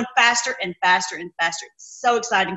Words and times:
going 0.00 0.06
faster 0.16 0.56
and 0.62 0.74
faster 0.82 1.16
and 1.16 1.30
faster. 1.40 1.66
It's 1.74 2.00
so 2.00 2.16
exciting. 2.16 2.56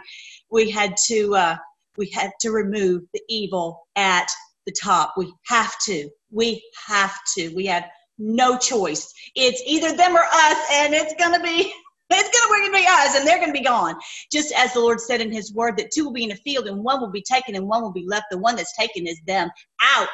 We 0.51 0.69
had 0.69 0.95
to 1.07 1.35
uh, 1.35 1.57
we 1.97 2.09
had 2.09 2.31
to 2.41 2.51
remove 2.51 3.03
the 3.13 3.21
evil 3.29 3.87
at 3.95 4.27
the 4.65 4.73
top. 4.81 5.13
We 5.17 5.33
have 5.47 5.73
to. 5.85 6.09
We 6.31 6.63
have 6.87 7.15
to. 7.37 7.53
We 7.55 7.65
have 7.67 7.85
no 8.17 8.57
choice. 8.57 9.11
It's 9.35 9.61
either 9.65 9.95
them 9.95 10.15
or 10.15 10.23
us, 10.23 10.57
and 10.71 10.93
it's 10.93 11.13
gonna 11.19 11.41
be 11.41 11.73
it's 12.09 12.39
gonna 12.39 12.65
gonna 12.65 12.77
be 12.77 12.87
us, 12.87 13.15
and 13.15 13.27
they're 13.27 13.39
gonna 13.39 13.53
be 13.53 13.63
gone. 13.63 13.95
Just 14.31 14.53
as 14.55 14.73
the 14.73 14.79
Lord 14.79 14.99
said 14.99 15.21
in 15.21 15.31
His 15.31 15.53
Word 15.53 15.77
that 15.77 15.91
two 15.93 16.05
will 16.05 16.13
be 16.13 16.23
in 16.23 16.31
a 16.31 16.37
field, 16.37 16.67
and 16.67 16.83
one 16.83 17.01
will 17.01 17.11
be 17.11 17.23
taken, 17.23 17.55
and 17.55 17.67
one 17.67 17.81
will 17.81 17.93
be 17.93 18.05
left. 18.07 18.25
The 18.31 18.37
one 18.37 18.55
that's 18.55 18.75
taken 18.77 19.07
is 19.07 19.19
them 19.25 19.49
out 19.81 20.07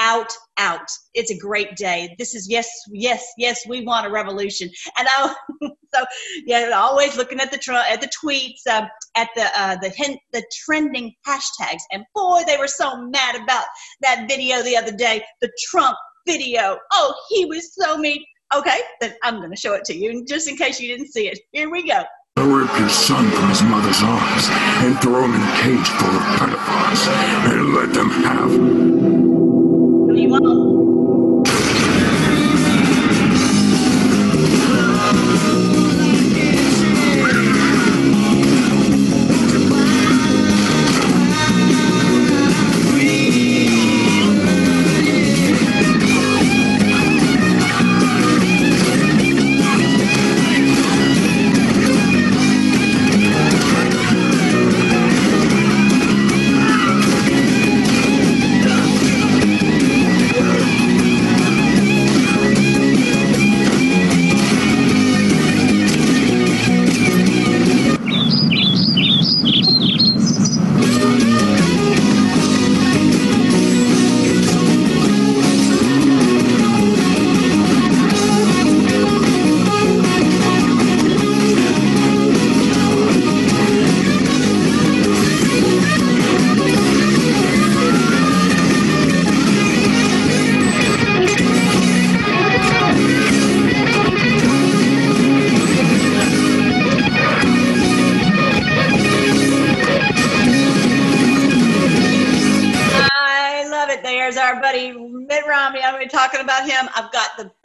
out, 0.00 0.32
out. 0.56 0.88
It's 1.14 1.30
a 1.30 1.38
great 1.38 1.76
day. 1.76 2.16
This 2.18 2.34
is 2.34 2.50
yes, 2.50 2.68
yes, 2.90 3.24
yes. 3.38 3.60
We 3.68 3.84
want 3.84 4.06
a 4.06 4.10
revolution, 4.10 4.68
and 4.98 5.06
I 5.08 5.34
so 5.94 6.04
yeah, 6.46 6.70
always 6.74 7.16
looking 7.16 7.38
at 7.38 7.52
the 7.52 7.58
tr- 7.58 7.72
at 7.72 8.00
the 8.00 8.10
tweets, 8.24 8.66
um, 8.72 8.88
at 9.14 9.28
the 9.36 9.46
uh, 9.54 9.76
the 9.76 9.90
hint, 9.90 10.18
the 10.32 10.42
trending 10.64 11.12
hashtags, 11.28 11.82
and 11.92 12.02
boy, 12.14 12.42
they 12.46 12.56
were 12.56 12.66
so 12.66 13.06
mad 13.08 13.36
about 13.36 13.66
that 14.00 14.26
video 14.28 14.62
the 14.62 14.76
other 14.76 14.92
day, 14.92 15.22
the 15.40 15.52
Trump 15.68 15.96
video. 16.26 16.78
Oh, 16.92 17.14
he 17.28 17.44
was 17.44 17.74
so 17.74 17.98
mean. 17.98 18.24
Okay, 18.52 18.80
then 19.00 19.14
I'm 19.22 19.36
going 19.36 19.50
to 19.50 19.56
show 19.56 19.74
it 19.74 19.84
to 19.84 19.96
you, 19.96 20.24
just 20.26 20.48
in 20.48 20.56
case 20.56 20.80
you 20.80 20.88
didn't 20.88 21.12
see 21.12 21.28
it. 21.28 21.38
Here 21.52 21.70
we 21.70 21.86
go. 21.86 22.02
Your 22.36 22.88
son 22.88 23.30
from 23.30 23.48
his 23.48 23.62
mother's 23.62 24.02
arms 24.02 24.48
and 24.48 24.96
in 25.04 25.42
a 25.42 25.56
cage 25.60 25.88
full 25.88 26.08
of 26.08 26.22
pedophiles 26.38 27.06
and 27.52 27.74
let 27.74 27.92
them 27.92 28.08
have 28.08 28.79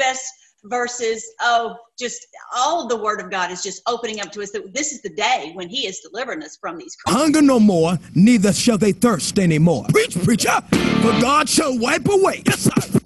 best 0.06 0.32
verses. 0.66 1.26
Oh, 1.42 1.76
just 1.98 2.28
all 2.56 2.88
the 2.88 2.98
word 2.98 3.22
of 3.22 3.30
God 3.30 3.52
is 3.52 3.62
just 3.64 3.82
opening 3.88 4.20
up 4.22 4.32
to 4.34 4.42
us 4.42 4.52
that 4.52 4.74
this 4.74 4.92
is 4.92 5.02
the 5.02 5.10
day 5.10 5.52
when 5.54 5.70
he 5.70 5.88
is 5.88 6.00
delivering 6.00 6.44
us 6.44 6.58
from 6.58 6.78
these. 6.78 6.96
Crimes. 6.96 7.20
Hunger 7.20 7.42
no 7.42 7.60
more, 7.60 7.98
neither 8.14 8.54
shall 8.54 8.78
they 8.78 8.92
thirst 8.92 9.40
anymore. 9.40 9.86
Preach, 9.90 10.16
preacher, 10.24 10.62
for 11.02 11.20
God 11.22 11.50
shall 11.50 11.78
wipe 11.78 12.08
away. 12.08 12.44
Yes, 12.46 12.62
sir. 12.62 13.00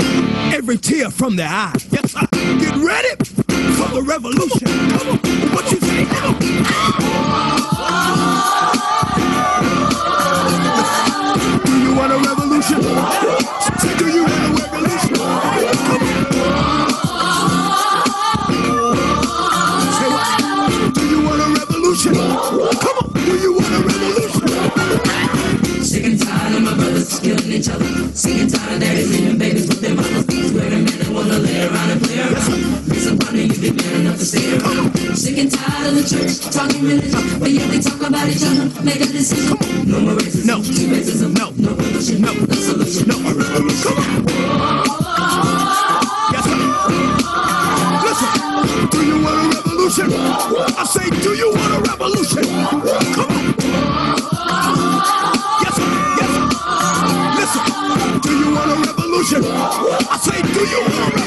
Every 0.54 0.78
tear 0.78 1.10
from 1.10 1.36
their 1.36 1.50
eye. 1.50 1.76
Yes, 1.92 2.12
sir. 2.12 2.28
Get 2.32 2.76
ready 2.76 3.16
for 3.78 3.90
the 3.96 4.04
revolution. 4.06 4.68
Come 4.98 5.10
on. 5.10 5.20
What 5.54 5.72
you 5.72 5.80
say? 5.80 6.06
Do 6.40 7.29
each 27.60 27.70
other. 27.70 27.86
Sick 28.16 28.40
and 28.40 28.50
tired 28.50 28.82
of 28.82 29.10
leaving 29.12 29.38
babies 29.38 29.68
with 29.68 29.82
their 29.82 29.94
mothers. 29.94 30.24
Swear 30.24 30.70
to 30.70 30.78
man 30.80 30.86
that 30.86 31.10
wanna 31.12 31.40
lay 31.44 31.68
around 31.68 31.90
and 31.92 32.02
play 32.02 32.20
around. 32.20 32.88
Listen, 32.88 33.20
partner, 33.20 33.42
you 33.42 33.60
be 33.60 33.72
man 33.76 34.02
enough 34.02 34.18
to 34.18 34.26
stay 34.26 34.56
around. 34.56 34.96
Sick 35.18 35.38
and 35.38 35.52
tired 35.52 35.88
of 35.88 35.96
the 36.00 36.04
church 36.08 36.40
talking 36.56 36.84
religion, 36.88 37.40
but 37.40 37.52
yet 37.52 37.70
we 37.70 37.80
talk 37.84 38.00
about 38.00 38.28
each 38.32 38.44
other. 38.48 38.72
Make 38.82 39.02
a 39.04 39.12
decision. 39.12 39.60
No 39.84 40.00
more 40.00 40.16
racism. 40.16 40.48
No. 40.48 40.64
racism. 40.64 41.36
No. 41.36 41.52
No 41.60 41.76
revolution. 41.76 42.22
No. 42.22 42.32
No 42.32 42.56
solution. 42.56 43.08
No. 43.12 43.16
Come 43.20 44.00
on. 44.00 44.08
Listen. 46.32 46.60
Do 48.88 49.00
you 49.04 49.18
want 49.20 49.36
a 49.36 49.60
revolution? 49.60 50.08
I 50.80 50.84
say, 50.88 51.10
do 51.22 51.32
you 51.36 51.52
want 51.52 51.76
a 51.76 51.80
revolution? 51.92 52.44
Come 53.16 53.32
on. 53.36 53.59
Revolution? 59.32 60.08
I 60.10 60.18
say, 60.18 60.42
do 60.42 60.60
you 60.68 60.82
want 60.82 60.94
a 60.94 61.18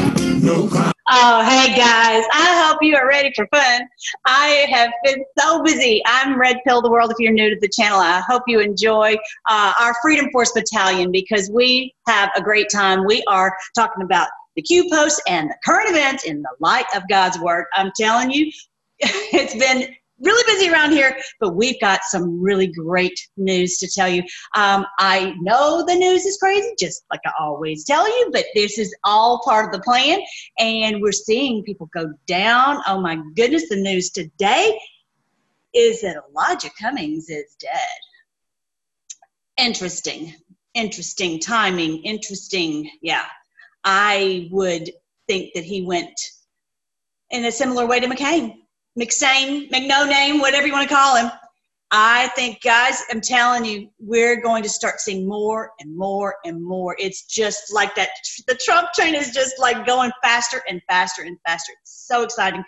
revolution? 0.00 0.44
No 0.44 0.68
crime. 0.68 0.92
Oh, 1.06 1.44
hey 1.44 1.76
guys, 1.76 2.24
I 2.32 2.66
hope 2.66 2.78
you 2.82 2.96
are 2.96 3.06
ready 3.06 3.30
for 3.34 3.46
fun. 3.48 3.82
I 4.26 4.66
have 4.70 4.90
been 5.04 5.22
so 5.38 5.62
busy. 5.62 6.02
I'm 6.06 6.38
Red 6.38 6.58
Pill 6.66 6.80
the 6.80 6.90
World 6.90 7.10
if 7.10 7.18
you're 7.18 7.32
new 7.32 7.50
to 7.50 7.60
the 7.60 7.68
channel. 7.68 7.98
I 7.98 8.20
hope 8.20 8.42
you 8.46 8.60
enjoy 8.60 9.16
uh, 9.48 9.72
our 9.80 9.94
Freedom 10.00 10.30
Force 10.32 10.52
Battalion 10.52 11.12
because 11.12 11.50
we 11.50 11.94
have 12.06 12.30
a 12.36 12.42
great 12.42 12.68
time. 12.70 13.04
We 13.04 13.22
are 13.28 13.54
talking 13.74 14.02
about 14.02 14.28
the 14.56 14.62
Q 14.62 14.88
posts 14.90 15.20
and 15.28 15.50
the 15.50 15.56
current 15.64 15.90
events 15.90 16.24
in 16.24 16.40
the 16.40 16.50
light 16.60 16.86
of 16.94 17.02
God's 17.10 17.38
Word. 17.38 17.66
I'm 17.74 17.92
telling 17.98 18.30
you, 18.30 18.50
it's 18.98 19.54
been 19.56 19.94
really 20.20 20.42
busy 20.46 20.70
around 20.70 20.92
here, 20.92 21.16
but 21.40 21.56
we've 21.56 21.80
got 21.80 22.04
some 22.04 22.40
really 22.40 22.68
great 22.68 23.18
news 23.36 23.78
to 23.78 23.88
tell 23.88 24.08
you. 24.08 24.22
Um, 24.54 24.86
I 24.98 25.34
know 25.40 25.84
the 25.86 25.94
news 25.94 26.24
is 26.24 26.38
crazy, 26.38 26.72
just 26.78 27.04
like 27.10 27.20
I 27.26 27.32
always 27.38 27.84
tell 27.84 28.06
you, 28.06 28.30
but 28.32 28.44
this 28.54 28.78
is 28.78 28.94
all 29.04 29.42
part 29.44 29.66
of 29.66 29.72
the 29.72 29.84
plan, 29.84 30.20
and 30.58 31.00
we're 31.02 31.12
seeing 31.12 31.64
people 31.64 31.88
go 31.94 32.12
down. 32.26 32.80
Oh 32.86 33.00
my 33.00 33.18
goodness, 33.34 33.68
the 33.68 33.76
news 33.76 34.10
today 34.10 34.78
is 35.74 36.02
that 36.02 36.22
Elijah 36.30 36.70
Cummings 36.80 37.28
is 37.28 37.56
dead. 37.58 37.80
Interesting, 39.56 40.34
interesting 40.74 41.40
timing, 41.40 42.02
interesting, 42.04 42.88
yeah. 43.02 43.26
I 43.82 44.48
would 44.50 44.90
think 45.26 45.52
that 45.54 45.64
he 45.64 45.82
went 45.82 46.18
in 47.30 47.44
a 47.44 47.52
similar 47.52 47.86
way 47.86 48.00
to 48.00 48.06
McCain 48.06 48.63
McSane, 48.98 49.70
McNo 49.70 50.08
name, 50.08 50.40
whatever 50.40 50.66
you 50.66 50.72
want 50.72 50.88
to 50.88 50.94
call 50.94 51.16
him. 51.16 51.30
I 51.90 52.28
think, 52.28 52.60
guys, 52.62 53.02
I'm 53.10 53.20
telling 53.20 53.64
you, 53.64 53.88
we're 54.00 54.40
going 54.40 54.62
to 54.64 54.68
start 54.68 55.00
seeing 55.00 55.28
more 55.28 55.70
and 55.78 55.96
more 55.96 56.36
and 56.44 56.62
more. 56.62 56.96
It's 56.98 57.24
just 57.24 57.72
like 57.72 57.94
that. 57.94 58.08
The 58.48 58.58
Trump 58.64 58.88
train 58.94 59.14
is 59.14 59.32
just 59.32 59.60
like 59.60 59.86
going 59.86 60.10
faster 60.22 60.62
and 60.68 60.80
faster 60.88 61.22
and 61.22 61.36
faster. 61.46 61.72
It's 61.82 62.06
so 62.06 62.22
exciting. 62.22 62.64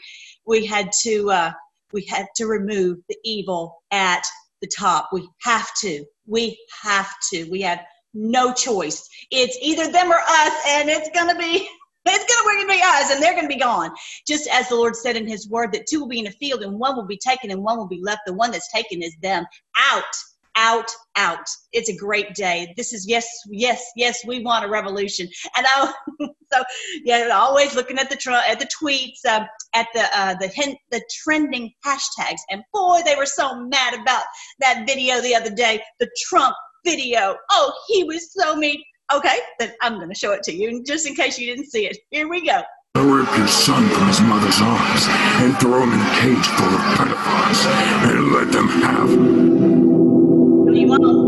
We 0.46 0.64
had 0.64 0.90
to, 1.02 1.30
uh, 1.30 1.52
we 1.92 2.04
had 2.04 2.26
to 2.36 2.46
remove 2.46 2.98
the 3.08 3.16
evil 3.24 3.82
at 3.90 4.22
the 4.60 4.68
top. 4.68 5.08
We 5.12 5.28
have 5.42 5.74
to. 5.80 6.04
We 6.26 6.58
have 6.82 7.10
to. 7.32 7.50
We 7.50 7.62
have 7.62 7.80
no 8.14 8.52
choice. 8.52 9.08
It's 9.30 9.58
either 9.60 9.90
them 9.90 10.10
or 10.10 10.18
us, 10.18 10.52
and 10.68 10.88
it's 10.88 11.10
going 11.10 11.34
to 11.34 11.38
be 11.40 11.68
it's 12.14 12.32
gonna 12.32 12.46
we're 12.46 12.56
gonna 12.56 12.72
be 12.72 12.82
us, 12.82 13.10
and 13.10 13.22
they're 13.22 13.34
gonna 13.34 13.48
be 13.48 13.56
gone. 13.56 13.90
Just 14.26 14.48
as 14.48 14.68
the 14.68 14.76
Lord 14.76 14.96
said 14.96 15.16
in 15.16 15.26
His 15.26 15.48
Word 15.48 15.72
that 15.72 15.86
two 15.86 16.00
will 16.00 16.08
be 16.08 16.20
in 16.20 16.26
a 16.26 16.32
field, 16.32 16.62
and 16.62 16.78
one 16.78 16.96
will 16.96 17.06
be 17.06 17.18
taken, 17.18 17.50
and 17.50 17.62
one 17.62 17.76
will 17.76 17.88
be 17.88 18.00
left. 18.02 18.22
The 18.26 18.32
one 18.32 18.50
that's 18.50 18.70
taken 18.72 19.02
is 19.02 19.14
them 19.22 19.44
out, 19.76 20.04
out, 20.56 20.90
out. 21.16 21.46
It's 21.72 21.88
a 21.88 21.96
great 21.96 22.34
day. 22.34 22.72
This 22.76 22.92
is 22.92 23.06
yes, 23.08 23.26
yes, 23.48 23.84
yes. 23.96 24.24
We 24.26 24.42
want 24.42 24.64
a 24.64 24.68
revolution, 24.68 25.28
and 25.56 25.66
I 25.68 25.92
so 26.52 26.62
yeah, 27.04 27.28
always 27.32 27.74
looking 27.74 27.98
at 27.98 28.10
the 28.10 28.16
tr- 28.16 28.30
at 28.30 28.58
the 28.58 28.68
tweets, 28.80 29.24
uh, 29.28 29.44
at 29.74 29.86
the 29.94 30.04
uh, 30.18 30.34
the 30.40 30.48
hint, 30.48 30.78
the 30.90 31.02
trending 31.22 31.72
hashtags, 31.84 32.40
and 32.50 32.62
boy, 32.72 33.00
they 33.04 33.16
were 33.16 33.26
so 33.26 33.64
mad 33.66 33.94
about 33.94 34.24
that 34.60 34.84
video 34.86 35.20
the 35.20 35.34
other 35.34 35.50
day, 35.50 35.80
the 36.00 36.10
Trump 36.28 36.54
video. 36.84 37.36
Oh, 37.50 37.72
he 37.88 38.04
was 38.04 38.32
so 38.32 38.56
mean. 38.56 38.82
Okay, 39.14 39.38
then 39.60 39.72
I'm 39.82 39.96
going 39.96 40.08
to 40.08 40.14
show 40.14 40.32
it 40.32 40.42
to 40.44 40.52
you, 40.52 40.68
And 40.68 40.84
just 40.84 41.06
in 41.06 41.14
case 41.14 41.38
you 41.38 41.46
didn't 41.46 41.70
see 41.70 41.86
it. 41.86 41.96
Here 42.10 42.28
we 42.28 42.44
go. 42.44 42.62
I 42.96 43.00
Rip 43.00 43.38
your 43.38 43.46
son 43.46 43.88
from 43.90 44.08
his 44.08 44.20
mother's 44.20 44.60
arms 44.60 45.06
and 45.42 45.56
throw 45.58 45.82
him 45.82 45.92
in 45.92 46.00
a 46.00 46.10
cage 46.16 46.46
full 46.46 46.66
of 46.66 46.80
pedophiles 46.96 47.66
and 48.10 48.32
let 48.32 48.50
them 48.50 48.68
have. 48.68 49.10
What 50.64 50.74
do 50.74 50.80
you 50.80 50.88
want? 50.88 51.25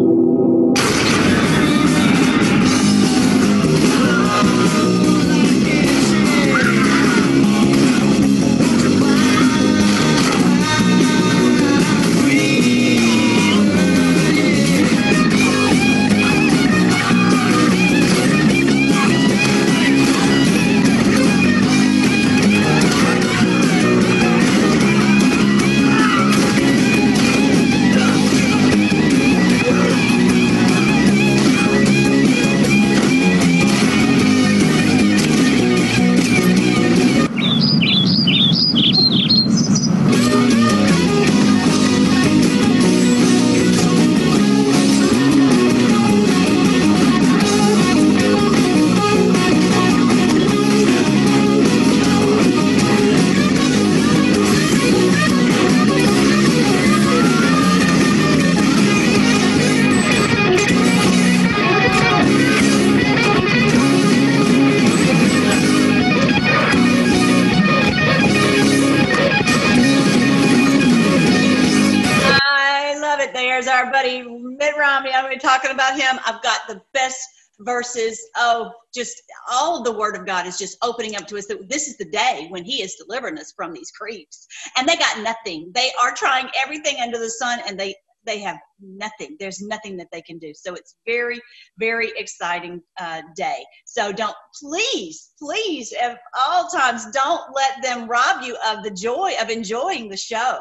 It. 73.29 73.35
There's 73.35 73.67
our 73.67 73.91
buddy 73.91 74.23
Mitt 74.23 74.77
Romney. 74.77 75.13
I've 75.13 75.31
been 75.31 75.39
talking 75.39 75.71
about 75.71 75.99
him. 75.99 76.19
I've 76.27 76.43
got 76.43 76.61
the 76.69 76.81
best 76.93 77.21
verses. 77.61 78.21
Oh, 78.37 78.73
just 78.95 79.21
all 79.51 79.79
of 79.79 79.85
the 79.85 79.93
Word 79.93 80.17
of 80.17 80.27
God 80.27 80.47
is 80.47 80.59
just 80.59 80.79
opening 80.83 81.17
up 81.17 81.27
to 81.29 81.37
us 81.37 81.47
that 81.47 81.69
this 81.69 81.89
is 81.89 81.97
the 81.97 82.05
day 82.05 82.47
when 82.51 82.65
He 82.65 82.83
is 82.83 82.97
delivering 82.97 83.39
us 83.39 83.53
from 83.57 83.73
these 83.73 83.91
creeps. 83.91 84.47
And 84.77 84.89
they 84.89 84.97
got 84.97 85.23
nothing. 85.23 85.71
They 85.75 85.91
are 86.01 86.15
trying 86.15 86.49
everything 86.57 86.97
under 87.01 87.19
the 87.19 87.31
sun, 87.31 87.61
and 87.67 87.79
they 87.79 87.95
they 88.25 88.41
have 88.41 88.59
nothing. 88.81 89.37
There's 89.41 89.63
nothing 89.63 89.97
that 89.97 90.09
they 90.13 90.21
can 90.21 90.39
do. 90.39 90.53
So 90.55 90.75
it's 90.75 90.97
very, 91.07 91.41
very 91.79 92.13
exciting 92.17 92.83
uh, 93.01 93.23
day. 93.35 93.65
So 93.87 94.13
don't 94.13 94.37
please, 94.61 95.31
please, 95.39 95.95
at 95.95 96.19
all 96.39 96.69
times, 96.69 97.07
don't 97.13 97.43
let 97.55 97.83
them 97.83 98.07
rob 98.07 98.43
you 98.43 98.57
of 98.67 98.83
the 98.83 98.91
joy 98.91 99.33
of 99.41 99.49
enjoying 99.49 100.11
the 100.11 100.17
show 100.17 100.61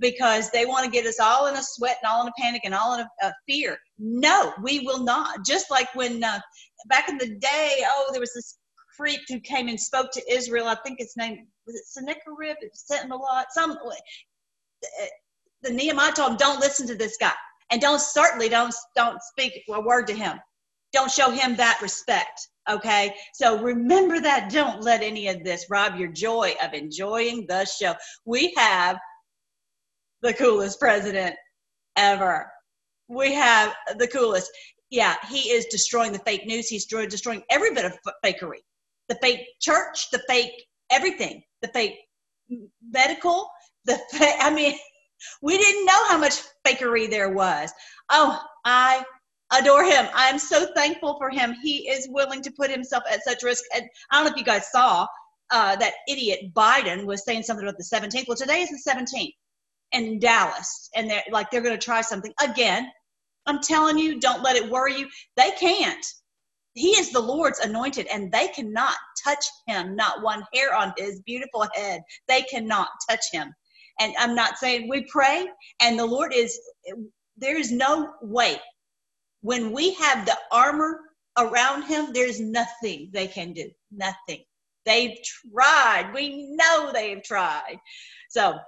because 0.00 0.50
they 0.50 0.66
want 0.66 0.84
to 0.84 0.90
get 0.90 1.06
us 1.06 1.20
all 1.20 1.46
in 1.46 1.56
a 1.56 1.62
sweat 1.62 1.98
and 2.02 2.10
all 2.10 2.22
in 2.22 2.28
a 2.28 2.32
panic 2.38 2.62
and 2.64 2.74
all 2.74 2.94
in 2.94 3.00
a, 3.00 3.26
a 3.26 3.32
fear. 3.48 3.78
No, 3.98 4.52
we 4.62 4.80
will 4.80 5.04
not. 5.04 5.44
Just 5.46 5.70
like 5.70 5.94
when 5.94 6.22
uh, 6.24 6.40
back 6.88 7.08
in 7.08 7.18
the 7.18 7.36
day, 7.36 7.82
oh, 7.86 8.08
there 8.12 8.20
was 8.20 8.34
this 8.34 8.58
creep 8.96 9.20
who 9.28 9.40
came 9.40 9.68
and 9.68 9.80
spoke 9.80 10.10
to 10.12 10.32
Israel. 10.32 10.66
I 10.68 10.76
think 10.84 10.98
his 11.00 11.14
name 11.16 11.46
was 11.66 11.76
it 11.76 11.86
Sennacherib, 11.86 12.56
Sentinelot, 12.74 13.46
some. 13.50 13.72
uh, 13.72 15.06
The 15.62 15.72
Nehemiah 15.72 16.12
told 16.12 16.32
him, 16.32 16.36
"Don't 16.38 16.60
listen 16.60 16.86
to 16.88 16.96
this 16.96 17.16
guy, 17.18 17.32
and 17.70 17.80
don't 17.80 18.00
certainly 18.00 18.48
don't 18.48 18.74
don't 18.96 19.20
speak 19.22 19.62
a 19.70 19.80
word 19.80 20.06
to 20.08 20.14
him. 20.14 20.40
Don't 20.92 21.10
show 21.10 21.30
him 21.30 21.56
that 21.56 21.80
respect." 21.82 22.48
Okay, 22.70 23.14
so 23.34 23.60
remember 23.62 24.20
that. 24.20 24.50
Don't 24.52 24.82
let 24.82 25.02
any 25.02 25.28
of 25.28 25.44
this 25.44 25.66
rob 25.70 25.96
your 25.96 26.08
joy 26.12 26.54
of 26.62 26.74
enjoying 26.74 27.46
the 27.48 27.64
show. 27.64 27.94
We 28.26 28.54
have 28.58 28.98
the 30.22 30.34
coolest 30.34 30.80
president 30.80 31.36
ever. 31.96 32.50
We 33.08 33.32
have 33.34 33.74
the 33.96 34.08
coolest. 34.08 34.50
Yeah, 34.90 35.16
he 35.28 35.50
is 35.50 35.66
destroying 35.66 36.12
the 36.12 36.18
fake 36.20 36.46
news. 36.46 36.68
He's 36.68 36.86
destroying, 36.86 37.42
every 37.50 37.74
bit 37.74 37.84
of 37.84 37.98
fakery. 38.24 38.62
The 39.08 39.18
fake 39.22 39.40
church, 39.60 40.10
the 40.10 40.22
fake 40.28 40.52
everything, 40.90 41.42
the 41.62 41.68
fake 41.68 41.94
medical, 42.90 43.48
the 43.84 43.98
I 44.40 44.52
mean, 44.52 44.78
we 45.42 45.58
didn't 45.58 45.86
know 45.86 46.08
how 46.08 46.18
much 46.18 46.40
fakery 46.66 47.10
there 47.10 47.30
was. 47.30 47.72
Oh, 48.10 48.40
I 48.64 49.04
adore 49.52 49.84
him. 49.84 50.06
I'm 50.14 50.38
so 50.38 50.68
thankful 50.74 51.16
for 51.18 51.30
him. 51.30 51.54
He 51.62 51.88
is 51.88 52.08
willing 52.10 52.42
to 52.42 52.50
put 52.52 52.70
himself 52.70 53.02
at 53.10 53.24
such 53.24 53.42
risk. 53.42 53.64
And 53.74 53.84
I 54.10 54.16
don't 54.16 54.26
know 54.26 54.32
if 54.32 54.38
you 54.38 54.44
guys 54.44 54.70
saw 54.70 55.06
uh, 55.50 55.76
that 55.76 55.94
idiot 56.08 56.52
Biden 56.54 57.06
was 57.06 57.24
saying 57.24 57.42
something 57.42 57.66
about 57.66 57.78
the 57.78 57.84
17th. 57.84 58.28
Well, 58.28 58.36
today 58.36 58.60
is 58.60 58.70
the 58.70 58.90
17th 58.90 59.32
in 59.92 60.18
Dallas, 60.18 60.90
and 60.94 61.10
they're 61.10 61.24
like 61.30 61.50
they're 61.50 61.62
going 61.62 61.78
to 61.78 61.84
try 61.84 62.00
something 62.00 62.32
again. 62.42 62.90
I'm 63.46 63.60
telling 63.60 63.98
you, 63.98 64.20
don't 64.20 64.42
let 64.42 64.56
it 64.56 64.70
worry 64.70 64.98
you. 64.98 65.08
They 65.36 65.50
can't. 65.52 66.04
He 66.74 66.90
is 66.90 67.10
the 67.10 67.20
Lord's 67.20 67.60
anointed, 67.60 68.06
and 68.06 68.30
they 68.30 68.48
cannot 68.48 68.94
touch 69.24 69.44
him. 69.66 69.96
Not 69.96 70.22
one 70.22 70.44
hair 70.54 70.74
on 70.74 70.92
his 70.96 71.22
beautiful 71.22 71.66
head. 71.74 72.02
They 72.28 72.42
cannot 72.42 72.88
touch 73.08 73.24
him. 73.32 73.52
And 74.00 74.14
I'm 74.18 74.34
not 74.34 74.58
saying 74.58 74.88
we 74.88 75.06
pray, 75.10 75.46
and 75.80 75.98
the 75.98 76.06
Lord 76.06 76.32
is. 76.34 76.58
There 77.40 77.56
is 77.58 77.70
no 77.70 78.14
way. 78.20 78.60
When 79.42 79.72
we 79.72 79.94
have 79.94 80.26
the 80.26 80.36
armor 80.50 81.00
around 81.38 81.84
him, 81.84 82.12
there's 82.12 82.40
nothing 82.40 83.10
they 83.12 83.28
can 83.28 83.52
do. 83.52 83.70
Nothing. 83.92 84.42
They've 84.84 85.16
tried. 85.52 86.12
We 86.14 86.48
know 86.56 86.90
they've 86.92 87.22
tried. 87.22 87.78
So 88.30 88.58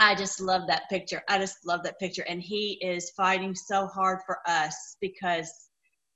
I 0.00 0.14
just 0.14 0.40
love 0.40 0.66
that 0.66 0.88
picture. 0.88 1.22
I 1.28 1.38
just 1.38 1.58
love 1.66 1.82
that 1.84 1.98
picture. 1.98 2.24
And 2.26 2.40
he 2.40 2.78
is 2.82 3.10
fighting 3.10 3.54
so 3.54 3.86
hard 3.86 4.20
for 4.24 4.38
us 4.46 4.96
because 5.00 5.52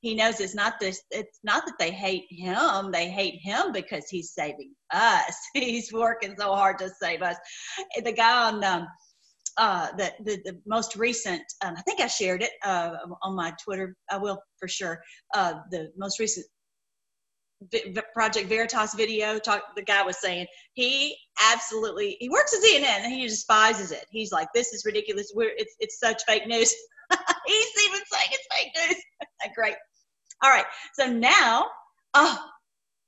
he 0.00 0.14
knows 0.14 0.40
it's 0.40 0.54
not 0.54 0.80
this 0.80 1.02
it's 1.10 1.38
not 1.44 1.64
that 1.66 1.78
they 1.78 1.90
hate 1.90 2.24
him. 2.30 2.90
They 2.90 3.10
hate 3.10 3.40
him 3.42 3.72
because 3.72 4.08
he's 4.08 4.32
saving 4.32 4.72
us. 4.92 5.36
He's 5.54 5.92
working 5.92 6.34
so 6.38 6.54
hard 6.54 6.78
to 6.78 6.90
save 7.00 7.22
us. 7.22 7.36
The 8.02 8.12
guy 8.12 8.48
on 8.48 8.64
um 8.64 8.86
uh, 9.56 9.88
the, 9.96 10.12
the, 10.24 10.42
the 10.44 10.60
most 10.66 10.96
recent, 10.96 11.42
um, 11.64 11.74
I 11.76 11.82
think 11.82 12.00
I 12.00 12.08
shared 12.08 12.42
it 12.42 12.50
uh, 12.64 12.90
on 13.22 13.36
my 13.36 13.52
Twitter. 13.62 13.94
I 14.10 14.16
will 14.16 14.42
for 14.58 14.66
sure. 14.66 15.00
Uh, 15.32 15.54
the 15.70 15.92
most 15.96 16.18
recent 16.18 16.44
Project 18.12 18.48
Veritas 18.48 18.94
video, 18.94 19.38
talk, 19.38 19.62
the 19.76 19.82
guy 19.82 20.02
was 20.02 20.18
saying 20.20 20.46
he 20.74 21.16
absolutely 21.52 22.16
he 22.20 22.28
works 22.28 22.54
at 22.54 22.62
CNN 22.62 23.04
and 23.04 23.12
he 23.12 23.26
despises 23.26 23.92
it. 23.92 24.06
He's 24.10 24.32
like, 24.32 24.48
this 24.54 24.72
is 24.72 24.84
ridiculous. 24.84 25.32
We're 25.34 25.52
it's 25.56 25.74
it's 25.80 25.98
such 25.98 26.22
fake 26.26 26.46
news. 26.46 26.74
He's 27.46 27.86
even 27.86 28.00
saying 28.10 28.28
it's 28.30 28.48
fake 28.56 28.88
news. 28.88 29.02
Great. 29.54 29.76
All 30.42 30.50
right. 30.50 30.66
So 30.94 31.06
now, 31.06 31.66
oh, 32.14 32.38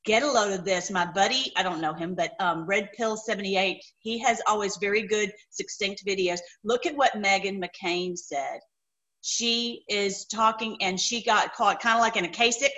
get 0.05 0.23
a 0.23 0.31
load 0.31 0.53
of 0.53 0.65
this. 0.65 0.91
My 0.91 1.05
buddy, 1.05 1.53
I 1.57 1.63
don't 1.63 1.81
know 1.81 1.93
him, 1.93 2.15
but 2.15 2.33
um, 2.41 2.65
Red 2.67 2.91
Pill 2.97 3.17
78, 3.17 3.83
he 3.99 4.19
has 4.21 4.41
always 4.47 4.77
very 4.77 5.07
good, 5.07 5.33
succinct 5.51 6.05
videos. 6.07 6.39
Look 6.65 6.87
at 6.87 6.97
what 6.97 7.13
Meghan 7.15 7.63
McCain 7.63 8.17
said. 8.17 8.61
She 9.23 9.83
is 9.89 10.25
talking 10.27 10.77
and 10.81 11.01
she 11.01 11.23
got 11.23 11.53
caught 11.55 11.81
kind 11.81 11.97
of 11.97 12.01
like 12.01 12.17
in 12.17 12.25
a 12.25 12.29
Kasich 12.29 12.69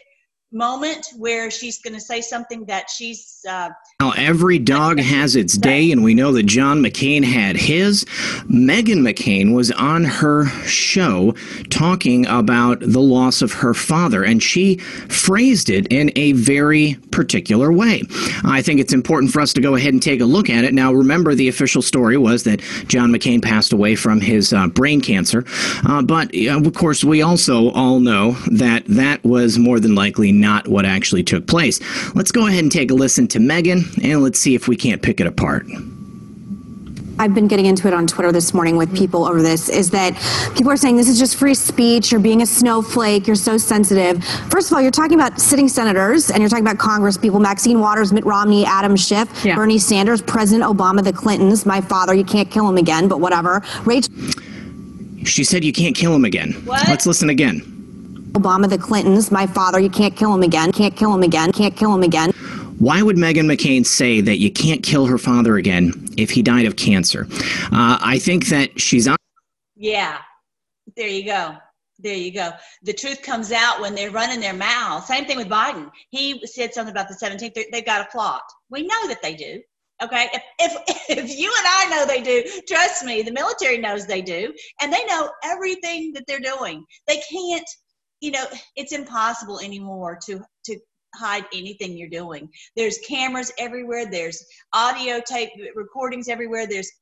moment 0.52 1.08
where 1.16 1.50
she's 1.50 1.78
going 1.78 1.94
to 1.94 2.00
say 2.00 2.20
something 2.20 2.64
that 2.64 2.88
she's 2.88 3.44
uh, 3.48 3.68
every 4.16 4.58
dog 4.58 4.98
has 4.98 5.36
its 5.36 5.58
day, 5.58 5.92
and 5.92 6.02
we 6.02 6.14
know 6.14 6.32
that 6.32 6.44
John 6.44 6.82
McCain 6.82 7.22
had 7.22 7.56
his. 7.56 8.04
Meghan 8.46 9.00
McCain 9.00 9.54
was 9.54 9.70
on 9.72 10.04
her 10.04 10.46
show 10.66 11.32
talking 11.68 12.26
about 12.26 12.80
the 12.80 13.00
loss 13.00 13.42
of 13.42 13.52
her 13.52 13.74
father, 13.74 14.24
and 14.24 14.42
she 14.42 14.76
phrased 14.76 15.68
it 15.68 15.86
in 15.92 16.10
a 16.16 16.32
very 16.32 16.94
particular 17.10 17.70
way. 17.70 18.02
I 18.44 18.62
think 18.62 18.80
it's 18.80 18.92
important 18.92 19.32
for 19.32 19.40
us 19.40 19.52
to 19.54 19.60
go 19.60 19.74
ahead 19.74 19.92
and 19.92 20.02
take 20.02 20.20
a 20.20 20.26
look 20.26 20.48
at 20.48 20.64
it. 20.64 20.72
Now, 20.72 20.92
remember, 20.92 21.34
the 21.34 21.48
official 21.48 21.82
story 21.82 22.16
was 22.16 22.44
that 22.44 22.60
John 22.86 23.10
McCain 23.10 23.42
passed 23.42 23.72
away 23.72 23.96
from 23.96 24.20
his 24.20 24.52
uh, 24.52 24.68
brain 24.68 25.00
cancer, 25.00 25.44
uh, 25.86 26.02
but 26.02 26.34
of 26.34 26.72
course, 26.74 27.04
we 27.04 27.20
also 27.20 27.70
all 27.72 28.00
know 28.00 28.32
that 28.50 28.84
that 28.86 29.22
was 29.24 29.58
more 29.58 29.78
than 29.78 29.94
likely 29.94 30.32
not 30.38 30.68
what 30.68 30.84
actually 30.86 31.22
took 31.22 31.46
place. 31.46 31.80
Let's 32.14 32.32
go 32.32 32.46
ahead 32.46 32.62
and 32.62 32.72
take 32.72 32.90
a 32.90 32.94
listen 32.94 33.28
to 33.28 33.38
Meghan, 33.38 34.02
and 34.02 34.22
let's 34.22 34.38
see 34.38 34.54
if 34.54 34.68
we 34.68 34.76
can't 34.76 35.02
pick 35.02 35.20
it 35.20 35.26
apart. 35.26 35.66
I've 37.20 37.34
been 37.34 37.48
getting 37.48 37.66
into 37.66 37.88
it 37.88 37.94
on 37.94 38.06
Twitter 38.06 38.30
this 38.30 38.54
morning 38.54 38.76
with 38.76 38.96
people 38.96 39.24
over 39.26 39.42
this 39.42 39.68
is 39.68 39.90
that 39.90 40.14
people 40.56 40.70
are 40.70 40.76
saying 40.76 40.96
this 40.96 41.08
is 41.08 41.18
just 41.18 41.34
free 41.34 41.54
speech. 41.54 42.12
You're 42.12 42.20
being 42.20 42.42
a 42.42 42.46
snowflake. 42.46 43.26
You're 43.26 43.34
so 43.34 43.58
sensitive. 43.58 44.24
First 44.50 44.70
of 44.70 44.76
all, 44.76 44.82
you're 44.82 44.92
talking 44.92 45.18
about 45.18 45.40
sitting 45.40 45.66
senators 45.66 46.30
and 46.30 46.38
you're 46.38 46.48
talking 46.48 46.64
about 46.64 46.78
Congress 46.78 47.18
people 47.18 47.40
Maxine 47.40 47.80
Waters, 47.80 48.12
Mitt 48.12 48.24
Romney, 48.24 48.64
Adam 48.64 48.94
Schiff, 48.94 49.28
Yeah. 49.44 49.56
Bernie 49.56 49.78
Sanders, 49.78 50.22
President 50.22 50.64
Obama, 50.64 51.02
the 51.02 51.12
Clintons, 51.12 51.66
my 51.66 51.80
father. 51.80 52.14
You 52.14 52.24
can't 52.24 52.50
kill 52.52 52.68
him 52.68 52.76
again, 52.76 53.08
but 53.08 53.20
whatever. 53.20 53.62
Rachel 53.84 54.14
She 55.24 55.42
said 55.42 55.64
you 55.64 55.72
can't 55.72 55.96
kill 55.96 56.14
him 56.14 56.24
again. 56.24 56.52
What? 56.64 56.86
Let's 56.86 57.04
listen 57.04 57.30
again. 57.30 57.77
Obama, 58.32 58.68
the 58.68 58.78
Clintons, 58.78 59.30
my 59.30 59.46
father. 59.46 59.80
You 59.80 59.90
can't 59.90 60.14
kill 60.16 60.34
him 60.34 60.42
again. 60.42 60.72
Can't 60.72 60.96
kill 60.96 61.12
him 61.14 61.22
again. 61.22 61.52
Can't 61.52 61.76
kill 61.76 61.94
him 61.94 62.02
again. 62.02 62.30
Why 62.78 63.02
would 63.02 63.16
Meghan 63.16 63.46
McCain 63.52 63.84
say 63.84 64.20
that 64.20 64.38
you 64.38 64.52
can't 64.52 64.82
kill 64.82 65.06
her 65.06 65.18
father 65.18 65.56
again 65.56 65.92
if 66.16 66.30
he 66.30 66.42
died 66.42 66.66
of 66.66 66.76
cancer? 66.76 67.26
Uh, 67.72 67.98
I 68.00 68.18
think 68.20 68.46
that 68.48 68.80
she's 68.80 69.08
on. 69.08 69.16
Yeah, 69.74 70.18
there 70.96 71.08
you 71.08 71.24
go. 71.24 71.56
There 72.00 72.14
you 72.14 72.32
go. 72.32 72.50
The 72.84 72.92
truth 72.92 73.22
comes 73.22 73.50
out 73.50 73.80
when 73.80 73.96
they're 73.96 74.12
running 74.12 74.38
their 74.38 74.54
mouths. 74.54 75.08
Same 75.08 75.24
thing 75.24 75.36
with 75.36 75.48
Biden. 75.48 75.90
He 76.10 76.40
said 76.46 76.72
something 76.72 76.92
about 76.92 77.08
the 77.08 77.14
17th. 77.16 77.54
They- 77.54 77.66
They've 77.72 77.84
got 77.84 78.02
a 78.06 78.10
plot. 78.10 78.42
We 78.70 78.82
know 78.82 79.08
that 79.08 79.20
they 79.22 79.34
do. 79.34 79.60
Okay. 80.00 80.28
If, 80.32 80.42
if, 80.60 80.74
if 81.18 81.36
you 81.36 81.52
and 81.58 81.66
I 81.66 81.88
know 81.90 82.06
they 82.06 82.22
do, 82.22 82.44
trust 82.68 83.04
me, 83.04 83.22
the 83.22 83.32
military 83.32 83.78
knows 83.78 84.06
they 84.06 84.22
do. 84.22 84.52
And 84.80 84.92
they 84.92 85.04
know 85.06 85.28
everything 85.42 86.12
that 86.12 86.22
they're 86.28 86.38
doing. 86.38 86.84
They 87.08 87.20
can't, 87.28 87.68
you 88.20 88.30
know, 88.30 88.44
it's 88.76 88.92
impossible 88.92 89.60
anymore 89.60 90.18
to, 90.26 90.40
to, 90.64 90.78
hide 91.14 91.46
anything 91.54 91.96
you're 91.96 92.06
doing 92.06 92.46
there's 92.76 92.98
cameras 92.98 93.50
everywhere 93.58 94.04
there's 94.10 94.44
audio 94.74 95.18
tape 95.26 95.48
recordings 95.74 96.28
everywhere 96.28 96.66
there's 96.66 96.92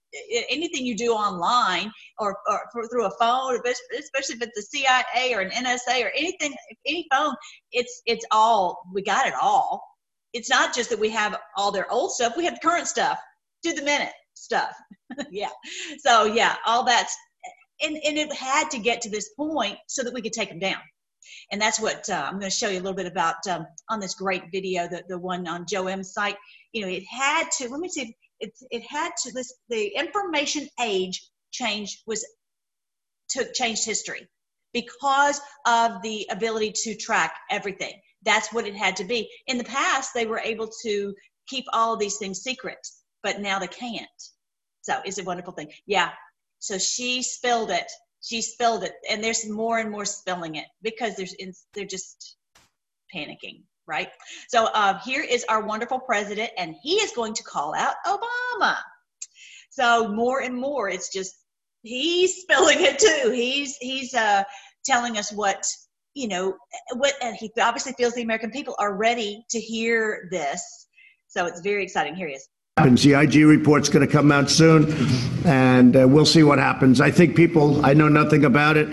anything 0.50 0.86
you 0.86 0.96
do 0.96 1.12
online 1.12 1.90
or, 2.18 2.38
or 2.48 2.60
for, 2.72 2.86
through 2.88 3.06
a 3.06 3.10
phone, 3.18 3.60
especially 3.98 4.36
if 4.36 4.42
it's 4.42 4.70
the 4.70 4.78
CIA 4.78 5.34
or 5.34 5.40
an 5.40 5.50
NSA 5.50 6.04
or 6.04 6.10
anything, 6.16 6.54
any 6.86 7.06
phone, 7.12 7.34
it's 7.72 8.02
it's 8.06 8.24
all 8.30 8.82
we 8.92 9.02
got 9.02 9.26
it 9.26 9.34
all. 9.40 9.82
It's 10.32 10.50
not 10.50 10.74
just 10.74 10.90
that 10.90 10.98
we 10.98 11.10
have 11.10 11.38
all 11.56 11.72
their 11.72 11.90
old 11.90 12.12
stuff; 12.12 12.36
we 12.36 12.44
have 12.44 12.58
current 12.62 12.86
stuff, 12.86 13.18
to 13.64 13.72
the 13.72 13.82
minute 13.82 14.12
stuff. 14.34 14.74
yeah. 15.30 15.50
So 15.98 16.24
yeah, 16.24 16.56
all 16.66 16.84
that's 16.84 17.16
and 17.80 17.96
and 18.04 18.18
it 18.18 18.32
had 18.32 18.70
to 18.70 18.78
get 18.78 19.00
to 19.02 19.10
this 19.10 19.30
point 19.36 19.78
so 19.88 20.02
that 20.02 20.14
we 20.14 20.22
could 20.22 20.32
take 20.32 20.48
them 20.48 20.58
down. 20.58 20.80
And 21.50 21.60
that's 21.60 21.80
what 21.80 22.08
uh, 22.08 22.24
I'm 22.26 22.38
going 22.38 22.50
to 22.50 22.56
show 22.56 22.68
you 22.68 22.78
a 22.78 22.82
little 22.82 22.96
bit 22.96 23.06
about 23.06 23.46
um, 23.48 23.66
on 23.88 24.00
this 24.00 24.14
great 24.14 24.44
video, 24.52 24.88
the, 24.88 25.02
the 25.08 25.18
one 25.18 25.46
on 25.46 25.66
Joe 25.66 25.86
M's 25.86 26.12
site. 26.12 26.36
You 26.72 26.82
know, 26.82 26.88
it 26.88 27.04
had 27.10 27.48
to, 27.58 27.68
let 27.68 27.80
me 27.80 27.88
see, 27.88 28.16
it, 28.40 28.52
it 28.70 28.82
had 28.88 29.10
to, 29.22 29.32
this, 29.32 29.54
the 29.68 29.86
information 29.96 30.68
age 30.80 31.28
change 31.52 32.02
was, 32.06 32.26
took, 33.28 33.52
changed 33.54 33.84
history 33.84 34.28
because 34.72 35.40
of 35.66 36.02
the 36.02 36.26
ability 36.30 36.72
to 36.84 36.94
track 36.94 37.34
everything. 37.50 37.94
That's 38.24 38.52
what 38.52 38.66
it 38.66 38.74
had 38.74 38.96
to 38.96 39.04
be. 39.04 39.30
In 39.46 39.56
the 39.58 39.64
past, 39.64 40.10
they 40.14 40.26
were 40.26 40.40
able 40.40 40.68
to 40.82 41.14
keep 41.46 41.64
all 41.72 41.96
these 41.96 42.16
things 42.16 42.40
secret, 42.40 42.78
but 43.22 43.40
now 43.40 43.58
they 43.58 43.68
can't. 43.68 44.08
So 44.82 45.00
it's 45.04 45.18
a 45.18 45.24
wonderful 45.24 45.52
thing. 45.52 45.70
Yeah. 45.86 46.10
So 46.58 46.78
she 46.78 47.22
spilled 47.22 47.70
it 47.70 47.90
she 48.26 48.42
spilled 48.42 48.82
it 48.82 48.94
and 49.08 49.22
there's 49.22 49.48
more 49.48 49.78
and 49.78 49.90
more 49.90 50.04
spilling 50.04 50.56
it 50.56 50.66
because 50.82 51.14
there's 51.16 51.34
they're 51.74 51.84
just 51.84 52.36
panicking 53.14 53.62
right? 53.88 54.08
So 54.48 54.64
uh, 54.74 54.98
here 55.04 55.22
is 55.22 55.44
our 55.48 55.64
wonderful 55.64 56.00
president 56.00 56.50
and 56.58 56.74
he 56.82 56.94
is 56.94 57.12
going 57.12 57.34
to 57.34 57.44
call 57.44 57.72
out 57.72 57.94
obama. 58.04 58.76
So 59.70 60.08
more 60.08 60.40
and 60.42 60.56
more 60.56 60.88
it's 60.88 61.12
just 61.12 61.34
he's 61.82 62.42
spilling 62.42 62.78
it 62.80 62.98
too. 62.98 63.30
He's 63.30 63.76
he's 63.76 64.12
uh, 64.12 64.42
telling 64.84 65.18
us 65.18 65.32
what 65.32 65.64
you 66.14 66.26
know 66.26 66.56
what 66.94 67.14
and 67.22 67.36
he 67.36 67.52
obviously 67.60 67.92
feels 67.92 68.14
the 68.14 68.22
american 68.22 68.50
people 68.50 68.74
are 68.80 68.96
ready 68.96 69.44
to 69.50 69.60
hear 69.60 70.28
this. 70.32 70.88
So 71.28 71.46
it's 71.46 71.60
very 71.60 71.84
exciting. 71.84 72.16
Here 72.16 72.26
he 72.26 72.34
is. 72.34 72.48
The 72.76 73.14
IG 73.14 73.46
report's 73.46 73.88
going 73.88 74.06
to 74.06 74.12
come 74.12 74.32
out 74.32 74.50
soon, 74.50 74.84
and 75.46 75.96
uh, 75.96 76.06
we'll 76.08 76.26
see 76.26 76.42
what 76.42 76.58
happens. 76.58 77.00
I 77.00 77.10
think 77.10 77.36
people, 77.36 77.86
I 77.86 77.94
know 77.94 78.08
nothing 78.08 78.44
about 78.44 78.76
it 78.76 78.88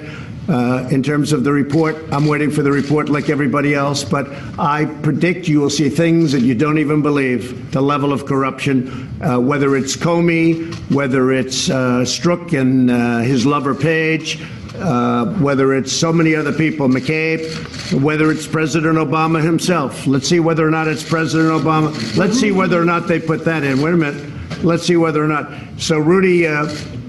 uh, 0.47 0.87
in 0.91 1.01
terms 1.01 1.33
of 1.33 1.43
the 1.43 1.51
report. 1.51 1.95
I'm 2.11 2.27
waiting 2.27 2.51
for 2.51 2.61
the 2.61 2.71
report 2.71 3.09
like 3.09 3.29
everybody 3.29 3.73
else, 3.73 4.03
but 4.03 4.27
I 4.59 4.85
predict 5.01 5.47
you 5.47 5.59
will 5.59 5.71
see 5.71 5.89
things 5.89 6.31
that 6.31 6.41
you 6.41 6.53
don't 6.53 6.77
even 6.77 7.01
believe. 7.01 7.71
The 7.71 7.81
level 7.81 8.13
of 8.13 8.27
corruption, 8.27 9.09
uh, 9.19 9.39
whether 9.39 9.75
it's 9.75 9.97
Comey, 9.97 10.73
whether 10.91 11.31
it's 11.31 11.71
uh, 11.71 12.01
Strzok 12.01 12.57
and 12.59 12.91
uh, 12.91 13.19
his 13.19 13.47
lover 13.47 13.73
Page, 13.73 14.39
uh, 14.75 15.25
whether 15.35 15.73
it's 15.73 15.91
so 15.91 16.13
many 16.13 16.35
other 16.35 16.53
people, 16.53 16.87
McCabe, 16.87 17.99
whether 17.99 18.31
it's 18.31 18.45
President 18.45 18.97
Obama 18.97 19.41
himself. 19.41 20.05
Let's 20.05 20.27
see 20.27 20.39
whether 20.39 20.67
or 20.67 20.71
not 20.71 20.87
it's 20.87 21.07
President 21.07 21.49
Obama. 21.49 22.15
Let's 22.15 22.39
see 22.39 22.51
whether 22.51 22.79
or 22.79 22.85
not 22.85 23.07
they 23.07 23.19
put 23.19 23.43
that 23.45 23.63
in. 23.63 23.81
Wait 23.81 23.93
a 23.93 23.97
minute. 23.97 24.32
Let's 24.63 24.83
see 24.85 24.95
whether 24.95 25.23
or 25.23 25.27
not. 25.27 25.51
So 25.77 25.97
Rudy 25.97 26.47
uh, 26.47 26.67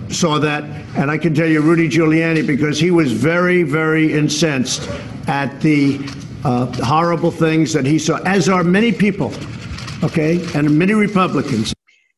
saw 0.09 0.39
that, 0.41 0.65
and 0.97 1.11
I 1.11 1.19
can 1.19 1.35
tell 1.35 1.47
you, 1.47 1.61
Rudy 1.61 1.89
Giuliani, 1.89 2.47
because 2.47 2.79
he 2.79 2.91
was 2.91 3.13
very, 3.13 3.63
very 3.63 4.13
incensed 4.13 4.89
at 5.29 5.61
the 5.61 6.01
uh, 6.45 6.67
horrible 6.85 7.31
things 7.31 7.73
that 7.73 7.87
he 7.87 7.99
saw, 7.99 8.19
as 8.25 8.49
are 8.49 8.65
many 8.65 8.93
people, 8.93 9.33
okay, 10.03 10.45
and 10.55 10.79
many 10.79 10.95
Republicans. 10.95 11.73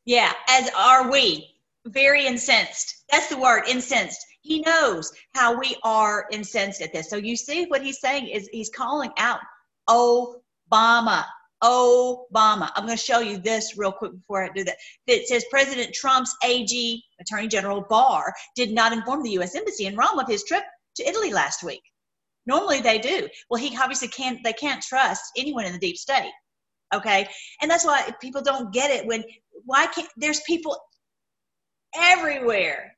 Yeah, 0.05 0.33
as 0.49 0.69
are 0.75 1.11
we. 1.11 1.47
Very 1.85 2.25
incensed. 2.25 3.03
That's 3.09 3.27
the 3.27 3.37
word, 3.37 3.63
incensed. 3.67 4.25
He 4.41 4.59
knows 4.61 5.11
how 5.33 5.57
we 5.57 5.77
are 5.83 6.25
incensed 6.31 6.81
at 6.81 6.91
this. 6.93 7.09
So 7.09 7.17
you 7.17 7.35
see 7.35 7.65
what 7.65 7.81
he's 7.81 7.99
saying 7.99 8.27
is 8.27 8.49
he's 8.51 8.69
calling 8.69 9.11
out 9.17 9.39
Obama. 9.89 11.25
Obama. 11.63 12.71
I'm 12.75 12.85
going 12.85 12.97
to 12.97 13.03
show 13.03 13.19
you 13.19 13.37
this 13.37 13.77
real 13.77 13.91
quick 13.91 14.13
before 14.13 14.43
I 14.43 14.49
do 14.53 14.63
that. 14.63 14.77
It 15.07 15.27
says 15.27 15.45
President 15.49 15.93
Trump's 15.93 16.35
AG, 16.43 17.03
Attorney 17.19 17.47
General 17.47 17.85
Barr, 17.89 18.33
did 18.55 18.71
not 18.71 18.93
inform 18.93 19.23
the 19.23 19.31
U.S. 19.31 19.55
Embassy 19.55 19.85
in 19.85 19.95
Rome 19.95 20.19
of 20.19 20.27
his 20.27 20.43
trip 20.43 20.63
to 20.95 21.07
Italy 21.07 21.31
last 21.31 21.63
week. 21.63 21.81
Normally 22.45 22.81
they 22.81 22.97
do. 22.97 23.27
Well, 23.49 23.61
he 23.61 23.75
obviously 23.77 24.07
can't. 24.07 24.39
They 24.43 24.53
can't 24.53 24.81
trust 24.81 25.23
anyone 25.37 25.65
in 25.65 25.73
the 25.73 25.79
deep 25.79 25.97
state. 25.97 26.31
Okay, 26.95 27.27
and 27.61 27.69
that's 27.69 27.85
why 27.85 28.09
people 28.21 28.41
don't 28.41 28.73
get 28.73 28.91
it 28.91 29.05
when 29.05 29.23
why 29.65 29.87
can't 29.87 30.07
there's 30.15 30.39
people 30.47 30.77
everywhere 31.95 32.95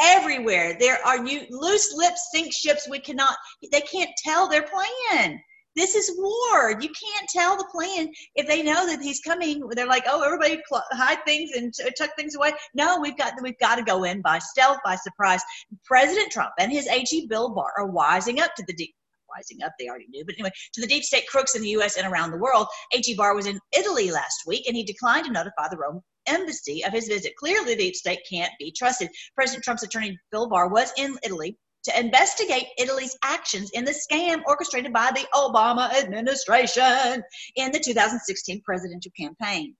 everywhere 0.00 0.76
there 0.78 0.98
are 1.06 1.22
new 1.22 1.42
loose 1.50 1.94
lips 1.94 2.28
sink 2.32 2.52
ships 2.52 2.88
we 2.88 2.98
cannot 2.98 3.36
they 3.70 3.80
can't 3.80 4.10
tell 4.24 4.48
their 4.48 4.62
plan 4.62 5.40
this 5.76 5.94
is 5.94 6.14
war. 6.18 6.70
You 6.70 6.88
can't 6.88 7.28
tell 7.28 7.56
the 7.56 7.68
plan 7.72 8.10
if 8.34 8.46
they 8.46 8.62
know 8.62 8.86
that 8.86 9.02
he's 9.02 9.20
coming. 9.20 9.62
They're 9.70 9.86
like 9.86 10.04
oh 10.08 10.22
everybody 10.22 10.62
hide 10.92 11.24
things 11.26 11.50
and 11.54 11.72
tuck 11.96 12.10
things 12.16 12.34
away. 12.34 12.52
No 12.74 13.00
we've 13.00 13.16
got 13.16 13.34
we've 13.42 13.58
got 13.58 13.76
to 13.76 13.82
go 13.82 14.04
in 14.04 14.22
by 14.22 14.38
stealth 14.38 14.78
by 14.84 14.96
surprise. 14.96 15.42
President 15.84 16.30
trump 16.32 16.52
and 16.58 16.72
his 16.72 16.86
ag 16.88 17.28
bill 17.28 17.50
Barr 17.50 17.72
are 17.78 17.90
wising 17.90 18.40
up 18.40 18.54
to 18.56 18.64
the 18.66 18.74
deep 18.74 18.94
rising 19.34 19.62
up 19.64 19.72
they 19.78 19.88
already 19.88 20.06
knew 20.10 20.24
but 20.24 20.34
anyway 20.34 20.50
to 20.72 20.80
the 20.80 20.86
deep 20.86 21.02
state 21.02 21.26
crooks 21.26 21.56
in 21.56 21.62
the 21.62 21.70
us 21.70 21.96
and 21.96 22.10
around 22.10 22.30
the 22.30 22.38
world. 22.38 22.66
Ag 22.92 23.16
barr 23.16 23.34
was 23.34 23.46
in 23.46 23.58
italy 23.76 24.10
last 24.10 24.42
week 24.46 24.66
and 24.66 24.76
he 24.76 24.84
declined 24.84 25.26
to 25.26 25.32
notify 25.32 25.68
the 25.68 25.76
rome 25.76 26.00
embassy 26.26 26.84
of 26.84 26.92
his 26.92 27.08
visit. 27.08 27.34
Clearly, 27.36 27.74
the 27.74 27.76
deep 27.76 27.94
state 27.94 28.20
can't 28.30 28.52
be 28.58 28.72
trusted. 28.72 29.08
President 29.34 29.64
Trump's 29.64 29.82
attorney, 29.82 30.18
Bill 30.30 30.48
Barr, 30.48 30.68
was 30.68 30.92
in 30.96 31.18
Italy 31.22 31.56
to 31.84 32.00
investigate 32.00 32.66
Italy's 32.78 33.16
actions 33.22 33.70
in 33.72 33.84
the 33.84 33.92
scam 33.92 34.42
orchestrated 34.46 34.92
by 34.92 35.10
the 35.14 35.26
Obama 35.34 35.92
administration 35.92 37.22
in 37.56 37.72
the 37.72 37.78
2016 37.78 38.62
presidential 38.62 39.12
campaign. 39.18 39.76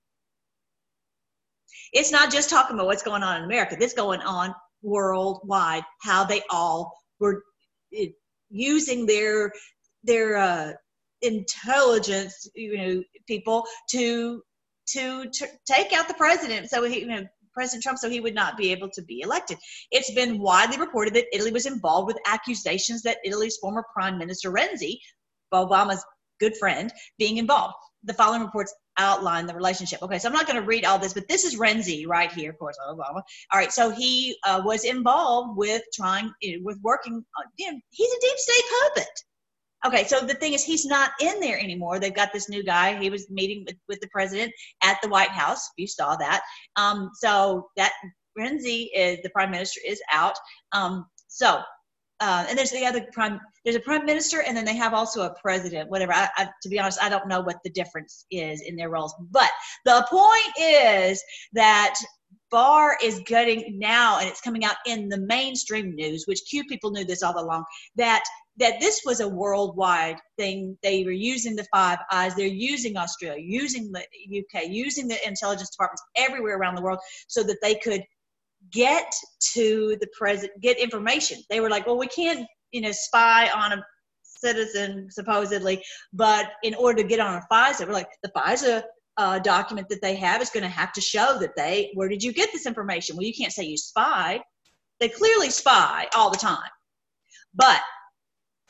It's 1.93 2.13
not 2.13 2.33
just 2.33 2.51
talking 2.51 2.75
about 2.75 2.87
what's 2.87 3.03
going 3.03 3.23
on 3.23 3.39
in 3.39 3.45
America, 3.45 3.77
this 3.79 3.95
going 3.95 4.21
on 4.21 4.55
worldwide, 4.83 5.85
how 6.03 6.25
they 6.25 6.43
all 6.51 6.93
were 7.21 7.43
eh, 7.95 8.09
using 8.51 9.07
their 9.07 9.53
their 10.03 10.37
uh, 10.37 10.73
intelligence, 11.23 12.49
you 12.55 12.77
know, 12.77 13.03
people 13.27 13.65
to 13.91 14.43
to, 14.87 15.31
take 15.67 15.93
out 15.93 16.09
the 16.09 16.15
president. 16.15 16.69
So 16.69 16.85
he, 16.85 17.01
you 17.01 17.07
know, 17.07 17.25
President 17.55 17.83
Trump, 17.83 17.99
so 17.99 18.11
he 18.11 18.21
would 18.21 18.35
not 18.35 18.57
be 18.57 18.73
able 18.73 18.91
to 18.91 19.03
be 19.03 19.21
elected. 19.21 19.59
It's 19.91 20.13
been 20.13 20.39
widely 20.39 20.79
reported 20.79 21.15
that 21.15 21.35
Italy 21.35 21.53
was 21.53 21.67
involved 21.67 22.07
with 22.07 22.19
accusations 22.27 23.03
that 23.03 23.19
Italy's 23.25 23.57
former 23.59 23.85
Prime 23.93 24.19
Minister 24.19 24.51
Renzi, 24.51 24.99
Obama's 25.53 26.05
good 26.41 26.57
friend, 26.57 26.93
being 27.19 27.37
involved. 27.37 27.75
The 28.03 28.15
following 28.15 28.43
reports 28.43 28.75
outline 28.99 29.47
the 29.47 29.55
relationship. 29.55 30.03
Okay, 30.03 30.19
so 30.19 30.29
I'm 30.29 30.35
not 30.35 30.47
going 30.47 30.61
to 30.61 30.67
read 30.67 30.85
all 30.85 30.99
this, 30.99 31.15
but 31.15 31.27
this 31.29 31.45
is 31.45 31.59
Renzi 31.59 32.07
right 32.07 32.31
here, 32.31 32.51
of 32.51 32.59
course, 32.59 32.77
Obama. 32.87 33.23
All 33.53 33.59
right, 33.59 33.73
so 33.73 33.91
he 33.91 34.37
uh, 34.45 34.61
was 34.65 34.85
involved 34.85 35.57
with 35.57 35.83
trying, 35.95 36.31
with 36.63 36.79
working, 36.83 37.15
on, 37.15 37.45
you 37.57 37.73
know, 37.73 37.79
he's 37.91 38.13
a 38.13 38.21
deep 38.21 38.37
state 38.37 38.65
puppet. 38.83 39.09
Okay, 39.87 40.05
so 40.05 40.21
the 40.21 40.35
thing 40.35 40.55
is, 40.55 40.65
he's 40.65 40.87
not 40.87 41.11
in 41.21 41.41
there 41.41 41.59
anymore. 41.59 41.99
They've 41.99 42.15
got 42.15 42.33
this 42.33 42.49
new 42.49 42.63
guy. 42.63 42.99
He 42.99 43.11
was 43.11 43.29
meeting 43.31 43.65
with, 43.67 43.77
with 43.89 44.01
the 44.01 44.09
president 44.09 44.53
at 44.83 44.97
the 45.03 45.09
White 45.09 45.29
House. 45.29 45.69
You 45.77 45.87
saw 45.87 46.17
that. 46.17 46.43
Um, 46.77 47.11
so 47.15 47.69
that 47.77 47.93
Renzi 48.39 48.89
is 48.95 49.19
the 49.23 49.31
prime 49.31 49.51
minister 49.51 49.81
is 49.87 50.01
out. 50.11 50.37
Um, 50.73 51.07
so, 51.29 51.61
uh, 52.21 52.47
and 52.49 52.57
there's 52.57 52.71
the 52.71 52.87
other 52.87 53.07
prime. 53.13 53.39
There's 53.65 53.77
a 53.77 53.81
prime 53.81 54.07
minister, 54.07 54.43
and 54.43 54.57
then 54.57 54.65
they 54.65 54.77
have 54.77 54.95
also 54.95 55.23
a 55.23 55.35
president. 55.43 55.91
Whatever. 55.91 56.15
I, 56.15 56.29
I, 56.37 56.49
to 56.63 56.69
be 56.69 56.79
honest, 56.79 57.03
I 57.03 57.11
don't 57.11 57.29
know 57.29 57.43
what 57.43 57.59
the 57.65 57.71
difference 57.71 58.25
is 58.31 58.63
in 58.63 58.77
their 58.77 58.89
roles. 58.89 59.15
But 59.31 59.51
the 59.85 60.07
point 60.09 60.59
is 60.59 61.23
that 61.53 61.95
Barr 62.55 62.97
is 63.03 63.19
getting 63.27 63.81
now, 63.81 64.21
and 64.21 64.29
it's 64.29 64.41
coming 64.41 64.65
out 64.65 64.77
in 64.87 65.09
the 65.09 65.19
mainstream 65.19 65.93
news, 65.97 66.23
which 66.29 66.39
Q 66.49 66.63
people 66.67 66.93
knew 66.93 67.05
this 67.05 67.21
all 67.21 67.37
along, 67.37 67.65
that 67.97 68.23
that 68.59 68.79
this 68.79 69.01
was 69.05 69.19
a 69.19 69.27
worldwide 69.29 70.19
thing. 70.39 70.79
They 70.81 71.03
were 71.03 71.11
using 71.11 71.57
the 71.57 71.67
Five 71.75 71.99
Eyes. 72.13 72.37
They're 72.37 72.47
using 72.47 72.97
Australia, 72.97 73.43
using 73.45 73.91
the 73.91 74.05
UK, 74.39 74.69
using 74.69 75.09
the 75.09 75.19
intelligence 75.27 75.71
departments 75.71 76.05
everywhere 76.17 76.57
around 76.57 76.77
the 76.77 76.83
world 76.83 77.01
so 77.27 77.43
that 77.43 77.59
they 77.61 77.75
could 77.75 78.05
get 78.71 79.13
to 79.55 79.97
the 80.01 80.07
president, 80.17 80.53
get 80.63 80.79
information. 80.79 81.39
They 81.51 81.59
were 81.59 81.71
like, 81.71 81.89
well, 81.89 81.99
we 81.99 82.07
can't, 82.07 82.47
you 82.71 82.83
know, 82.83 82.93
spy 82.93 83.49
on 83.51 83.73
a 83.73 83.85
citizen 84.23 85.09
supposedly, 85.11 85.83
but 86.13 86.53
in 86.63 86.77
order 86.77 87.03
to 87.03 87.09
get 87.09 87.19
on 87.19 87.35
a 87.35 87.43
FISA, 87.53 87.85
we're 87.85 87.93
like, 87.93 88.11
the 88.23 88.31
FISA 88.31 88.85
uh, 89.17 89.39
document 89.39 89.89
that 89.89 90.03
they 90.03 90.15
have 90.17 90.43
is 90.43 90.51
going 90.51 90.63
to 90.63 90.69
have 90.69 90.93
to 90.93 91.01
show 91.01 91.39
that 91.39 91.57
they, 91.57 91.91
where 91.95 92.09
did 92.09 92.23
you 92.23 92.33
get 92.33 92.51
this 92.53 92.67
information? 92.67 93.17
Well, 93.17 93.27
you 93.27 93.35
can't 93.35 93.53
say 93.53 93.65
you 93.65 93.77
spied. 93.77 94.41
They 95.01 95.09
clearly 95.09 95.51
spy 95.51 96.09
all 96.15 96.31
the 96.31 96.37
time. 96.37 96.71
But 97.55 97.81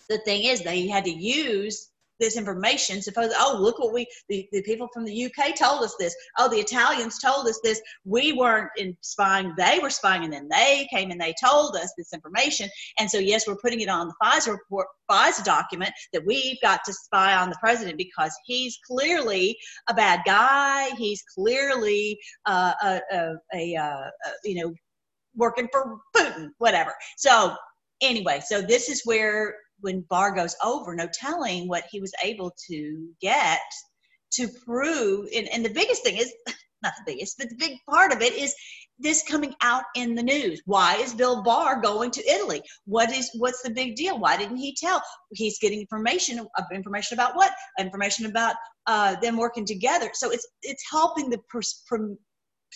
the 0.08 0.18
thing 0.18 0.44
is 0.44 0.62
they 0.62 0.86
had 0.86 1.04
to 1.04 1.10
use 1.10 1.90
this 2.20 2.36
information. 2.36 3.02
Suppose 3.02 3.32
oh 3.36 3.56
look 3.60 3.78
what 3.78 3.92
we 3.92 4.06
the, 4.28 4.46
the 4.52 4.62
people 4.62 4.88
from 4.92 5.04
the 5.04 5.26
uk 5.26 5.54
told 5.56 5.82
us 5.82 5.94
this. 5.98 6.14
Oh 6.38 6.48
the 6.48 6.58
italians 6.58 7.18
told 7.18 7.46
us 7.46 7.60
this. 7.62 7.80
We 8.04 8.32
weren't 8.32 8.70
in 8.76 8.96
spying. 9.00 9.52
They 9.56 9.78
were 9.82 9.90
spying 9.90 10.24
and 10.24 10.32
then 10.32 10.48
they 10.48 10.86
came 10.90 11.10
and 11.10 11.20
they 11.20 11.34
told 11.42 11.76
us 11.76 11.92
this 11.96 12.12
information. 12.12 12.68
And 12.98 13.10
so 13.10 13.18
yes 13.18 13.46
we're 13.46 13.56
putting 13.56 13.80
it 13.80 13.88
on 13.88 14.08
the 14.08 14.14
FISA 14.22 14.50
report 14.52 14.88
FISA 15.10 15.44
document 15.44 15.92
that 16.12 16.24
we've 16.24 16.60
got 16.62 16.80
to 16.86 16.92
spy 16.92 17.34
on 17.34 17.50
the 17.50 17.56
president 17.60 17.98
because 17.98 18.34
he's 18.46 18.78
clearly 18.86 19.56
a 19.88 19.94
bad 19.94 20.20
guy. 20.24 20.90
He's 20.96 21.22
clearly 21.34 22.18
uh, 22.46 22.72
a, 22.82 23.00
a, 23.12 23.34
a, 23.54 23.76
uh, 23.76 24.10
a 24.26 24.30
you 24.44 24.62
know 24.62 24.74
working 25.36 25.68
for 25.72 25.98
putin 26.16 26.50
whatever. 26.58 26.94
So 27.16 27.54
anyway 28.00 28.40
so 28.44 28.60
this 28.60 28.88
is 28.88 29.02
where 29.04 29.54
when 29.80 30.04
Barr 30.08 30.34
goes 30.34 30.56
over, 30.64 30.94
no 30.94 31.08
telling 31.12 31.68
what 31.68 31.84
he 31.90 32.00
was 32.00 32.12
able 32.22 32.54
to 32.68 33.08
get 33.20 33.60
to 34.32 34.48
prove. 34.64 35.28
And, 35.34 35.48
and 35.48 35.64
the 35.64 35.72
biggest 35.72 36.02
thing 36.02 36.16
is 36.16 36.32
not 36.82 36.92
the 36.98 37.12
biggest, 37.12 37.38
but 37.38 37.48
the 37.48 37.56
big 37.56 37.78
part 37.88 38.12
of 38.12 38.20
it 38.20 38.34
is 38.34 38.54
this 38.98 39.22
coming 39.28 39.54
out 39.60 39.84
in 39.96 40.14
the 40.14 40.22
news. 40.22 40.62
Why 40.66 40.96
is 40.96 41.14
Bill 41.14 41.42
Barr 41.42 41.80
going 41.80 42.10
to 42.12 42.30
Italy? 42.30 42.62
What 42.84 43.10
is 43.12 43.30
what's 43.38 43.62
the 43.62 43.70
big 43.70 43.96
deal? 43.96 44.18
Why 44.18 44.36
didn't 44.36 44.58
he 44.58 44.76
tell? 44.78 45.02
He's 45.32 45.58
getting 45.58 45.80
information 45.80 46.38
of 46.38 46.64
information 46.72 47.16
about 47.16 47.34
what? 47.34 47.52
Information 47.78 48.26
about 48.26 48.54
uh, 48.86 49.16
them 49.20 49.36
working 49.36 49.64
together. 49.64 50.10
So 50.14 50.30
it's 50.30 50.46
it's 50.62 50.84
helping 50.90 51.30
the 51.30 51.38
pers- 51.50 51.82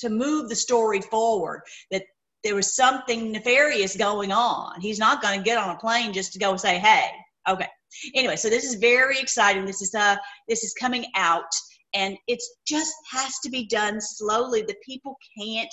to 0.00 0.08
move 0.08 0.48
the 0.48 0.56
story 0.56 1.00
forward 1.00 1.62
that 1.90 2.04
there 2.44 2.54
was 2.54 2.74
something 2.74 3.32
nefarious 3.32 3.96
going 3.96 4.32
on. 4.32 4.80
He's 4.80 4.98
not 4.98 5.22
going 5.22 5.38
to 5.38 5.44
get 5.44 5.58
on 5.58 5.74
a 5.74 5.78
plane 5.78 6.12
just 6.12 6.32
to 6.34 6.38
go 6.38 6.56
say, 6.56 6.78
"Hey." 6.78 7.10
Okay. 7.48 7.66
Anyway, 8.14 8.36
so 8.36 8.50
this 8.50 8.64
is 8.64 8.74
very 8.74 9.18
exciting. 9.18 9.64
This 9.64 9.80
is 9.80 9.94
uh 9.94 10.16
this 10.48 10.62
is 10.62 10.74
coming 10.74 11.06
out 11.14 11.50
and 11.94 12.16
it 12.26 12.42
just 12.66 12.94
has 13.10 13.38
to 13.40 13.50
be 13.50 13.66
done 13.66 14.00
slowly. 14.00 14.62
The 14.62 14.76
people 14.84 15.16
can't 15.38 15.72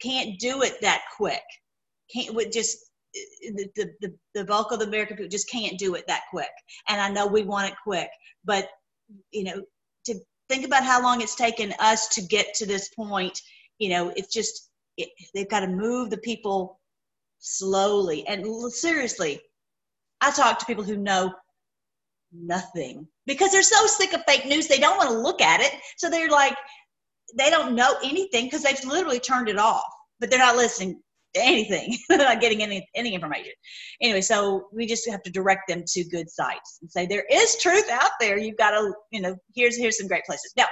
can't 0.00 0.38
do 0.38 0.62
it 0.62 0.74
that 0.80 1.02
quick. 1.16 1.42
Can't 2.12 2.34
with 2.34 2.52
just 2.52 2.78
the, 3.42 3.68
the, 4.00 4.14
the 4.34 4.44
bulk 4.44 4.72
of 4.72 4.78
the 4.78 4.86
American 4.86 5.16
people 5.16 5.28
just 5.28 5.50
can't 5.50 5.78
do 5.78 5.94
it 5.94 6.04
that 6.06 6.22
quick. 6.30 6.50
And 6.88 7.00
I 7.00 7.10
know 7.10 7.26
we 7.26 7.42
want 7.42 7.70
it 7.70 7.76
quick, 7.84 8.08
but 8.44 8.68
you 9.30 9.44
know, 9.44 9.62
to 10.06 10.14
think 10.48 10.64
about 10.64 10.84
how 10.84 11.02
long 11.02 11.20
it's 11.20 11.36
taken 11.36 11.74
us 11.78 12.08
to 12.08 12.22
get 12.22 12.54
to 12.54 12.66
this 12.66 12.88
point, 12.94 13.38
you 13.78 13.90
know, 13.90 14.12
it's 14.16 14.32
just 14.32 14.70
it, 14.96 15.08
they've 15.34 15.50
got 15.50 15.60
to 15.60 15.68
move 15.68 16.10
the 16.10 16.18
people 16.18 16.80
slowly. 17.38 18.26
And 18.26 18.72
seriously 18.72 19.40
i 20.22 20.30
talk 20.30 20.58
to 20.58 20.66
people 20.66 20.84
who 20.84 20.96
know 20.96 21.34
nothing 22.32 23.06
because 23.26 23.52
they're 23.52 23.62
so 23.62 23.86
sick 23.86 24.14
of 24.14 24.22
fake 24.26 24.46
news 24.46 24.68
they 24.68 24.78
don't 24.78 24.96
want 24.96 25.10
to 25.10 25.18
look 25.18 25.42
at 25.42 25.60
it. 25.60 25.72
So 25.98 26.08
they're 26.08 26.30
like 26.30 26.56
they 27.36 27.50
don't 27.50 27.74
know 27.74 27.94
anything 28.02 28.46
because 28.46 28.62
they've 28.62 28.82
literally 28.84 29.20
turned 29.20 29.48
it 29.48 29.58
off 29.58 29.84
but 30.20 30.30
they're 30.30 30.38
not 30.38 30.56
listening 30.56 31.00
to 31.34 31.40
anything 31.42 31.96
they're 32.08 32.18
not 32.18 32.40
getting 32.40 32.62
any 32.62 32.88
any 32.94 33.14
information. 33.14 33.52
Anyway 34.00 34.20
so 34.20 34.68
we 34.72 34.86
just 34.86 35.08
have 35.10 35.22
to 35.24 35.30
direct 35.30 35.68
them 35.68 35.82
to 35.86 36.04
good 36.04 36.30
sites 36.30 36.78
and 36.80 36.90
say 36.90 37.04
there 37.04 37.26
is 37.30 37.56
truth 37.60 37.88
out 37.90 38.12
there. 38.20 38.38
You've 38.38 38.56
got 38.56 38.70
to 38.70 38.94
you 39.10 39.20
know 39.20 39.36
here's 39.54 39.76
here's 39.76 39.98
some 39.98 40.08
great 40.08 40.24
places. 40.24 40.52
Now 40.56 40.66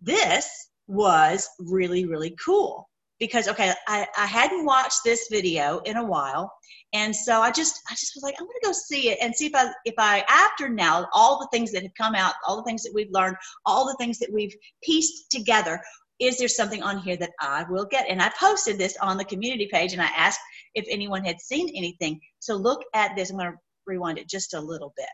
this 0.00 0.48
was 0.86 1.48
really 1.60 2.06
really 2.06 2.34
cool 2.44 2.88
because 3.24 3.48
okay 3.48 3.72
I, 3.88 4.06
I 4.18 4.26
hadn't 4.26 4.66
watched 4.66 5.00
this 5.02 5.28
video 5.30 5.78
in 5.86 5.96
a 5.96 6.04
while. 6.04 6.52
And 6.92 7.16
so 7.16 7.40
i 7.40 7.50
just 7.50 7.80
i 7.90 7.94
just 7.94 8.12
was 8.14 8.22
like 8.22 8.36
i'm 8.38 8.46
going 8.46 8.60
to 8.60 8.66
go 8.66 8.72
see 8.72 9.10
it 9.10 9.18
and 9.20 9.34
see 9.34 9.46
if 9.46 9.54
i 9.54 9.72
if 9.84 9.94
i 9.98 10.24
after 10.28 10.68
now 10.68 11.08
all 11.12 11.40
the 11.40 11.48
things 11.52 11.72
that 11.72 11.82
have 11.82 11.94
come 11.98 12.14
out 12.14 12.34
all 12.46 12.56
the 12.56 12.62
things 12.62 12.82
that 12.84 12.92
we've 12.94 13.10
learned 13.10 13.36
all 13.66 13.84
the 13.86 13.96
things 13.98 14.18
that 14.18 14.32
we've 14.32 14.54
pieced 14.84 15.30
together 15.30 15.80
is 16.20 16.38
there 16.38 16.46
something 16.46 16.82
on 16.82 16.98
here 16.98 17.16
that 17.16 17.32
i 17.40 17.64
will 17.68 17.86
get? 17.86 18.06
And 18.08 18.22
i 18.22 18.30
posted 18.38 18.78
this 18.78 18.96
on 19.02 19.16
the 19.16 19.24
community 19.24 19.68
page 19.72 19.92
and 19.92 20.02
i 20.02 20.10
asked 20.16 20.40
if 20.74 20.84
anyone 20.90 21.24
had 21.24 21.40
seen 21.40 21.68
anything. 21.74 22.20
So 22.40 22.56
look 22.56 22.82
at 22.94 23.16
this. 23.16 23.30
I'm 23.30 23.38
going 23.38 23.52
to 23.52 23.58
rewind 23.86 24.18
it 24.18 24.28
just 24.28 24.54
a 24.54 24.60
little 24.60 24.92
bit. 24.96 25.06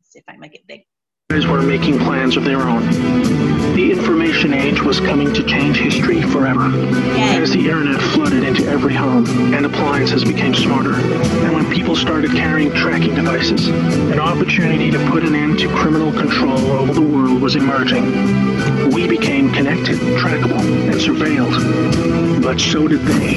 Let's 0.00 0.12
see 0.12 0.18
if 0.18 0.24
i 0.28 0.32
can 0.32 0.40
make 0.40 0.54
it 0.54 0.66
big. 0.66 0.82
Were 1.30 1.62
making 1.62 1.98
plans 1.98 2.36
of 2.38 2.44
their 2.44 2.62
own. 2.62 3.57
The 3.78 3.92
information 3.92 4.54
age 4.54 4.82
was 4.82 4.98
coming 4.98 5.32
to 5.34 5.42
change 5.44 5.76
history 5.76 6.20
forever. 6.20 6.64
As 7.16 7.52
the 7.52 7.60
internet 7.60 8.02
flooded 8.10 8.42
into 8.42 8.66
every 8.66 8.92
home 8.92 9.24
and 9.54 9.64
appliances 9.64 10.24
became 10.24 10.52
smarter, 10.52 10.96
and 10.96 11.54
when 11.54 11.70
people 11.70 11.94
started 11.94 12.32
carrying 12.32 12.72
tracking 12.72 13.14
devices, 13.14 13.68
an 13.68 14.18
opportunity 14.18 14.90
to 14.90 14.98
put 15.10 15.22
an 15.22 15.36
end 15.36 15.60
to 15.60 15.68
criminal 15.68 16.10
control 16.10 16.58
over 16.58 16.92
the 16.92 17.00
world 17.00 17.40
was 17.40 17.54
emerging. 17.54 18.90
We 18.90 19.06
became 19.06 19.52
connected, 19.52 20.00
trackable, 20.18 20.58
and 20.58 20.94
surveilled. 20.94 22.42
But 22.42 22.58
so 22.58 22.88
did 22.88 23.02
they. 23.02 23.34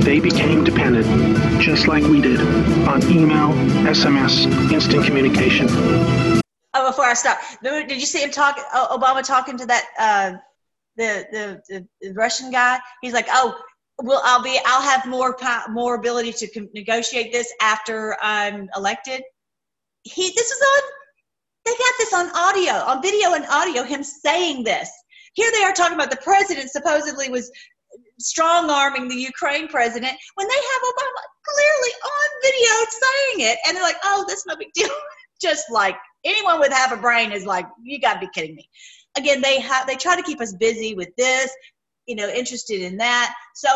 They 0.00 0.18
became 0.18 0.64
dependent, 0.64 1.62
just 1.62 1.86
like 1.86 2.02
we 2.02 2.20
did, 2.20 2.40
on 2.88 3.04
email, 3.04 3.52
SMS, 3.86 4.72
instant 4.72 5.04
communication. 5.04 6.42
Oh, 6.76 6.90
before 6.90 7.04
I 7.04 7.14
stop, 7.14 7.38
did 7.62 7.90
you 7.92 8.06
see 8.06 8.20
him 8.20 8.30
talk? 8.30 8.58
Obama 8.74 9.24
talking 9.24 9.56
to 9.58 9.66
that 9.66 9.84
uh, 9.96 10.32
the, 10.96 11.26
the 11.70 11.86
the 12.00 12.12
Russian 12.14 12.50
guy? 12.50 12.80
He's 13.00 13.12
like, 13.12 13.26
"Oh, 13.30 13.56
well, 14.02 14.20
I'll 14.24 14.42
be, 14.42 14.58
I'll 14.66 14.82
have 14.82 15.06
more 15.06 15.36
more 15.70 15.94
ability 15.94 16.32
to 16.32 16.68
negotiate 16.74 17.32
this 17.32 17.52
after 17.60 18.16
I'm 18.20 18.68
elected." 18.76 19.22
He, 20.02 20.32
this 20.34 20.50
is 20.50 20.60
on. 20.60 20.82
They 21.64 21.70
got 21.70 21.94
this 21.98 22.12
on 22.12 22.30
audio, 22.34 22.72
on 22.72 23.00
video 23.00 23.34
and 23.34 23.46
audio. 23.48 23.84
Him 23.84 24.02
saying 24.02 24.64
this. 24.64 24.90
Here 25.34 25.50
they 25.52 25.62
are 25.62 25.72
talking 25.72 25.94
about 25.94 26.10
the 26.10 26.18
president 26.18 26.70
supposedly 26.70 27.30
was 27.30 27.50
strong 28.18 28.68
arming 28.68 29.08
the 29.08 29.14
Ukraine 29.14 29.68
president 29.68 30.16
when 30.34 30.48
they 30.48 30.54
have 30.54 30.82
Obama 30.92 31.22
clearly 31.44 31.92
on 32.04 32.28
video 32.42 32.74
saying 32.90 33.50
it, 33.52 33.58
and 33.66 33.76
they're 33.76 33.84
like, 33.84 33.96
"Oh, 34.02 34.24
that's 34.26 34.44
no 34.44 34.56
big 34.56 34.72
deal." 34.74 34.88
Just 35.40 35.70
like 35.70 35.96
anyone 36.24 36.60
with 36.60 36.72
half 36.72 36.92
a 36.92 36.96
brain 36.96 37.32
is 37.32 37.46
like, 37.46 37.66
you 37.82 38.00
got 38.00 38.14
to 38.14 38.20
be 38.20 38.28
kidding 38.34 38.54
me. 38.54 38.68
Again, 39.16 39.40
they 39.40 39.60
have 39.60 39.86
they 39.86 39.96
try 39.96 40.16
to 40.16 40.22
keep 40.22 40.40
us 40.40 40.52
busy 40.54 40.94
with 40.94 41.14
this, 41.16 41.50
you 42.06 42.16
know, 42.16 42.28
interested 42.28 42.80
in 42.80 42.96
that. 42.96 43.34
So, 43.54 43.68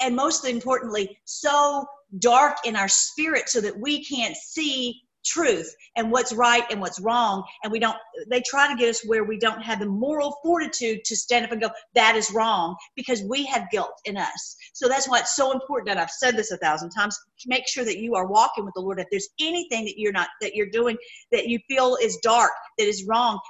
and 0.00 0.14
most 0.14 0.46
importantly, 0.46 1.18
so 1.24 1.86
dark 2.18 2.56
in 2.64 2.76
our 2.76 2.88
spirit 2.88 3.48
so 3.48 3.60
that 3.60 3.78
we 3.78 4.04
can't 4.04 4.36
see 4.36 5.00
truth 5.24 5.74
and 5.96 6.10
what's 6.10 6.32
right 6.32 6.64
and 6.70 6.80
what's 6.80 7.00
wrong 7.00 7.44
and 7.62 7.72
we 7.72 7.78
don't 7.78 7.96
they 8.28 8.42
try 8.44 8.68
to 8.68 8.76
get 8.76 8.88
us 8.88 9.06
where 9.06 9.24
we 9.24 9.38
don't 9.38 9.62
have 9.62 9.78
the 9.78 9.86
moral 9.86 10.36
fortitude 10.42 11.04
to 11.04 11.16
stand 11.16 11.44
up 11.44 11.52
and 11.52 11.60
go 11.60 11.70
that 11.94 12.16
is 12.16 12.32
wrong 12.32 12.74
because 12.96 13.22
we 13.22 13.46
have 13.46 13.70
guilt 13.70 13.92
in 14.04 14.16
us 14.16 14.56
so 14.72 14.88
that's 14.88 15.08
why 15.08 15.18
it's 15.18 15.36
so 15.36 15.52
important 15.52 15.86
that 15.88 15.98
i've 15.98 16.10
said 16.10 16.36
this 16.36 16.50
a 16.50 16.56
thousand 16.58 16.90
times. 16.90 17.18
Make 17.46 17.66
sure 17.66 17.84
that 17.84 17.98
you 17.98 18.14
are 18.14 18.26
walking 18.26 18.64
with 18.64 18.74
the 18.74 18.80
lord. 18.80 19.00
If 19.00 19.08
there's 19.10 19.28
anything 19.40 19.84
that 19.84 19.98
you're 19.98 20.12
not 20.12 20.28
that 20.40 20.54
you're 20.54 20.70
doing 20.70 20.96
that 21.32 21.48
you 21.48 21.58
feel 21.68 21.96
is 22.00 22.18
dark 22.22 22.52
that 22.78 22.86
is 22.86 23.04
wrong 23.06 23.40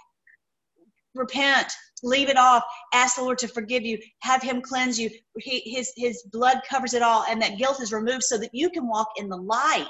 repent. 1.15 1.73
Leave 2.03 2.29
it 2.29 2.37
off. 2.37 2.65
Ask 2.93 3.17
the 3.17 3.23
lord 3.23 3.39
to 3.39 3.49
forgive 3.49 3.85
you. 3.85 3.99
Have 4.23 4.43
him 4.43 4.61
cleanse 4.61 4.99
you. 4.99 5.09
He, 5.39 5.61
his 5.61 5.93
his 5.97 6.23
blood 6.33 6.61
covers 6.69 6.95
it 6.95 7.03
all 7.03 7.25
and 7.29 7.41
that 7.41 7.59
guilt 7.59 7.81
is 7.81 7.93
removed 7.93 8.25
so 8.25 8.39
that 8.39 8.51
you 8.53 8.71
can 8.71 8.89
walk 8.89 9.07
in 9.17 9.29
the 9.29 9.37
light 9.37 9.87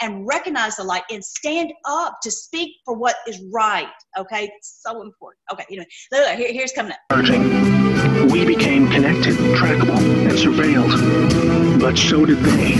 and 0.00 0.26
recognize 0.26 0.76
the 0.76 0.84
light 0.84 1.02
and 1.10 1.24
stand 1.24 1.72
up 1.84 2.18
to 2.22 2.30
speak 2.30 2.72
for 2.84 2.96
what 2.96 3.16
is 3.26 3.42
right. 3.52 3.88
Okay? 4.16 4.48
So 4.62 5.02
important. 5.02 5.40
Okay 5.52 5.64
you 5.68 5.78
know 5.78 6.36
here, 6.36 6.52
here's 6.52 6.72
coming 6.72 6.92
up. 6.92 6.98
We 8.30 8.44
became 8.44 8.88
connected 8.88 9.34
trackable 9.56 9.98
and 9.98 10.32
surveilled. 10.32 11.80
But 11.80 11.98
so 11.98 12.24
did 12.24 12.38
they. 12.38 12.74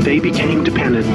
They 0.00 0.20
became 0.20 0.62
dependent 0.62 1.06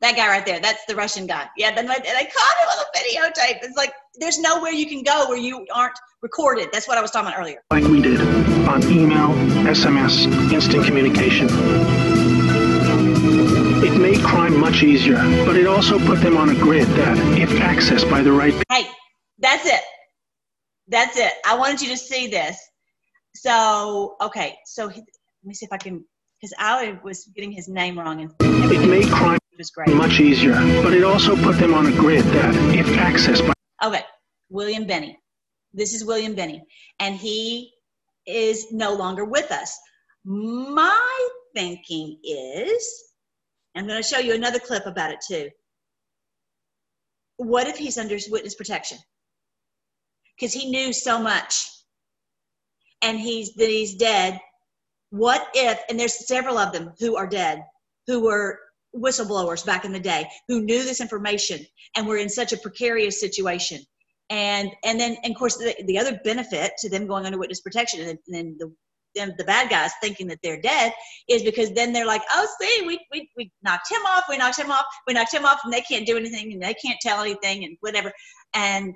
that 0.00 0.16
guy 0.16 0.28
right 0.28 0.46
there 0.46 0.60
that's 0.60 0.84
the 0.86 0.94
russian 0.94 1.26
guy 1.26 1.46
yeah 1.56 1.74
then 1.74 1.88
I 1.88 1.94
caught 1.94 2.04
him 2.04 2.68
on 2.70 2.78
the 2.78 2.98
videotape 2.98 3.58
it's 3.62 3.76
like 3.76 3.92
there's 4.18 4.38
nowhere 4.38 4.72
you 4.72 4.86
can 4.86 5.02
go 5.02 5.28
where 5.28 5.38
you 5.38 5.66
aren't 5.72 5.98
recorded. 6.22 6.70
That's 6.72 6.88
what 6.88 6.98
I 6.98 7.02
was 7.02 7.10
talking 7.10 7.28
about 7.28 7.40
earlier. 7.40 7.62
Like 7.70 7.84
we 7.84 8.00
did 8.00 8.20
on 8.68 8.82
email, 8.90 9.28
SMS, 9.64 10.26
instant 10.52 10.84
communication. 10.84 11.48
It 13.84 13.98
made 14.00 14.20
crime 14.24 14.58
much 14.58 14.82
easier, 14.82 15.18
but 15.44 15.56
it 15.56 15.66
also 15.66 15.98
put 15.98 16.20
them 16.20 16.36
on 16.36 16.50
a 16.50 16.54
grid 16.54 16.88
that, 16.88 17.16
if 17.38 17.50
accessed 17.50 18.10
by 18.10 18.22
the 18.22 18.32
right 18.32 18.54
Hey, 18.70 18.88
that's 19.38 19.66
it. 19.66 19.80
That's 20.88 21.16
it. 21.16 21.32
I 21.44 21.56
wanted 21.56 21.82
you 21.82 21.88
to 21.90 21.96
see 21.96 22.28
this. 22.28 22.58
So, 23.34 24.16
okay, 24.20 24.56
so 24.64 24.88
he, 24.88 25.00
let 25.00 25.44
me 25.44 25.54
see 25.54 25.66
if 25.66 25.72
I 25.72 25.76
can, 25.76 26.04
because 26.40 26.54
I 26.58 26.98
was 27.04 27.26
getting 27.34 27.52
his 27.52 27.68
name 27.68 27.98
wrong. 27.98 28.20
And 28.22 28.32
it 28.72 28.88
made 28.88 29.10
crime 29.12 29.38
was 29.56 29.70
great. 29.70 29.88
much 29.88 30.20
easier, 30.20 30.52
but 30.82 30.92
it 30.92 31.04
also 31.04 31.36
put 31.36 31.56
them 31.58 31.74
on 31.74 31.86
a 31.86 31.92
grid 31.92 32.24
that, 32.24 32.54
if 32.74 32.86
accessed 32.86 33.46
by 33.46 33.54
Okay, 33.86 34.02
William 34.48 34.86
Binney. 34.86 35.18
This 35.72 35.92
is 35.92 36.04
William 36.04 36.34
Binney, 36.34 36.62
and 36.98 37.14
he 37.14 37.72
is 38.26 38.72
no 38.72 38.94
longer 38.94 39.24
with 39.24 39.50
us. 39.50 39.76
My 40.24 41.28
thinking 41.54 42.18
is, 42.24 43.04
I'm 43.76 43.86
going 43.86 44.02
to 44.02 44.08
show 44.08 44.18
you 44.18 44.34
another 44.34 44.58
clip 44.58 44.86
about 44.86 45.12
it 45.12 45.18
too. 45.26 45.50
What 47.36 47.66
if 47.66 47.76
he's 47.76 47.98
under 47.98 48.16
witness 48.30 48.54
protection? 48.54 48.98
Because 50.38 50.52
he 50.52 50.70
knew 50.70 50.92
so 50.92 51.18
much, 51.18 51.66
and 53.02 53.18
he's 53.18 53.54
that 53.54 53.68
he's 53.68 53.96
dead. 53.96 54.40
What 55.10 55.46
if? 55.54 55.78
And 55.88 56.00
there's 56.00 56.26
several 56.26 56.58
of 56.58 56.72
them 56.72 56.92
who 56.98 57.16
are 57.16 57.26
dead, 57.26 57.62
who 58.06 58.24
were 58.24 58.58
whistleblowers 58.96 59.64
back 59.64 59.84
in 59.84 59.92
the 59.92 60.00
day 60.00 60.26
who 60.48 60.62
knew 60.62 60.82
this 60.84 61.00
information 61.00 61.60
and 61.96 62.06
were 62.06 62.16
in 62.16 62.28
such 62.28 62.52
a 62.52 62.56
precarious 62.58 63.20
situation. 63.20 63.80
And 64.30 64.70
and 64.84 64.98
then 64.98 65.16
and 65.22 65.32
of 65.32 65.38
course 65.38 65.56
the, 65.56 65.74
the 65.86 65.98
other 65.98 66.18
benefit 66.24 66.72
to 66.78 66.90
them 66.90 67.06
going 67.06 67.26
under 67.26 67.38
witness 67.38 67.60
protection 67.60 68.08
and 68.08 68.18
then 68.26 68.56
the 68.58 68.74
them 69.14 69.32
the 69.38 69.44
bad 69.44 69.70
guys 69.70 69.92
thinking 70.02 70.26
that 70.26 70.38
they're 70.42 70.60
dead 70.60 70.92
is 71.28 71.42
because 71.42 71.72
then 71.72 71.92
they're 71.92 72.06
like 72.06 72.22
oh 72.32 72.46
see 72.60 72.84
we, 72.86 73.00
we 73.12 73.30
we 73.36 73.50
knocked 73.62 73.90
him 73.90 74.02
off 74.02 74.24
we 74.28 74.36
knocked 74.36 74.58
him 74.58 74.70
off 74.70 74.84
we 75.06 75.14
knocked 75.14 75.32
him 75.32 75.44
off 75.46 75.60
and 75.64 75.72
they 75.72 75.80
can't 75.80 76.06
do 76.06 76.16
anything 76.16 76.52
and 76.52 76.62
they 76.62 76.74
can't 76.74 76.98
tell 77.00 77.20
anything 77.20 77.64
and 77.64 77.76
whatever. 77.80 78.12
And 78.52 78.94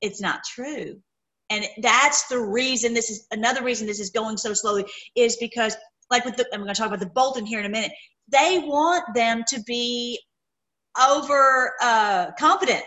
it's 0.00 0.20
not 0.20 0.40
true. 0.44 1.00
And 1.48 1.66
that's 1.80 2.26
the 2.28 2.40
reason 2.40 2.94
this 2.94 3.10
is 3.10 3.26
another 3.30 3.62
reason 3.62 3.86
this 3.86 4.00
is 4.00 4.10
going 4.10 4.36
so 4.36 4.52
slowly 4.52 4.84
is 5.14 5.36
because 5.36 5.76
like 6.10 6.24
with 6.24 6.36
the 6.36 6.46
i'm 6.52 6.60
going 6.60 6.72
to 6.72 6.78
talk 6.78 6.88
about 6.88 7.00
the 7.00 7.06
bolton 7.06 7.44
here 7.46 7.58
in 7.58 7.66
a 7.66 7.68
minute 7.68 7.92
they 8.32 8.62
want 8.64 9.14
them 9.14 9.44
to 9.48 9.62
be 9.62 10.18
over 11.08 11.72
uh, 11.80 12.32
confident. 12.38 12.82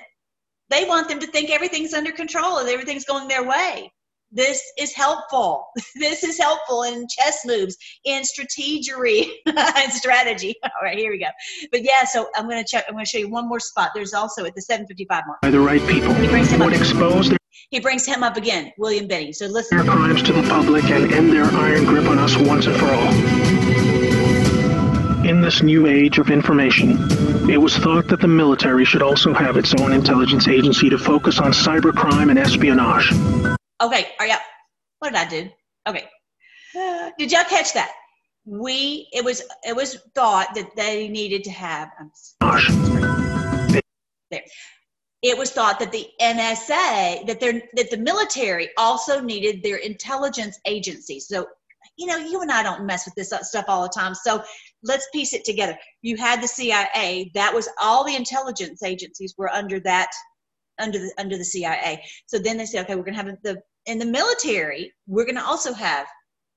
They 0.70 0.86
want 0.86 1.08
them 1.08 1.20
to 1.20 1.28
think 1.28 1.52
everything's 1.52 1.94
under 1.94 2.12
control 2.12 2.58
and 2.58 2.68
everything's 2.68 3.06
going 3.06 3.28
their 3.28 3.48
way. 3.48 3.92
This 4.32 4.62
is 4.78 4.94
helpful. 4.94 5.68
This 5.96 6.24
is 6.24 6.38
helpful 6.38 6.84
in 6.84 7.08
chess 7.08 7.46
moves, 7.46 7.78
in 8.04 8.24
strategery 8.24 9.28
and 9.46 9.94
strategy. 9.94 10.56
All 10.64 10.72
right, 10.84 10.98
here 10.98 11.12
we 11.12 11.20
go. 11.20 11.28
But 11.72 11.84
yeah, 11.84 12.04
so 12.04 12.28
I'm 12.36 12.50
going 12.50 12.62
to 12.62 12.68
check. 12.70 12.86
I'm 12.88 12.96
going 12.96 13.06
to 13.06 13.10
show 13.10 13.18
you 13.18 13.30
one 13.30 13.48
more 13.48 13.60
spot. 13.60 13.92
There's 13.96 14.14
also 14.14 14.46
at 14.46 14.56
the 14.56 14.62
755 14.62 15.24
mark. 15.28 15.42
By 15.42 15.52
the 15.52 15.60
right 15.60 15.82
people. 15.88 16.14
He 16.16 16.28
brings 16.28 16.50
him 16.50 16.62
up. 16.62 16.74
expose 16.74 17.30
their 17.30 17.38
he 17.70 17.80
brings 17.80 18.06
him 18.06 18.24
up 18.24 18.38
again, 18.38 18.72
William 18.78 19.08
Binney. 19.08 19.34
So 19.34 19.48
listen. 19.48 19.78
Their 19.78 19.88
crimes 19.88 20.22
to 20.24 20.34
the 20.34 20.44
public 20.44 20.84
and 20.86 21.12
end 21.14 21.32
their 21.32 21.46
iron 21.46 21.86
grip 21.86 22.06
on 22.06 22.20
us 22.20 22.36
once 22.36 22.66
and 22.68 22.76
for 22.76 22.86
all. 22.86 23.55
In 25.36 25.42
this 25.42 25.62
new 25.62 25.86
age 25.86 26.18
of 26.18 26.30
information, 26.30 26.92
it 27.52 27.58
was 27.58 27.76
thought 27.78 28.08
that 28.08 28.22
the 28.22 28.28
military 28.28 28.86
should 28.86 29.02
also 29.02 29.34
have 29.34 29.58
its 29.58 29.76
own 29.82 29.92
intelligence 29.92 30.48
agency 30.48 30.90
to 30.90 30.98
focus 30.98 31.40
on 31.40 31.52
cybercrime 31.52 32.30
and 32.30 32.40
espionage. 32.40 33.12
Okay, 33.82 34.14
are 34.18 34.28
you? 34.28 34.36
What 35.00 35.10
did 35.10 35.18
I 35.18 35.28
do? 35.28 35.50
Okay, 35.90 36.06
did 37.18 37.34
y'all 37.34 37.44
catch 37.44 37.74
that? 37.74 37.92
We 38.46 39.10
it 39.12 39.26
was 39.26 39.42
it 39.64 39.76
was 39.76 39.98
thought 40.16 40.56
that 40.56 40.74
they 40.78 41.10
needed 41.10 41.44
to 41.44 41.52
have. 41.52 41.90
there. 44.32 44.46
It 45.22 45.38
was 45.38 45.52
thought 45.52 45.80
that 45.80 45.92
the 45.92 46.08
NSA 46.22 47.28
that 47.28 47.42
they're 47.42 47.62
that 47.74 47.92
the 47.92 47.98
military 47.98 48.70
also 48.78 49.20
needed 49.20 49.62
their 49.64 49.78
intelligence 49.78 50.58
agency. 50.66 51.20
So 51.20 51.46
you 51.98 52.08
know, 52.08 52.18
you 52.18 52.42
and 52.42 52.52
I 52.52 52.64
don't 52.64 52.86
mess 52.86 53.06
with 53.06 53.16
this 53.16 53.32
uh, 53.32 53.44
stuff 53.44 53.66
all 53.68 53.84
the 53.84 53.90
time. 53.90 54.14
So 54.16 54.44
let's 54.84 55.08
piece 55.14 55.34
it 55.34 55.46
together. 55.46 55.78
You 56.02 56.18
had 56.18 56.42
the 56.42 56.48
CIA. 56.48 57.32
That 57.34 57.54
was 57.54 57.70
all 57.82 58.04
the 58.04 58.16
intelligence 58.16 58.84
agencies 58.84 59.34
were 59.38 59.50
under 59.50 59.80
that, 59.82 60.10
under 60.80 61.00
the 61.00 61.14
under 61.18 61.38
the 61.38 61.46
CIA. 61.46 62.04
So 62.26 62.38
then 62.40 62.58
they 62.58 62.66
said, 62.66 62.86
okay, 62.86 62.96
we're 62.96 63.04
going 63.04 63.16
to 63.16 63.24
have 63.24 63.38
the 63.44 63.62
in 63.86 64.00
the 64.00 64.06
military. 64.06 64.94
We're 65.08 65.26
going 65.26 65.36
to 65.36 65.46
also 65.46 65.74
have 65.74 66.08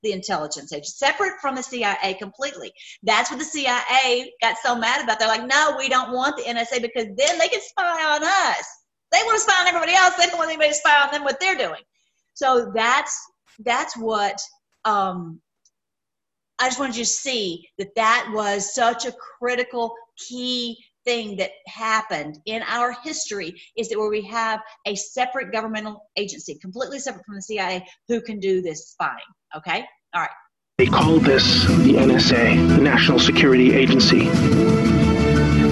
the 0.03 0.11
intelligence 0.13 0.71
agency 0.71 0.91
separate 0.95 1.33
from 1.41 1.55
the 1.55 1.63
CIA 1.63 2.15
completely. 2.19 2.71
That's 3.03 3.29
what 3.29 3.39
the 3.39 3.45
CIA 3.45 4.31
got 4.41 4.55
so 4.63 4.75
mad 4.75 5.03
about. 5.03 5.19
They're 5.19 5.27
like, 5.27 5.45
no, 5.45 5.75
we 5.77 5.89
don't 5.89 6.13
want 6.13 6.37
the 6.37 6.43
NSA 6.43 6.81
because 6.81 7.07
then 7.17 7.37
they 7.37 7.49
can 7.49 7.61
spy 7.61 8.15
on 8.15 8.23
us. 8.23 8.65
They 9.11 9.19
want 9.25 9.35
to 9.35 9.41
spy 9.41 9.61
on 9.61 9.67
everybody 9.67 9.93
else. 9.93 10.15
They 10.15 10.27
don't 10.27 10.37
want 10.37 10.49
anybody 10.49 10.69
to 10.69 10.75
spy 10.75 11.01
on 11.01 11.11
them 11.11 11.23
what 11.23 11.39
they're 11.39 11.57
doing. 11.57 11.81
So 12.33 12.71
that's 12.73 13.19
that's 13.65 13.97
what 13.97 14.39
um, 14.85 15.41
I 16.59 16.67
just 16.67 16.79
wanted 16.79 16.97
you 16.97 17.05
to 17.05 17.09
see 17.09 17.67
that 17.77 17.95
that 17.95 18.29
was 18.33 18.73
such 18.73 19.05
a 19.05 19.13
critical 19.39 19.93
key 20.17 20.77
thing 21.05 21.37
that 21.37 21.51
happened 21.67 22.37
in 22.45 22.61
our 22.63 22.91
history 23.03 23.59
is 23.77 23.87
that 23.89 23.97
where 23.97 24.09
we 24.09 24.21
have 24.23 24.59
a 24.85 24.95
separate 24.95 25.51
governmental 25.51 26.03
agency, 26.17 26.55
completely 26.55 26.99
separate 26.99 27.25
from 27.25 27.35
the 27.35 27.41
CIA, 27.41 27.85
who 28.07 28.21
can 28.21 28.39
do 28.39 28.61
this 28.61 28.89
spying. 28.89 29.15
Okay? 29.55 29.85
All 30.13 30.21
right. 30.21 30.29
They 30.77 30.87
call 30.87 31.19
this 31.19 31.63
the 31.63 31.93
NSA, 31.93 32.75
the 32.75 32.81
National 32.81 33.19
Security 33.19 33.73
Agency. 33.73 34.29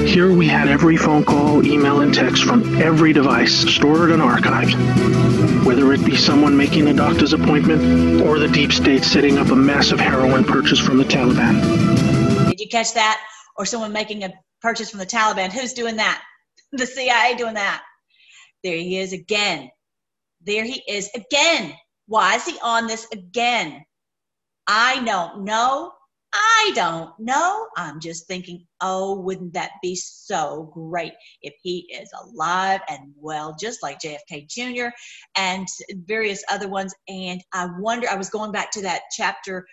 Here 0.07 0.31
we 0.31 0.47
had 0.47 0.69
every 0.69 0.95
phone 0.95 1.25
call, 1.25 1.65
email, 1.67 1.99
and 1.99 2.13
text 2.13 2.45
from 2.45 2.81
every 2.81 3.11
device 3.11 3.53
stored 3.53 4.09
and 4.09 4.21
archived. 4.21 5.65
Whether 5.65 5.91
it 5.91 6.03
be 6.05 6.15
someone 6.15 6.55
making 6.55 6.87
a 6.87 6.93
doctor's 6.93 7.33
appointment 7.33 8.21
or 8.21 8.39
the 8.39 8.47
deep 8.47 8.71
state 8.71 9.03
setting 9.03 9.37
up 9.37 9.49
a 9.49 9.55
massive 9.55 9.99
heroin 9.99 10.45
purchase 10.45 10.79
from 10.79 10.97
the 10.97 11.03
Taliban. 11.03 12.49
Did 12.49 12.57
you 12.57 12.69
catch 12.69 12.93
that? 12.93 13.21
Or 13.57 13.65
someone 13.65 13.91
making 13.91 14.23
a 14.23 14.31
purchase 14.61 14.89
from 14.89 14.99
the 14.99 15.05
Taliban? 15.05 15.51
Who's 15.51 15.73
doing 15.73 15.97
that? 15.97 16.23
The 16.71 16.85
CIA 16.87 17.35
doing 17.35 17.55
that. 17.55 17.83
There 18.63 18.77
he 18.77 18.97
is 18.97 19.11
again. 19.11 19.69
There 20.41 20.63
he 20.63 20.81
is 20.87 21.09
again. 21.15 21.73
Why 22.07 22.35
is 22.35 22.45
he 22.45 22.57
on 22.63 22.87
this 22.87 23.05
again? 23.11 23.83
I 24.67 25.03
don't 25.03 25.43
know. 25.43 25.91
I 26.33 26.71
don't 26.75 27.11
know. 27.19 27.67
I'm 27.77 27.99
just 27.99 28.27
thinking, 28.27 28.65
oh, 28.81 29.19
wouldn't 29.21 29.53
that 29.53 29.71
be 29.81 29.95
so 29.95 30.69
great 30.73 31.13
if 31.41 31.53
he 31.61 31.89
is 31.91 32.09
alive 32.21 32.81
and 32.89 33.13
well, 33.15 33.55
just 33.59 33.81
like 33.81 33.99
JFK 33.99 34.47
Jr. 34.49 34.89
and 35.35 35.67
various 36.05 36.43
other 36.49 36.67
ones. 36.67 36.93
And 37.07 37.41
I 37.53 37.67
wonder, 37.79 38.07
I 38.09 38.15
was 38.15 38.29
going 38.29 38.51
back 38.51 38.71
to 38.71 38.81
that 38.81 39.03
chapter 39.15 39.65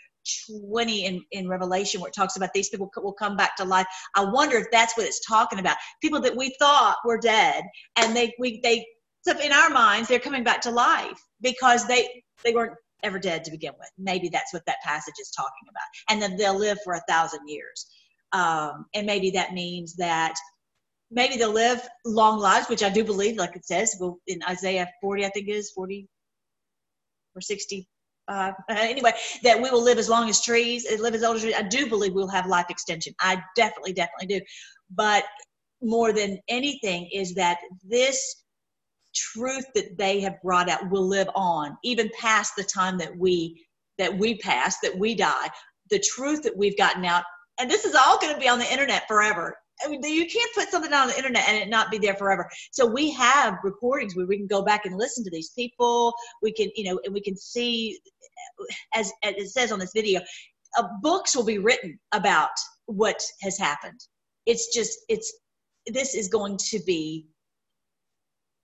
20 0.71 1.07
in, 1.07 1.23
in 1.33 1.49
Revelation 1.49 2.01
where 2.01 2.09
it 2.09 2.14
talks 2.14 2.37
about 2.37 2.53
these 2.55 2.69
people 2.69 2.90
will 2.97 3.12
come 3.12 3.37
back 3.37 3.57
to 3.57 3.64
life. 3.64 3.87
I 4.14 4.25
wonder 4.25 4.57
if 4.57 4.67
that's 4.71 4.97
what 4.97 5.07
it's 5.07 5.27
talking 5.27 5.59
about. 5.59 5.77
People 6.01 6.21
that 6.21 6.37
we 6.37 6.55
thought 6.59 6.97
were 7.05 7.19
dead 7.19 7.64
and 7.97 8.17
they, 8.17 8.33
we, 8.38 8.61
they, 8.62 8.87
so 9.23 9.38
in 9.40 9.53
our 9.53 9.71
minds, 9.71 10.09
they're 10.09 10.19
coming 10.19 10.45
back 10.45 10.61
to 10.62 10.71
life 10.71 11.19
because 11.40 11.87
they, 11.87 12.23
they 12.45 12.53
weren't 12.53 12.75
ever 13.05 13.19
dead 13.19 13.45
to 13.45 13.51
begin 13.51 13.73
with. 13.79 13.90
Maybe 13.99 14.29
that's 14.29 14.53
what 14.53 14.64
that 14.67 14.83
passage 14.83 15.14
is 15.21 15.31
talking 15.31 15.69
about. 15.69 15.83
And 16.11 16.21
then 16.21 16.37
they'll 16.37 16.59
live 16.59 16.79
for 16.83 16.95
a 16.95 17.03
thousand 17.09 17.40
years. 17.47 17.87
Um, 18.33 18.87
and 18.95 19.07
maybe 19.07 19.31
that 19.31 19.53
means 19.53 19.95
that 19.97 20.35
maybe 21.11 21.37
they'll 21.37 21.53
live 21.53 21.87
long 22.05 22.40
lives, 22.40 22.69
which 22.69 22.83
I 22.83 22.88
do 22.88 23.05
believe, 23.05 23.37
like 23.37 23.55
it 23.57 23.64
says 23.64 24.01
in 24.27 24.40
Isaiah 24.49 24.88
40, 25.01 25.25
I 25.25 25.29
think 25.29 25.49
it 25.49 25.53
is 25.53 25.71
40 25.71 26.09
or 27.37 27.40
60. 27.40 27.88
Uh, 28.27 28.53
anyway, 28.71 29.12
that 29.43 29.61
we 29.61 29.71
will 29.71 29.83
live 29.83 29.99
as 29.99 30.09
long 30.09 30.29
as 30.29 30.43
trees, 30.43 30.87
live 30.99 31.14
as 31.14 31.23
old 31.23 31.37
as 31.37 31.43
trees. 31.43 31.55
I 31.57 31.62
do 31.62 31.88
believe 31.88 32.14
we'll 32.14 32.29
have 32.29 32.47
life 32.47 32.67
extension. 32.71 33.14
I 33.21 33.43
definitely, 33.55 33.93
definitely 33.93 34.38
do. 34.38 34.45
But 34.90 35.25
more 35.83 36.12
than 36.12 36.38
anything 36.49 37.09
is 37.12 37.35
that 37.35 37.59
this 37.83 38.43
truth 39.14 39.66
that 39.74 39.96
they 39.96 40.20
have 40.20 40.40
brought 40.42 40.68
out 40.68 40.90
will 40.90 41.07
live 41.07 41.29
on 41.35 41.77
even 41.85 42.11
past 42.18 42.55
the 42.57 42.64
time 42.64 42.98
that 42.98 43.16
we 43.16 43.64
that 43.98 44.16
we 44.16 44.37
pass 44.38 44.79
that 44.81 44.96
we 44.98 45.14
die 45.14 45.48
the 45.90 45.98
truth 45.98 46.42
that 46.42 46.57
we've 46.57 46.77
gotten 46.77 47.05
out 47.05 47.24
and 47.59 47.70
this 47.70 47.85
is 47.85 47.94
all 47.94 48.18
going 48.18 48.33
to 48.33 48.40
be 48.40 48.48
on 48.48 48.59
the 48.59 48.72
internet 48.72 49.07
forever 49.07 49.57
I 49.85 49.88
mean, 49.88 50.03
you 50.03 50.27
can't 50.27 50.55
put 50.55 50.68
something 50.70 50.92
on 50.92 51.09
the 51.09 51.16
internet 51.16 51.48
and 51.48 51.57
it 51.57 51.68
not 51.68 51.90
be 51.90 51.98
there 51.98 52.14
forever. 52.14 52.48
So 52.70 52.87
we 52.87 53.11
have 53.12 53.59
recordings 53.64 54.14
where 54.14 54.27
we 54.27 54.37
can 54.37 54.46
go 54.46 54.62
back 54.62 54.85
and 54.85 54.96
listen 54.96 55.24
to 55.24 55.31
these 55.31 55.50
people. 55.50 56.14
We 56.42 56.53
can, 56.53 56.70
you 56.77 56.85
know, 56.85 57.00
and 57.05 57.12
we 57.12 57.20
can 57.20 57.37
see, 57.37 57.98
as, 58.94 59.12
as 59.22 59.35
it 59.35 59.48
says 59.48 59.72
on 59.72 59.79
this 59.79 59.92
video, 59.94 60.20
uh, 60.79 60.85
books 61.03 61.35
will 61.35 61.44
be 61.44 61.59
written 61.59 61.98
about 62.12 62.50
what 62.87 63.20
has 63.42 63.59
happened. 63.59 64.00
It's 64.46 64.72
just, 64.74 64.98
it's, 65.09 65.33
this 65.87 66.14
is 66.14 66.29
going 66.29 66.59
to 66.70 66.81
be 66.87 67.27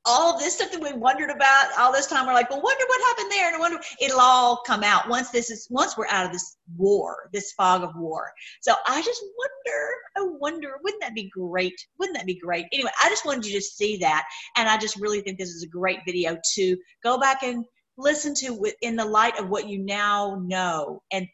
all 0.04 0.38
this 0.38 0.54
stuff 0.54 0.72
that 0.72 0.80
we 0.80 0.92
wondered 0.92 1.30
about 1.30 1.66
all 1.78 1.92
this 1.92 2.06
time 2.06 2.26
we're 2.26 2.32
like 2.32 2.48
well 2.50 2.62
wonder 2.62 2.84
what 2.86 3.08
happened 3.08 3.30
there 3.30 3.46
and 3.48 3.56
I 3.56 3.58
wonder 3.58 3.78
it'll 4.00 4.20
all 4.20 4.62
come 4.66 4.82
out 4.82 5.08
once 5.08 5.30
this 5.30 5.50
is 5.50 5.66
once 5.70 5.96
we're 5.96 6.08
out 6.08 6.26
of 6.26 6.32
this 6.32 6.56
war 6.76 7.28
this 7.32 7.52
fog 7.52 7.82
of 7.82 7.90
war. 7.96 8.32
So 8.60 8.74
i 8.86 9.02
just 9.02 9.22
wonder 9.38 9.88
i 10.16 10.36
wonder 10.38 10.78
wouldn't 10.82 11.02
that 11.02 11.14
be 11.14 11.30
great? 11.30 11.74
Wouldn't 11.98 12.16
that 12.16 12.26
be 12.26 12.38
great? 12.38 12.66
Anyway 12.72 12.90
i 13.02 13.08
just 13.08 13.26
wanted 13.26 13.46
you 13.46 13.52
to 13.52 13.60
see 13.60 13.98
that 13.98 14.24
and 14.56 14.68
i 14.68 14.78
just 14.78 14.98
really 15.00 15.20
think 15.20 15.38
this 15.38 15.50
is 15.50 15.62
a 15.62 15.68
great 15.68 16.00
video 16.06 16.38
to 16.54 16.76
go 17.02 17.18
back 17.18 17.42
and 17.42 17.64
listen 17.98 18.34
to 18.34 18.66
in 18.80 18.96
the 18.96 19.04
light 19.04 19.38
of 19.38 19.50
what 19.50 19.68
you 19.68 19.78
now 19.78 20.40
know 20.44 21.02
and 21.12 21.26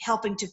helping 0.00 0.36
to 0.36 0.48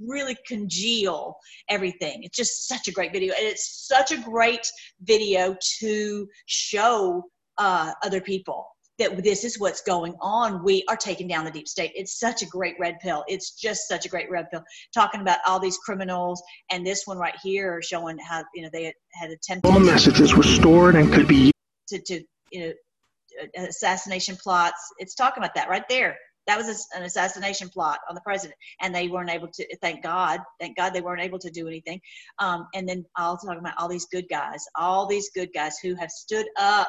really 0.00 0.36
congeal 0.46 1.36
everything. 1.68 2.22
It's 2.22 2.36
just 2.36 2.68
such 2.68 2.88
a 2.88 2.92
great 2.92 3.12
video. 3.12 3.34
And 3.34 3.46
it's 3.46 3.86
such 3.86 4.12
a 4.12 4.18
great 4.18 4.66
video 5.02 5.56
to 5.80 6.28
show 6.46 7.24
uh, 7.58 7.92
other 8.02 8.20
people 8.20 8.66
that 8.98 9.22
this 9.22 9.44
is 9.44 9.60
what's 9.60 9.80
going 9.82 10.14
on. 10.20 10.64
We 10.64 10.84
are 10.88 10.96
taking 10.96 11.28
down 11.28 11.44
the 11.44 11.50
deep 11.50 11.68
state. 11.68 11.92
It's 11.94 12.18
such 12.18 12.42
a 12.42 12.46
great 12.46 12.74
red 12.80 12.98
pill. 13.00 13.24
It's 13.28 13.52
just 13.52 13.88
such 13.88 14.06
a 14.06 14.08
great 14.08 14.28
red 14.28 14.50
pill. 14.50 14.62
Talking 14.92 15.20
about 15.20 15.38
all 15.46 15.60
these 15.60 15.78
criminals, 15.78 16.42
and 16.70 16.84
this 16.84 17.06
one 17.06 17.16
right 17.16 17.36
here 17.42 17.80
showing 17.80 18.18
how 18.18 18.42
you 18.54 18.62
know 18.62 18.70
they 18.72 18.92
had, 19.14 19.30
attempted. 19.30 19.70
All 19.70 19.78
messages 19.78 20.34
were 20.34 20.42
stored 20.42 20.96
and 20.96 21.12
could 21.12 21.28
be 21.28 21.52
to 21.88 22.00
to 22.00 22.22
you 22.50 22.60
know 22.68 23.46
assassination 23.68 24.36
plots. 24.36 24.80
It's 24.98 25.14
talking 25.14 25.42
about 25.42 25.54
that 25.54 25.68
right 25.68 25.88
there 25.88 26.16
that 26.48 26.58
was 26.58 26.68
a, 26.68 26.96
an 26.98 27.04
assassination 27.04 27.68
plot 27.68 27.98
on 28.08 28.14
the 28.14 28.20
president 28.22 28.58
and 28.80 28.92
they 28.92 29.06
weren't 29.06 29.30
able 29.30 29.48
to 29.48 29.64
thank 29.76 30.02
god 30.02 30.40
thank 30.58 30.76
god 30.76 30.92
they 30.92 31.00
weren't 31.00 31.20
able 31.20 31.38
to 31.38 31.50
do 31.50 31.68
anything 31.68 32.00
um, 32.40 32.66
and 32.74 32.88
then 32.88 33.04
i'll 33.16 33.36
talk 33.36 33.58
about 33.58 33.74
all 33.78 33.88
these 33.88 34.06
good 34.06 34.26
guys 34.28 34.64
all 34.76 35.06
these 35.06 35.30
good 35.34 35.50
guys 35.54 35.78
who 35.78 35.94
have 35.94 36.10
stood 36.10 36.46
up 36.58 36.88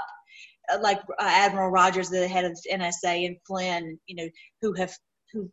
uh, 0.73 0.79
like 0.81 0.99
uh, 1.19 1.23
admiral 1.27 1.69
rogers 1.69 2.09
the 2.09 2.27
head 2.27 2.45
of 2.45 2.57
the 2.63 2.69
nsa 2.73 3.25
and 3.27 3.37
flynn 3.45 3.99
you 4.07 4.15
know 4.15 4.29
who 4.61 4.73
have 4.73 4.93
who 5.33 5.51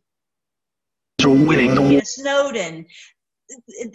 are 1.23 1.29
winning 1.29 1.75
the 1.75 1.81
war. 1.81 2.01
snowden 2.03 2.85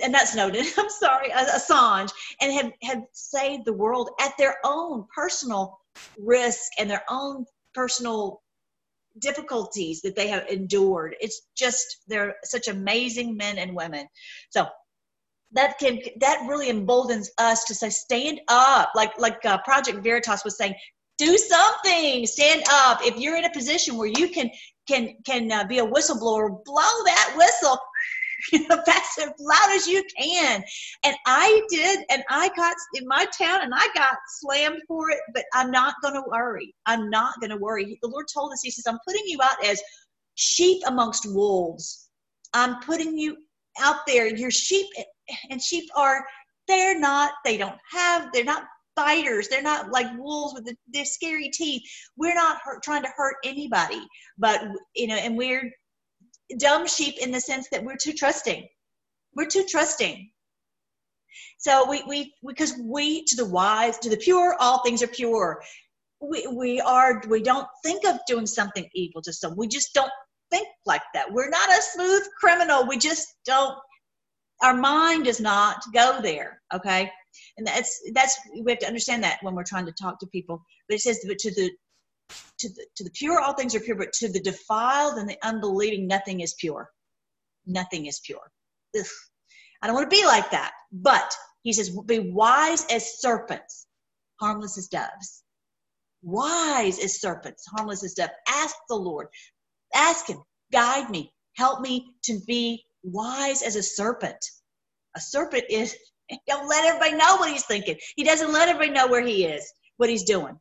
and 0.03 0.13
not 0.13 0.29
Snowden, 0.29 0.65
I'm 0.79 0.89
sorry, 0.89 1.31
Assange, 1.31 2.11
and 2.41 2.53
have, 2.53 2.73
have 2.83 3.03
saved 3.13 3.65
the 3.65 3.73
world 3.73 4.11
at 4.21 4.33
their 4.39 4.57
own 4.65 5.05
personal 5.15 5.79
risk 6.19 6.73
and 6.79 6.89
their 6.89 7.05
own 7.09 7.45
personal 7.75 8.43
difficulties 9.19 10.01
that 10.03 10.17
they 10.17 10.29
have 10.29 10.47
endured. 10.49 11.17
It's 11.21 11.43
just 11.57 11.99
they're 12.09 12.35
such 12.45 12.69
amazing 12.69 13.37
men 13.37 13.59
and 13.59 13.75
women. 13.75 14.07
So 14.51 14.67
that 15.53 15.79
can 15.79 15.99
that 16.21 16.45
really 16.49 16.69
emboldens 16.69 17.31
us 17.39 17.65
to 17.65 17.75
say 17.75 17.91
stand 17.91 18.41
up 18.49 18.91
like 18.95 19.13
like 19.19 19.45
uh, 19.45 19.59
project 19.59 20.03
veritas 20.03 20.45
was 20.45 20.57
saying 20.57 20.75
do 21.19 21.37
something 21.37 22.27
stand 22.27 22.63
up 22.71 23.01
if 23.03 23.17
you're 23.19 23.37
in 23.37 23.45
a 23.45 23.53
position 23.53 23.97
where 23.97 24.09
you 24.09 24.29
can 24.29 24.51
can 24.89 25.15
can 25.27 25.53
uh, 25.53 25.65
be 25.65 25.79
a 25.79 25.87
whistleblower 25.87 26.65
blow 26.65 27.05
that 27.05 27.35
whistle 27.37 27.79
fast 28.87 29.19
as 29.19 29.31
loud 29.39 29.71
as 29.73 29.87
you 29.87 30.05
can. 30.19 30.63
And 31.05 31.17
I 31.27 31.63
did, 31.69 32.01
and 32.11 32.23
I 32.31 32.49
got 32.57 32.77
in 32.95 33.07
my 33.07 33.27
town 33.37 33.63
and 33.63 33.73
I 33.75 33.89
got 33.95 34.17
slammed 34.41 34.83
for 34.89 35.11
it, 35.11 35.19
but 35.35 35.45
I'm 35.55 35.71
not 35.71 35.95
going 36.03 36.15
to 36.15 36.25
worry. 36.29 36.75
I'm 36.87 37.11
not 37.11 37.39
going 37.41 37.51
to 37.51 37.57
worry. 37.57 37.99
The 38.03 38.09
Lord 38.09 38.27
told 38.33 38.53
us, 38.53 38.63
He 38.63 38.71
says, 38.71 38.87
I'm 38.87 38.99
putting 39.07 39.25
you 39.27 39.39
out 39.43 39.65
as 39.65 39.81
sheep 40.35 40.83
amongst 40.87 41.33
wolves. 41.33 42.09
I'm 42.53 42.81
putting 42.81 43.17
you 43.17 43.37
out 43.81 44.07
there. 44.07 44.27
Your 44.27 44.51
sheep, 44.51 44.87
and 45.51 45.63
sheep 45.63 45.89
are, 45.97 46.25
they're 46.69 46.99
not, 46.99 47.33
they 47.45 47.57
don't 47.57 47.79
have, 47.93 48.33
they're 48.33 48.45
not 48.45 48.65
fighters. 48.95 49.49
They're 49.49 49.63
not 49.63 49.91
like 49.91 50.07
wolves 50.19 50.55
with 50.55 50.67
the, 50.67 50.77
the 50.93 51.05
scary 51.05 51.49
teeth. 51.49 51.83
We're 52.17 52.35
not 52.35 52.59
hurt, 52.63 52.83
trying 52.83 53.03
to 53.03 53.13
hurt 53.17 53.37
anybody, 53.45 54.07
but 54.39 54.61
you 54.95 55.07
know, 55.07 55.17
and 55.17 55.37
we're 55.37 55.73
dumb 56.59 56.87
sheep 56.87 57.17
in 57.21 57.31
the 57.31 57.41
sense 57.41 57.69
that 57.71 57.85
we're 57.85 57.97
too 57.97 58.13
trusting. 58.13 58.67
We're 59.35 59.47
too 59.47 59.65
trusting. 59.69 60.31
So 61.59 61.89
we, 61.89 62.03
we 62.09 62.35
because 62.47 62.75
we 62.83 63.25
to 63.25 63.37
the 63.37 63.47
wise, 63.47 63.99
to 63.99 64.11
the 64.11 64.17
pure, 64.17 64.57
all 64.61 64.83
things 64.83 65.03
are 65.03 65.09
pure. 65.09 65.63
We, 66.21 66.47
we 66.47 66.81
are 66.81 67.23
we 67.29 67.43
don't 67.43 67.67
think 67.83 68.05
of 68.05 68.19
doing 68.27 68.47
something 68.47 68.89
evil 68.95 69.23
to 69.23 69.33
someone. 69.33 69.59
We 69.59 69.69
just 69.69 69.95
don't 69.95 70.11
think 70.51 70.69
like 70.87 71.03
that. 71.15 71.33
We're 71.33 71.49
not 71.49 71.71
a 71.71 71.83
smooth 71.83 72.23
criminal. 72.39 72.87
We 72.87 72.99
just 72.99 73.27
don't 73.45 73.77
our 74.63 74.75
mind 74.75 75.25
does 75.25 75.41
not 75.41 75.83
go 75.93 76.21
there. 76.23 76.61
Okay. 76.75 77.11
And 77.57 77.67
that's 77.67 78.01
that's 78.15 78.39
we 78.63 78.71
have 78.73 78.81
to 78.81 78.87
understand 78.87 79.25
that 79.25 79.39
when 79.43 79.55
we're 79.55 79.65
trying 79.65 79.87
to 79.87 79.93
talk 79.93 80.19
to 80.21 80.27
people. 80.27 80.63
But 80.89 80.97
it 80.97 81.01
says 81.01 81.25
but 81.27 81.39
to 81.39 81.51
the 81.55 81.71
to 82.59 82.69
the, 82.69 82.87
to 82.97 83.05
the 83.05 83.11
pure, 83.11 83.41
all 83.41 83.55
things 83.55 83.75
are 83.75 83.81
pure, 83.81 83.97
but 83.97 84.13
to 84.15 84.31
the 84.31 84.41
defiled 84.41 85.19
and 85.19 85.29
the 85.29 85.37
unbelieving, 85.43 86.07
nothing 86.07 86.41
is 86.41 86.55
pure. 86.55 86.89
Nothing 87.67 88.07
is 88.07 88.21
pure. 88.25 88.51
Ugh. 88.99 89.05
I 89.83 89.87
don't 89.87 89.97
want 89.97 90.11
to 90.11 90.17
be 90.17 90.25
like 90.25 90.51
that. 90.53 90.73
But 90.93 91.35
he 91.63 91.73
says, 91.73 91.91
be 92.07 92.31
wise 92.33 92.87
as 92.87 93.21
serpents, 93.21 93.87
harmless 94.41 94.79
as 94.79 94.89
doves. 94.89 95.43
Wise 96.23 97.03
as 97.03 97.21
serpents, 97.21 97.65
harmless 97.67 98.05
as 98.05 98.15
doves. 98.15 98.33
Ask 98.49 98.77
the 98.89 98.95
Lord. 98.95 99.27
Ask 99.95 100.29
him, 100.29 100.39
guide 100.73 101.11
me, 101.11 101.33
help 101.57 101.81
me 101.81 102.15
to 102.25 102.41
be 102.47 102.85
wise 103.03 103.63
as 103.63 103.77
a 103.77 103.83
serpent. 103.83 104.39
A 105.17 105.21
serpent 105.21 105.65
is, 105.69 105.97
don't 106.49 106.69
let 106.69 106.85
everybody 106.85 107.15
know 107.15 107.37
what 107.37 107.51
he's 107.51 107.67
thinking. 107.67 107.97
He 108.17 108.25
doesn't 108.25 108.53
let 108.53 108.69
everybody 108.69 108.93
know 108.93 109.09
where 109.09 109.25
he 109.25 109.45
is, 109.45 109.71
what 109.97 110.09
he's 110.09 110.25
doing. 110.25 110.59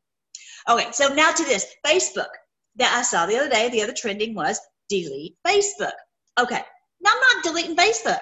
Okay, 0.70 0.92
so 0.92 1.14
now 1.14 1.32
to 1.32 1.44
this 1.44 1.66
Facebook 1.86 2.30
that 2.76 2.96
I 2.96 3.02
saw 3.02 3.26
the 3.26 3.38
other 3.38 3.50
day. 3.50 3.70
The 3.70 3.82
other 3.82 3.94
trending 3.96 4.34
was 4.34 4.60
delete 4.90 5.36
Facebook. 5.46 5.94
Okay, 6.40 6.62
now 7.02 7.12
I'm 7.12 7.20
not 7.20 7.44
deleting 7.44 7.76
Facebook. 7.76 8.20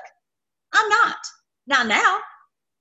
I'm 0.74 0.90
not. 0.90 1.18
Not 1.68 1.88
now. 1.88 2.18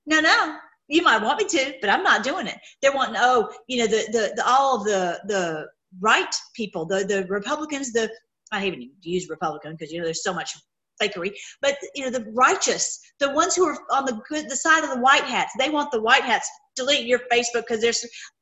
No, 0.06 0.20
no. 0.20 0.56
You 0.88 1.02
might 1.02 1.22
want 1.22 1.38
me 1.38 1.44
to, 1.46 1.74
but 1.80 1.90
I'm 1.90 2.02
not 2.02 2.24
doing 2.24 2.46
it. 2.46 2.56
They're 2.80 2.94
wanting, 2.94 3.16
oh, 3.18 3.52
you 3.66 3.78
know, 3.78 3.86
the 3.86 4.06
the, 4.10 4.32
the 4.36 4.46
all 4.46 4.78
of 4.78 4.84
the 4.84 5.20
the 5.26 5.66
right 6.00 6.34
people, 6.54 6.86
the 6.86 7.04
the 7.04 7.26
Republicans, 7.28 7.92
the 7.92 8.10
I 8.52 8.60
hate 8.60 8.74
even 8.74 8.90
use 9.02 9.28
Republican 9.28 9.72
because 9.72 9.92
you 9.92 9.98
know 9.98 10.06
there's 10.06 10.22
so 10.22 10.32
much 10.32 10.54
fakery, 11.00 11.32
but 11.60 11.76
you 11.94 12.04
know 12.04 12.10
the 12.10 12.24
righteous, 12.34 12.98
the 13.20 13.30
ones 13.30 13.54
who 13.54 13.66
are 13.66 13.78
on 13.92 14.06
the 14.06 14.20
good 14.28 14.48
the 14.48 14.56
side 14.56 14.82
of 14.82 14.90
the 14.90 15.00
white 15.00 15.24
hats, 15.24 15.52
they 15.58 15.68
want 15.68 15.92
the 15.92 16.00
white 16.00 16.24
hats 16.24 16.48
delete 16.78 17.06
your 17.06 17.20
Facebook 17.30 17.64
because 17.68 17.80
they're 17.80 17.92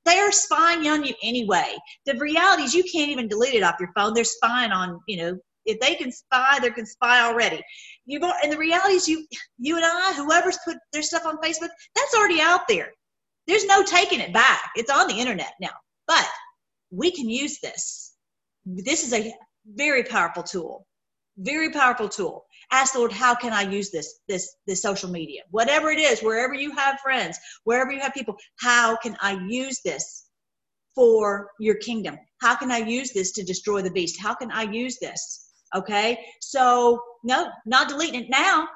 they're 0.05 0.33
spying 0.33 0.87
on 0.87 1.05
you 1.05 1.15
anyway. 1.23 1.77
The 2.05 2.17
reality 2.19 2.63
is 2.63 2.75
you 2.75 2.85
can't 2.85 3.11
even 3.11 3.29
delete 3.29 3.55
it 3.55 3.63
off 3.63 3.81
your 3.81 3.91
phone. 3.97 4.15
They're 4.15 4.25
spying 4.25 4.73
on 4.73 5.01
you 5.09 5.17
know 5.19 5.39
if 5.65 5.81
they 5.81 5.97
can 5.97 6.13
spy, 6.13 6.59
they 6.61 6.71
can 6.71 6.87
spy 6.87 7.23
already. 7.23 7.61
You 8.05 8.21
and 8.43 8.53
the 8.53 8.59
reality 8.59 8.95
is 8.95 9.09
you 9.09 9.27
you 9.59 9.77
and 9.77 9.85
I, 9.85 10.15
whoever's 10.17 10.59
put 10.65 10.77
their 10.93 11.03
stuff 11.03 11.27
on 11.27 11.39
Facebook, 11.39 11.71
that's 11.95 12.15
already 12.15 12.41
out 12.41 12.69
there. 12.69 12.91
There's 13.47 13.67
no 13.67 13.83
taking 13.83 14.21
it 14.21 14.33
back. 14.33 14.71
It's 14.77 14.91
on 14.91 15.09
the 15.09 15.19
internet 15.19 15.53
now. 15.61 15.75
But 16.07 16.27
we 16.91 17.11
can 17.11 17.29
use 17.29 17.59
this. 17.61 18.15
This 18.65 19.05
is 19.05 19.13
a 19.13 19.33
very 19.67 20.05
powerful 20.05 20.43
tool. 20.43 20.87
Very 21.39 21.71
powerful 21.71 22.09
tool 22.09 22.46
ask 22.73 22.93
the 22.93 22.99
lord 22.99 23.13
how 23.13 23.35
can 23.35 23.53
i 23.53 23.63
use 23.63 23.91
this 23.91 24.21
this 24.29 24.57
this 24.67 24.83
social 24.83 25.11
media 25.11 25.43
whatever 25.51 25.91
it 25.91 25.99
is 25.99 26.21
wherever 26.21 26.55
you 26.55 26.71
have 26.73 26.99
friends 27.01 27.39
wherever 27.65 27.93
you 27.93 28.01
have 28.01 28.15
people 28.15 28.37
how 28.59 28.97
can 28.97 29.17
i 29.21 29.39
use 29.49 29.81
this 29.85 30.27
for 30.97 31.51
your 31.61 31.77
kingdom? 31.77 32.19
How 32.41 32.57
can 32.57 32.73
I 32.73 32.79
use 32.79 33.13
this 33.13 33.31
to 33.33 33.45
destroy 33.45 33.83
the 33.83 33.91
beast? 33.91 34.21
How 34.21 34.35
can 34.35 34.51
I 34.51 34.63
use 34.63 34.99
this? 34.99 35.51
Okay. 35.77 36.19
So, 36.41 37.01
no, 37.23 37.49
not 37.67 37.89
deleting 37.89 38.23
it 38.23 38.31
now. 38.31 38.67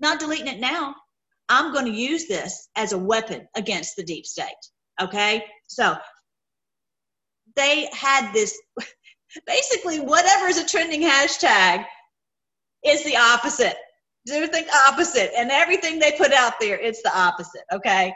Not 0.00 0.18
deleting 0.18 0.48
it 0.48 0.60
now. 0.60 0.94
I'm 1.48 1.72
going 1.72 1.86
to 1.86 1.92
use 1.92 2.26
this 2.26 2.68
as 2.76 2.92
a 2.92 2.98
weapon 2.98 3.46
against 3.56 3.96
the 3.96 4.02
deep 4.02 4.26
state. 4.26 4.52
Okay. 5.00 5.44
So, 5.68 5.96
they 7.56 7.88
had 7.92 8.32
this 8.32 8.60
basically, 9.46 10.00
whatever 10.00 10.46
is 10.46 10.58
a 10.58 10.66
trending 10.66 11.02
hashtag 11.02 11.86
is 12.84 13.04
the 13.04 13.16
opposite. 13.16 13.76
Do 14.26 14.46
think 14.46 14.68
opposite, 14.88 15.32
and 15.36 15.50
everything 15.50 15.98
they 15.98 16.12
put 16.12 16.32
out 16.32 16.54
there, 16.58 16.78
it's 16.78 17.02
the 17.02 17.16
opposite. 17.16 17.62
Okay. 17.72 18.14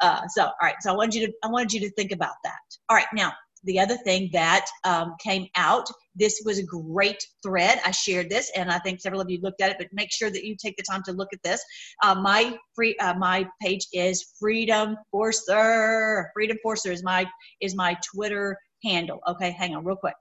Uh, 0.00 0.20
so, 0.28 0.44
all 0.44 0.52
right. 0.62 0.76
So 0.80 0.92
I 0.92 0.96
wanted 0.96 1.14
you 1.14 1.26
to 1.26 1.32
I 1.42 1.48
wanted 1.48 1.72
you 1.72 1.80
to 1.80 1.90
think 1.94 2.12
about 2.12 2.34
that. 2.44 2.60
All 2.88 2.96
right. 2.96 3.08
Now, 3.12 3.32
the 3.64 3.78
other 3.78 3.96
thing 3.96 4.30
that 4.32 4.66
um, 4.84 5.14
came 5.20 5.46
out 5.56 5.88
this 6.14 6.42
was 6.44 6.58
a 6.58 6.64
great 6.64 7.22
thread 7.42 7.80
i 7.84 7.90
shared 7.90 8.28
this 8.30 8.50
and 8.56 8.70
i 8.70 8.78
think 8.78 9.00
several 9.00 9.20
of 9.20 9.30
you 9.30 9.38
looked 9.40 9.60
at 9.60 9.70
it 9.70 9.76
but 9.78 9.88
make 9.92 10.12
sure 10.12 10.30
that 10.30 10.44
you 10.44 10.56
take 10.56 10.76
the 10.76 10.82
time 10.82 11.02
to 11.02 11.12
look 11.12 11.28
at 11.32 11.42
this 11.42 11.62
uh, 12.04 12.14
my 12.14 12.56
free 12.74 12.96
uh, 12.98 13.14
my 13.14 13.46
page 13.60 13.86
is 13.92 14.34
freedom 14.38 14.96
forcer 15.10 16.30
freedom 16.34 16.56
forcer 16.62 16.92
is 16.92 17.02
my 17.02 17.26
is 17.60 17.74
my 17.74 17.96
twitter 18.14 18.56
handle 18.84 19.20
okay 19.28 19.50
hang 19.50 19.74
on 19.74 19.84
real 19.84 19.96
quick 19.96 20.14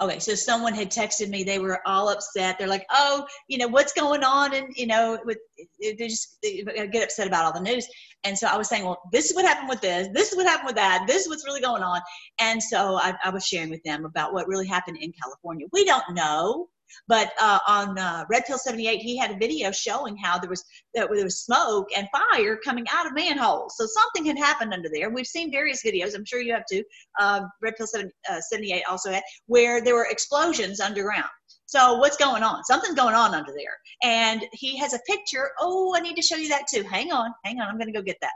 okay 0.00 0.18
so 0.18 0.34
someone 0.34 0.74
had 0.74 0.90
texted 0.90 1.28
me 1.28 1.44
they 1.44 1.58
were 1.58 1.80
all 1.86 2.08
upset. 2.08 2.58
They're 2.58 2.68
like 2.68 2.86
oh 2.90 3.26
you 3.48 3.58
know 3.58 3.68
what's 3.68 3.92
going 3.92 4.24
on? 4.24 4.54
And 4.54 4.68
you 4.74 4.86
know 4.86 5.18
with 5.24 5.38
they 5.80 5.94
just 5.94 6.38
they 6.42 6.62
get 6.92 7.04
upset 7.04 7.26
about 7.26 7.44
all 7.44 7.52
the 7.52 7.60
news. 7.60 7.86
And 8.24 8.36
so 8.36 8.46
i 8.46 8.56
was 8.56 8.68
saying 8.68 8.84
well 8.84 9.00
this 9.12 9.30
is 9.30 9.36
what 9.36 9.44
happened 9.44 9.68
with 9.68 9.80
this. 9.80 10.08
This 10.14 10.30
is 10.30 10.36
what 10.36 10.46
happened 10.46 10.68
with 10.68 10.76
that. 10.76 11.04
This 11.06 11.22
is 11.22 11.28
what's 11.28 11.46
really 11.46 11.60
going 11.60 11.82
on. 11.82 12.00
And 12.38 12.62
so 12.62 12.96
i, 12.96 13.14
I 13.24 13.30
was 13.30 13.46
sharing 13.46 13.70
with 13.70 13.82
them 13.84 14.04
about 14.04 14.32
what 14.32 14.48
really 14.48 14.66
happened 14.66 14.98
in 15.00 15.12
california. 15.22 15.66
We 15.72 15.84
don't 15.84 16.14
know 16.14 16.68
but 17.08 17.32
uh, 17.40 17.58
on 17.66 17.98
uh, 17.98 18.24
Red 18.30 18.44
Pill 18.46 18.58
78, 18.58 19.00
he 19.00 19.16
had 19.16 19.30
a 19.30 19.36
video 19.36 19.70
showing 19.70 20.16
how 20.16 20.38
there 20.38 20.50
was 20.50 20.64
that 20.94 21.08
there 21.12 21.24
was 21.24 21.42
smoke 21.42 21.88
and 21.96 22.08
fire 22.12 22.56
coming 22.56 22.86
out 22.92 23.06
of 23.06 23.14
manholes. 23.14 23.76
So 23.76 23.86
something 23.86 24.24
had 24.24 24.38
happened 24.38 24.72
under 24.72 24.88
there. 24.92 25.10
We've 25.10 25.26
seen 25.26 25.50
various 25.50 25.82
videos. 25.82 26.14
I'm 26.14 26.24
sure 26.24 26.40
you 26.40 26.52
have 26.52 26.64
too. 26.70 26.82
Uh, 27.18 27.42
Red 27.62 27.76
Pill 27.76 27.86
7, 27.86 28.10
uh, 28.30 28.40
78 28.40 28.84
also 28.88 29.10
had 29.10 29.22
where 29.46 29.82
there 29.82 29.94
were 29.94 30.08
explosions 30.10 30.80
underground. 30.80 31.28
So 31.66 31.98
what's 31.98 32.16
going 32.16 32.42
on? 32.42 32.64
Something's 32.64 32.96
going 32.96 33.14
on 33.14 33.32
under 33.32 33.52
there. 33.56 33.78
And 34.02 34.44
he 34.52 34.76
has 34.78 34.92
a 34.92 34.98
picture. 35.06 35.52
Oh, 35.60 35.94
I 35.96 36.00
need 36.00 36.16
to 36.16 36.22
show 36.22 36.36
you 36.36 36.48
that 36.48 36.64
too. 36.68 36.82
Hang 36.82 37.12
on, 37.12 37.32
hang 37.44 37.60
on. 37.60 37.68
I'm 37.68 37.78
going 37.78 37.86
to 37.86 37.96
go 37.96 38.02
get 38.02 38.16
that. 38.22 38.32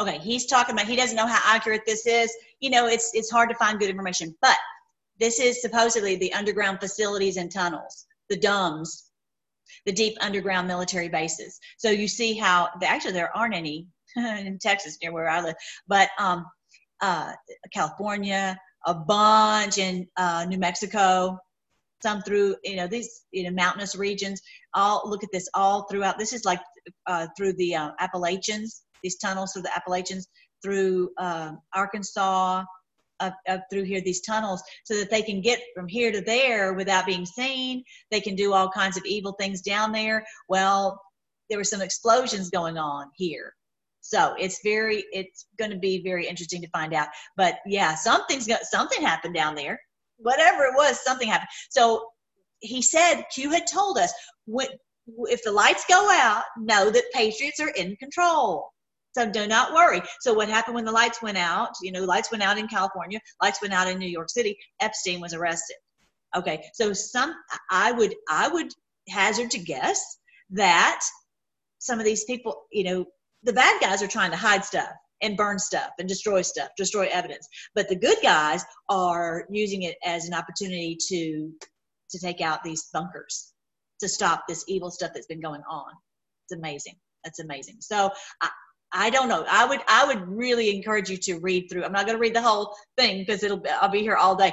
Okay, 0.00 0.18
he's 0.18 0.46
talking 0.46 0.74
about 0.74 0.86
he 0.86 0.96
doesn't 0.96 1.16
know 1.16 1.26
how 1.26 1.40
accurate 1.54 1.82
this 1.86 2.06
is. 2.06 2.32
You 2.60 2.70
know, 2.70 2.86
it's 2.86 3.12
it's 3.14 3.30
hard 3.30 3.48
to 3.50 3.54
find 3.56 3.78
good 3.78 3.90
information, 3.90 4.34
but 4.40 4.56
this 5.22 5.38
is 5.38 5.62
supposedly 5.62 6.16
the 6.16 6.32
underground 6.34 6.80
facilities 6.80 7.36
and 7.36 7.48
tunnels, 7.48 8.06
the 8.28 8.36
DUMBs, 8.36 9.04
the 9.86 9.92
deep 9.92 10.16
underground 10.20 10.66
military 10.66 11.08
bases. 11.08 11.60
So 11.78 11.90
you 11.90 12.08
see 12.08 12.34
how 12.34 12.70
actually 12.82 13.12
there 13.12 13.34
aren't 13.36 13.54
any 13.54 13.86
in 14.16 14.58
Texas 14.60 14.98
near 15.00 15.12
where 15.12 15.28
I 15.28 15.40
live, 15.40 15.54
but 15.86 16.10
um, 16.18 16.44
uh, 17.00 17.34
California, 17.72 18.58
a 18.84 18.94
bunch 18.94 19.78
in 19.78 20.08
uh, 20.16 20.44
New 20.48 20.58
Mexico, 20.58 21.38
some 22.02 22.20
through 22.22 22.56
you 22.64 22.74
know 22.74 22.88
these 22.88 23.22
you 23.30 23.44
know 23.44 23.52
mountainous 23.52 23.94
regions. 23.94 24.42
All 24.74 25.02
look 25.04 25.22
at 25.22 25.30
this 25.32 25.48
all 25.54 25.86
throughout. 25.88 26.18
This 26.18 26.32
is 26.32 26.44
like 26.44 26.60
uh, 27.06 27.28
through 27.36 27.52
the 27.52 27.76
uh, 27.76 27.90
Appalachians, 28.00 28.82
these 29.04 29.18
tunnels 29.18 29.52
through 29.52 29.62
the 29.62 29.76
Appalachians, 29.76 30.26
through 30.64 31.10
uh, 31.16 31.52
Arkansas, 31.76 32.64
up, 33.22 33.34
up 33.48 33.62
through 33.70 33.84
here, 33.84 34.00
these 34.00 34.20
tunnels, 34.20 34.62
so 34.84 34.94
that 34.96 35.10
they 35.10 35.22
can 35.22 35.40
get 35.40 35.60
from 35.74 35.88
here 35.88 36.12
to 36.12 36.20
there 36.20 36.74
without 36.74 37.06
being 37.06 37.24
seen. 37.24 37.82
They 38.10 38.20
can 38.20 38.34
do 38.34 38.52
all 38.52 38.68
kinds 38.70 38.96
of 38.96 39.04
evil 39.04 39.32
things 39.38 39.62
down 39.62 39.92
there. 39.92 40.24
Well, 40.48 41.00
there 41.48 41.58
were 41.58 41.64
some 41.64 41.82
explosions 41.82 42.50
going 42.50 42.78
on 42.78 43.06
here. 43.16 43.54
So 44.00 44.34
it's 44.38 44.58
very, 44.64 45.04
it's 45.12 45.46
going 45.58 45.70
to 45.70 45.78
be 45.78 46.02
very 46.02 46.26
interesting 46.26 46.60
to 46.62 46.68
find 46.70 46.92
out. 46.92 47.08
But 47.36 47.56
yeah, 47.66 47.94
something's 47.94 48.48
got 48.48 48.62
something 48.64 49.00
happened 49.00 49.34
down 49.34 49.54
there. 49.54 49.78
Whatever 50.16 50.64
it 50.64 50.74
was, 50.74 51.02
something 51.04 51.28
happened. 51.28 51.48
So 51.70 52.04
he 52.60 52.82
said, 52.82 53.22
Q 53.32 53.50
had 53.50 53.66
told 53.66 53.98
us, 53.98 54.12
if 55.28 55.42
the 55.44 55.52
lights 55.52 55.84
go 55.88 56.10
out, 56.10 56.44
know 56.58 56.90
that 56.90 57.12
patriots 57.12 57.60
are 57.60 57.70
in 57.70 57.96
control. 57.96 58.71
So 59.12 59.30
do 59.30 59.46
not 59.46 59.74
worry. 59.74 60.00
So 60.20 60.32
what 60.32 60.48
happened 60.48 60.74
when 60.74 60.84
the 60.84 60.92
lights 60.92 61.22
went 61.22 61.36
out? 61.38 61.70
You 61.82 61.92
know, 61.92 62.04
lights 62.04 62.30
went 62.30 62.42
out 62.42 62.58
in 62.58 62.66
California, 62.66 63.20
lights 63.42 63.60
went 63.60 63.74
out 63.74 63.88
in 63.88 63.98
New 63.98 64.08
York 64.08 64.30
City. 64.30 64.56
Epstein 64.80 65.20
was 65.20 65.34
arrested. 65.34 65.76
Okay, 66.34 66.64
so 66.72 66.92
some 66.92 67.34
I 67.70 67.92
would 67.92 68.14
I 68.28 68.48
would 68.48 68.72
hazard 69.08 69.50
to 69.50 69.58
guess 69.58 70.02
that 70.50 71.00
some 71.78 71.98
of 71.98 72.04
these 72.06 72.24
people, 72.24 72.62
you 72.72 72.84
know, 72.84 73.04
the 73.42 73.52
bad 73.52 73.80
guys 73.80 74.02
are 74.02 74.08
trying 74.08 74.30
to 74.30 74.36
hide 74.36 74.64
stuff 74.64 74.88
and 75.20 75.36
burn 75.36 75.58
stuff 75.58 75.90
and 75.98 76.08
destroy 76.08 76.42
stuff, 76.42 76.68
destroy 76.76 77.08
evidence. 77.12 77.46
But 77.74 77.88
the 77.88 77.96
good 77.96 78.18
guys 78.22 78.64
are 78.88 79.46
using 79.50 79.82
it 79.82 79.96
as 80.04 80.26
an 80.26 80.34
opportunity 80.34 80.96
to 81.08 81.52
to 82.10 82.18
take 82.18 82.40
out 82.40 82.62
these 82.62 82.88
bunkers, 82.92 83.52
to 84.00 84.08
stop 84.08 84.44
this 84.48 84.64
evil 84.68 84.90
stuff 84.90 85.12
that's 85.14 85.26
been 85.26 85.40
going 85.40 85.62
on. 85.68 85.92
It's 86.44 86.58
amazing. 86.58 86.94
That's 87.24 87.40
amazing. 87.40 87.76
So 87.80 88.10
I, 88.42 88.50
I 88.92 89.10
don't 89.10 89.28
know. 89.28 89.44
I 89.50 89.64
would 89.64 89.80
I 89.88 90.04
would 90.06 90.26
really 90.28 90.74
encourage 90.74 91.08
you 91.08 91.16
to 91.18 91.38
read 91.38 91.68
through. 91.68 91.84
I'm 91.84 91.92
not 91.92 92.06
going 92.06 92.16
to 92.16 92.20
read 92.20 92.34
the 92.34 92.42
whole 92.42 92.76
thing 92.96 93.18
because 93.18 93.42
it'll 93.42 93.62
I'll 93.80 93.88
be 93.88 94.00
here 94.00 94.16
all 94.16 94.36
day, 94.36 94.52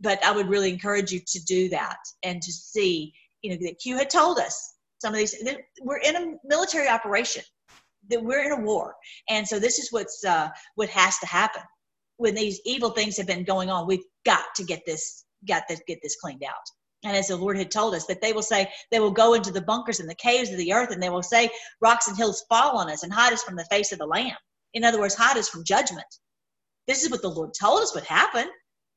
but 0.00 0.24
I 0.24 0.32
would 0.32 0.48
really 0.48 0.72
encourage 0.72 1.10
you 1.10 1.20
to 1.26 1.44
do 1.44 1.68
that 1.70 1.98
and 2.22 2.40
to 2.42 2.52
see. 2.52 3.12
You 3.42 3.50
know 3.50 3.58
that 3.62 3.80
Q 3.80 3.96
had 3.96 4.08
told 4.08 4.38
us 4.38 4.74
some 5.00 5.12
of 5.12 5.18
these. 5.18 5.34
We're 5.80 5.98
in 5.98 6.16
a 6.16 6.34
military 6.44 6.88
operation. 6.88 7.42
That 8.08 8.22
we're 8.22 8.44
in 8.44 8.52
a 8.52 8.60
war, 8.60 8.94
and 9.28 9.46
so 9.46 9.58
this 9.58 9.78
is 9.78 9.92
what's 9.92 10.24
uh, 10.24 10.48
what 10.76 10.88
has 10.90 11.18
to 11.18 11.26
happen 11.26 11.62
when 12.18 12.34
these 12.34 12.60
evil 12.64 12.90
things 12.90 13.16
have 13.16 13.26
been 13.26 13.44
going 13.44 13.68
on. 13.68 13.86
We've 13.86 14.04
got 14.24 14.44
to 14.56 14.64
get 14.64 14.82
this 14.86 15.24
got 15.48 15.64
to 15.68 15.76
get 15.88 15.98
this 16.02 16.16
cleaned 16.16 16.44
out. 16.44 16.54
And 17.04 17.16
as 17.16 17.28
the 17.28 17.36
Lord 17.36 17.56
had 17.56 17.70
told 17.70 17.94
us, 17.94 18.06
that 18.06 18.20
they 18.20 18.32
will 18.32 18.42
say, 18.42 18.70
they 18.90 19.00
will 19.00 19.10
go 19.10 19.34
into 19.34 19.50
the 19.50 19.62
bunkers 19.62 20.00
and 20.00 20.08
the 20.08 20.14
caves 20.14 20.50
of 20.50 20.56
the 20.56 20.72
earth, 20.72 20.90
and 20.92 21.02
they 21.02 21.10
will 21.10 21.22
say, 21.22 21.50
Rocks 21.80 22.08
and 22.08 22.16
hills 22.16 22.44
fall 22.48 22.78
on 22.78 22.90
us 22.90 23.02
and 23.02 23.12
hide 23.12 23.32
us 23.32 23.42
from 23.42 23.56
the 23.56 23.64
face 23.66 23.92
of 23.92 23.98
the 23.98 24.06
Lamb. 24.06 24.36
In 24.74 24.84
other 24.84 25.00
words, 25.00 25.14
hide 25.14 25.36
us 25.36 25.48
from 25.48 25.64
judgment. 25.64 26.06
This 26.86 27.02
is 27.02 27.10
what 27.10 27.22
the 27.22 27.28
Lord 27.28 27.50
told 27.58 27.82
us 27.82 27.94
would 27.94 28.04
happen. 28.04 28.48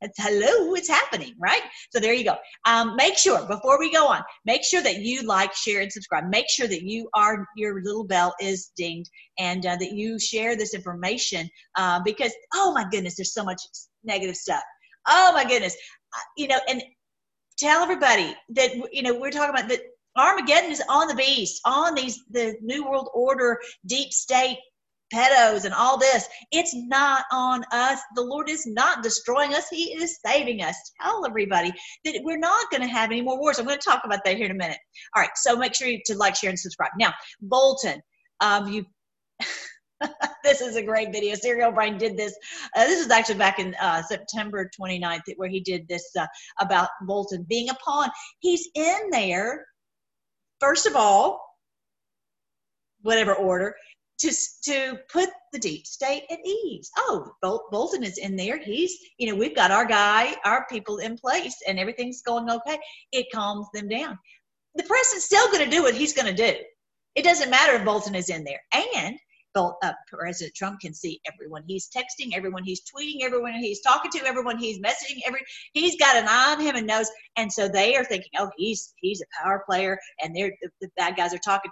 It's 0.01 0.21
hello, 0.21 0.75
it's 0.75 0.89
happening, 0.89 1.33
right? 1.39 1.61
So 1.91 1.99
there 1.99 2.13
you 2.13 2.25
go. 2.25 2.35
Um, 2.65 2.95
make 2.95 3.17
sure 3.17 3.45
before 3.47 3.79
we 3.79 3.91
go 3.91 4.07
on, 4.07 4.21
make 4.45 4.63
sure 4.63 4.83
that 4.83 4.97
you 4.97 5.23
like, 5.23 5.53
share, 5.53 5.81
and 5.81 5.91
subscribe. 5.91 6.25
Make 6.29 6.49
sure 6.49 6.67
that 6.67 6.83
you 6.83 7.09
are 7.15 7.47
your 7.55 7.81
little 7.81 8.03
bell 8.03 8.35
is 8.41 8.71
dinged 8.75 9.09
and 9.39 9.65
uh, 9.65 9.77
that 9.77 9.93
you 9.93 10.19
share 10.19 10.55
this 10.55 10.73
information 10.73 11.49
uh, 11.77 12.01
because 12.03 12.33
oh 12.53 12.73
my 12.73 12.85
goodness, 12.91 13.15
there's 13.15 13.33
so 13.33 13.43
much 13.43 13.61
negative 14.03 14.35
stuff. 14.35 14.63
Oh 15.07 15.31
my 15.33 15.45
goodness, 15.45 15.75
uh, 16.13 16.19
you 16.37 16.49
know, 16.49 16.59
and 16.67 16.83
tell 17.57 17.83
everybody 17.83 18.35
that 18.49 18.71
you 18.91 19.01
know 19.01 19.17
we're 19.19 19.31
talking 19.31 19.49
about 19.49 19.69
that 19.69 19.81
Armageddon 20.17 20.71
is 20.71 20.81
on 20.89 21.07
the 21.07 21.15
beast, 21.15 21.61
on 21.65 21.95
these 21.95 22.23
the 22.29 22.55
New 22.61 22.85
World 22.85 23.09
Order, 23.13 23.59
deep 23.85 24.13
state 24.13 24.57
pedos 25.13 25.65
and 25.65 25.73
all 25.73 25.97
this. 25.97 26.27
It's 26.51 26.73
not 26.73 27.25
on 27.31 27.63
us. 27.71 27.99
The 28.15 28.21
Lord 28.21 28.49
is 28.49 28.65
not 28.65 29.03
destroying 29.03 29.53
us. 29.53 29.67
He 29.69 29.93
is 29.93 30.19
saving 30.25 30.61
us. 30.61 30.75
Tell 31.01 31.25
everybody 31.25 31.71
that 32.05 32.21
we're 32.23 32.39
not 32.39 32.69
going 32.71 32.81
to 32.81 32.87
have 32.87 33.11
any 33.11 33.21
more 33.21 33.39
wars. 33.39 33.59
I'm 33.59 33.65
going 33.65 33.77
to 33.77 33.85
talk 33.85 34.01
about 34.05 34.19
that 34.25 34.37
here 34.37 34.45
in 34.45 34.51
a 34.51 34.55
minute. 34.55 34.77
All 35.15 35.21
right. 35.21 35.29
So 35.35 35.55
make 35.55 35.75
sure 35.75 35.87
you 35.87 35.99
to 36.05 36.17
like, 36.17 36.35
share, 36.35 36.49
and 36.49 36.59
subscribe. 36.59 36.91
Now, 36.99 37.13
Bolton, 37.41 38.01
um, 38.39 38.67
you. 38.67 38.85
this 40.43 40.61
is 40.61 40.75
a 40.75 40.83
great 40.83 41.11
video. 41.11 41.35
Serial 41.35 41.69
O'Brien 41.69 41.97
did 41.97 42.17
this. 42.17 42.35
Uh, 42.75 42.85
this 42.85 43.03
is 43.03 43.11
actually 43.11 43.35
back 43.35 43.59
in 43.59 43.75
uh, 43.81 44.01
September 44.03 44.69
29th 44.79 45.21
where 45.37 45.49
he 45.49 45.59
did 45.59 45.87
this 45.87 46.09
uh, 46.19 46.27
about 46.59 46.89
Bolton 47.03 47.45
being 47.47 47.69
a 47.69 47.75
pawn. 47.75 48.09
He's 48.39 48.67
in 48.75 49.09
there, 49.11 49.65
first 50.59 50.85
of 50.85 50.95
all, 50.95 51.41
whatever 53.01 53.35
order, 53.35 53.75
to, 54.19 54.31
to 54.63 54.97
put 55.11 55.29
the 55.51 55.59
deep 55.59 55.85
state 55.85 56.23
at 56.31 56.39
ease. 56.45 56.89
Oh, 56.97 57.31
Bol- 57.41 57.67
Bolton 57.71 58.03
is 58.03 58.17
in 58.17 58.35
there. 58.35 58.57
He's, 58.57 58.97
you 59.17 59.29
know, 59.29 59.35
we've 59.35 59.55
got 59.55 59.71
our 59.71 59.85
guy, 59.85 60.35
our 60.45 60.65
people 60.69 60.97
in 60.97 61.17
place, 61.17 61.55
and 61.67 61.79
everything's 61.79 62.21
going 62.21 62.49
okay. 62.49 62.79
It 63.11 63.27
calms 63.33 63.67
them 63.73 63.89
down. 63.89 64.17
The 64.75 64.83
president's 64.83 65.25
still 65.25 65.45
going 65.51 65.65
to 65.65 65.75
do 65.75 65.83
what 65.83 65.95
he's 65.95 66.13
going 66.13 66.33
to 66.33 66.51
do. 66.51 66.57
It 67.15 67.23
doesn't 67.23 67.49
matter 67.49 67.73
if 67.73 67.85
Bolton 67.85 68.15
is 68.15 68.29
in 68.29 68.43
there. 68.43 68.61
And 68.73 69.17
President 70.11 70.55
Trump 70.55 70.79
can 70.79 70.93
see 70.93 71.19
everyone 71.31 71.63
he's 71.67 71.89
texting, 71.89 72.35
everyone 72.35 72.63
he's 72.63 72.81
tweeting, 72.81 73.23
everyone 73.23 73.53
he's 73.53 73.81
talking 73.81 74.11
to, 74.11 74.25
everyone 74.25 74.57
he's 74.57 74.79
messaging. 74.79 75.19
Every 75.25 75.41
he's 75.73 75.97
got 75.97 76.15
an 76.15 76.25
eye 76.27 76.55
on 76.57 76.61
him 76.61 76.75
and 76.75 76.87
knows, 76.87 77.09
and 77.37 77.51
so 77.51 77.67
they 77.67 77.95
are 77.95 78.03
thinking, 78.03 78.31
oh, 78.37 78.49
he's 78.57 78.93
he's 78.97 79.21
a 79.21 79.43
power 79.43 79.63
player, 79.65 79.97
and 80.21 80.35
they're 80.35 80.51
the, 80.61 80.69
the 80.81 80.89
bad 80.97 81.15
guys 81.15 81.33
are 81.33 81.39
talking. 81.39 81.71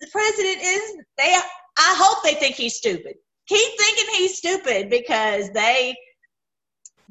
The 0.00 0.08
president 0.10 0.62
is 0.62 0.96
they. 1.18 1.36
I 1.78 1.94
hope 1.96 2.22
they 2.22 2.34
think 2.34 2.56
he's 2.56 2.74
stupid. 2.74 3.14
keep 3.48 3.78
thinking 3.78 4.14
he's 4.16 4.36
stupid 4.36 4.90
because 4.90 5.50
they 5.52 5.94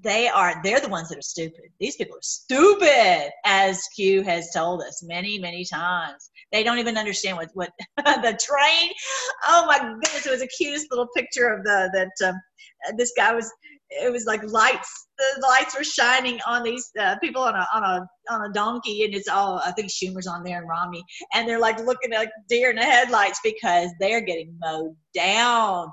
they 0.04 0.28
are 0.28 0.60
they're 0.64 0.80
the 0.80 0.90
ones 0.90 1.10
that 1.10 1.18
are 1.18 1.24
stupid. 1.24 1.66
These 1.80 1.96
people 1.96 2.18
are 2.18 2.22
stupid 2.22 3.32
as 3.46 3.82
q 3.96 4.24
has 4.24 4.52
told 4.52 4.82
us 4.82 5.04
many 5.04 5.40
many 5.40 5.66
times. 5.66 6.30
They 6.52 6.64
don't 6.64 6.80
even 6.80 6.98
understand 6.98 7.38
what 7.38 7.50
what 7.54 7.72
the 7.98 8.40
train. 8.42 8.92
Oh 9.48 9.66
my 9.68 9.78
goodness 9.80 10.26
it 10.26 10.32
was 10.32 10.42
the 10.42 10.48
cutest 10.48 10.88
little 10.90 11.08
picture 11.16 11.48
of 11.48 11.64
the 11.64 11.90
that 11.94 12.30
um, 12.30 12.36
this 12.98 13.14
guy 13.16 13.34
was 13.34 13.52
it 13.90 14.12
was 14.12 14.26
like 14.26 14.42
lights 14.44 15.08
the 15.18 15.48
lights 15.48 15.78
were 15.78 15.84
shining 15.84 16.40
on 16.48 16.64
these 16.64 16.90
uh, 17.00 17.18
people 17.20 17.42
on 17.42 17.56
a 17.56 17.68
on 17.74 17.84
a 17.84 18.08
on 18.34 18.50
a 18.50 18.54
donkey 18.54 19.04
and 19.04 19.14
it's 19.14 19.28
all 19.28 19.62
i 19.66 19.72
think 19.72 19.90
schumer's 19.90 20.28
on 20.28 20.44
there 20.44 20.60
and 20.60 20.70
romney 20.70 21.04
and 21.34 21.48
they're 21.48 21.60
like 21.60 21.78
looking 21.80 22.12
like 22.12 22.32
deer 22.50 22.70
in 22.70 22.78
the 22.78 22.84
headlights 22.84 23.40
because 23.44 23.90
they're 24.00 24.22
getting 24.22 24.56
mowed 24.62 24.96
down. 25.14 25.92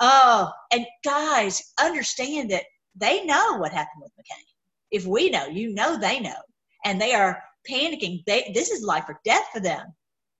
Oh 0.00 0.50
and 0.72 0.84
guys 1.04 1.62
understand 1.80 2.50
that 2.50 2.64
they 2.96 3.24
know 3.24 3.56
what 3.56 3.72
happened 3.72 4.02
with 4.02 4.12
mccain 4.18 4.44
if 4.90 5.06
we 5.06 5.30
know 5.30 5.46
you 5.46 5.74
know 5.74 5.96
they 5.96 6.20
know 6.20 6.40
and 6.84 7.00
they 7.00 7.14
are 7.14 7.42
panicking 7.68 8.22
they 8.26 8.50
this 8.54 8.70
is 8.70 8.82
life 8.82 9.04
or 9.08 9.20
death 9.24 9.46
for 9.52 9.60
them 9.60 9.86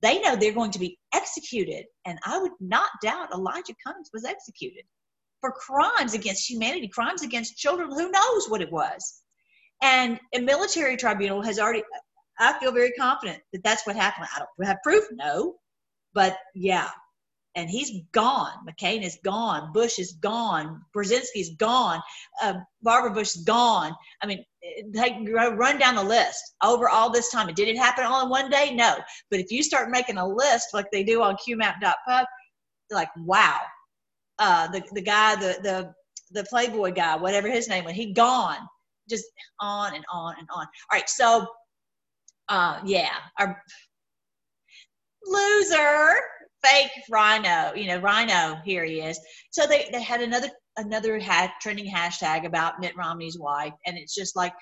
they 0.02 0.20
know 0.20 0.36
they're 0.36 0.52
going 0.52 0.70
to 0.70 0.78
be 0.78 0.98
executed 1.14 1.84
and 2.04 2.18
i 2.24 2.38
would 2.38 2.52
not 2.60 2.90
doubt 3.02 3.32
elijah 3.32 3.74
cummings 3.84 4.10
was 4.12 4.24
executed 4.24 4.84
for 5.40 5.52
crimes 5.52 6.14
against 6.14 6.48
humanity, 6.48 6.88
crimes 6.88 7.22
against 7.22 7.56
children. 7.56 7.90
Who 7.90 8.10
knows 8.10 8.48
what 8.48 8.62
it 8.62 8.72
was? 8.72 9.22
And 9.82 10.18
a 10.34 10.40
military 10.40 10.96
tribunal 10.96 11.42
has 11.42 11.58
already, 11.58 11.82
I 12.38 12.58
feel 12.58 12.72
very 12.72 12.92
confident 12.92 13.42
that 13.52 13.62
that's 13.62 13.86
what 13.86 13.96
happened. 13.96 14.26
I 14.34 14.40
don't 14.40 14.66
have 14.66 14.78
proof, 14.82 15.04
no, 15.12 15.54
but 16.14 16.36
yeah. 16.54 16.90
And 17.56 17.68
he's 17.70 18.02
gone. 18.12 18.52
McCain 18.68 19.02
is 19.02 19.18
gone. 19.24 19.72
Bush 19.72 19.98
is 19.98 20.12
gone. 20.12 20.82
Brzezinski 20.94 21.36
is 21.36 21.50
gone. 21.58 22.00
Uh, 22.42 22.54
Barbara 22.82 23.10
Bush 23.12 23.34
is 23.34 23.42
gone. 23.44 23.92
I 24.22 24.26
mean, 24.26 24.44
they 24.92 25.26
run 25.26 25.78
down 25.78 25.94
the 25.94 26.04
list 26.04 26.54
over 26.62 26.88
all 26.88 27.10
this 27.10 27.30
time. 27.30 27.52
Did 27.54 27.68
it 27.68 27.78
happen 27.78 28.04
all 28.04 28.24
in 28.24 28.28
one 28.28 28.50
day? 28.50 28.74
No. 28.74 28.96
But 29.30 29.40
if 29.40 29.50
you 29.50 29.62
start 29.62 29.90
making 29.90 30.18
a 30.18 30.26
list 30.26 30.68
like 30.74 30.90
they 30.92 31.02
do 31.02 31.22
on 31.22 31.36
QMap.pub, 31.36 32.26
like, 32.90 33.08
wow, 33.16 33.60
uh, 34.38 34.68
the 34.68 34.82
the 34.92 35.00
guy, 35.00 35.34
the 35.36 35.58
the 35.62 35.94
the 36.30 36.44
Playboy 36.44 36.92
guy, 36.92 37.16
whatever 37.16 37.48
his 37.48 37.68
name 37.68 37.84
was, 37.84 37.94
he 37.94 38.12
gone. 38.12 38.58
Just 39.08 39.24
on 39.60 39.94
and 39.94 40.04
on 40.12 40.34
and 40.38 40.48
on. 40.52 40.66
All 40.66 40.92
right, 40.92 41.08
so 41.08 41.46
uh, 42.48 42.80
yeah, 42.84 43.14
our 43.38 43.62
loser, 45.24 46.14
fake 46.66 46.90
RINO. 47.10 47.74
You 47.74 47.88
know, 47.88 48.00
RINO. 48.00 48.60
Here 48.64 48.84
he 48.84 49.00
is. 49.00 49.18
So 49.50 49.66
they 49.66 49.88
they 49.92 50.02
had 50.02 50.20
another 50.20 50.48
another 50.76 51.20
trending 51.60 51.90
hashtag 51.90 52.44
about 52.44 52.80
Mitt 52.80 52.96
Romney's 52.96 53.38
wife, 53.38 53.72
and 53.86 53.96
it's 53.96 54.14
just 54.14 54.36
like 54.36 54.52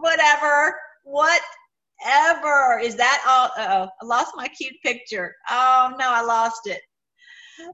whatever, 0.00 0.76
whatever. 1.04 2.80
Is 2.80 2.96
that 2.96 3.22
all? 3.26 3.50
oh, 3.58 3.88
I 4.00 4.04
lost 4.04 4.32
my 4.36 4.48
cute 4.48 4.76
picture. 4.84 5.34
Oh 5.50 5.94
no, 5.98 6.10
I 6.10 6.22
lost 6.22 6.62
it 6.66 6.80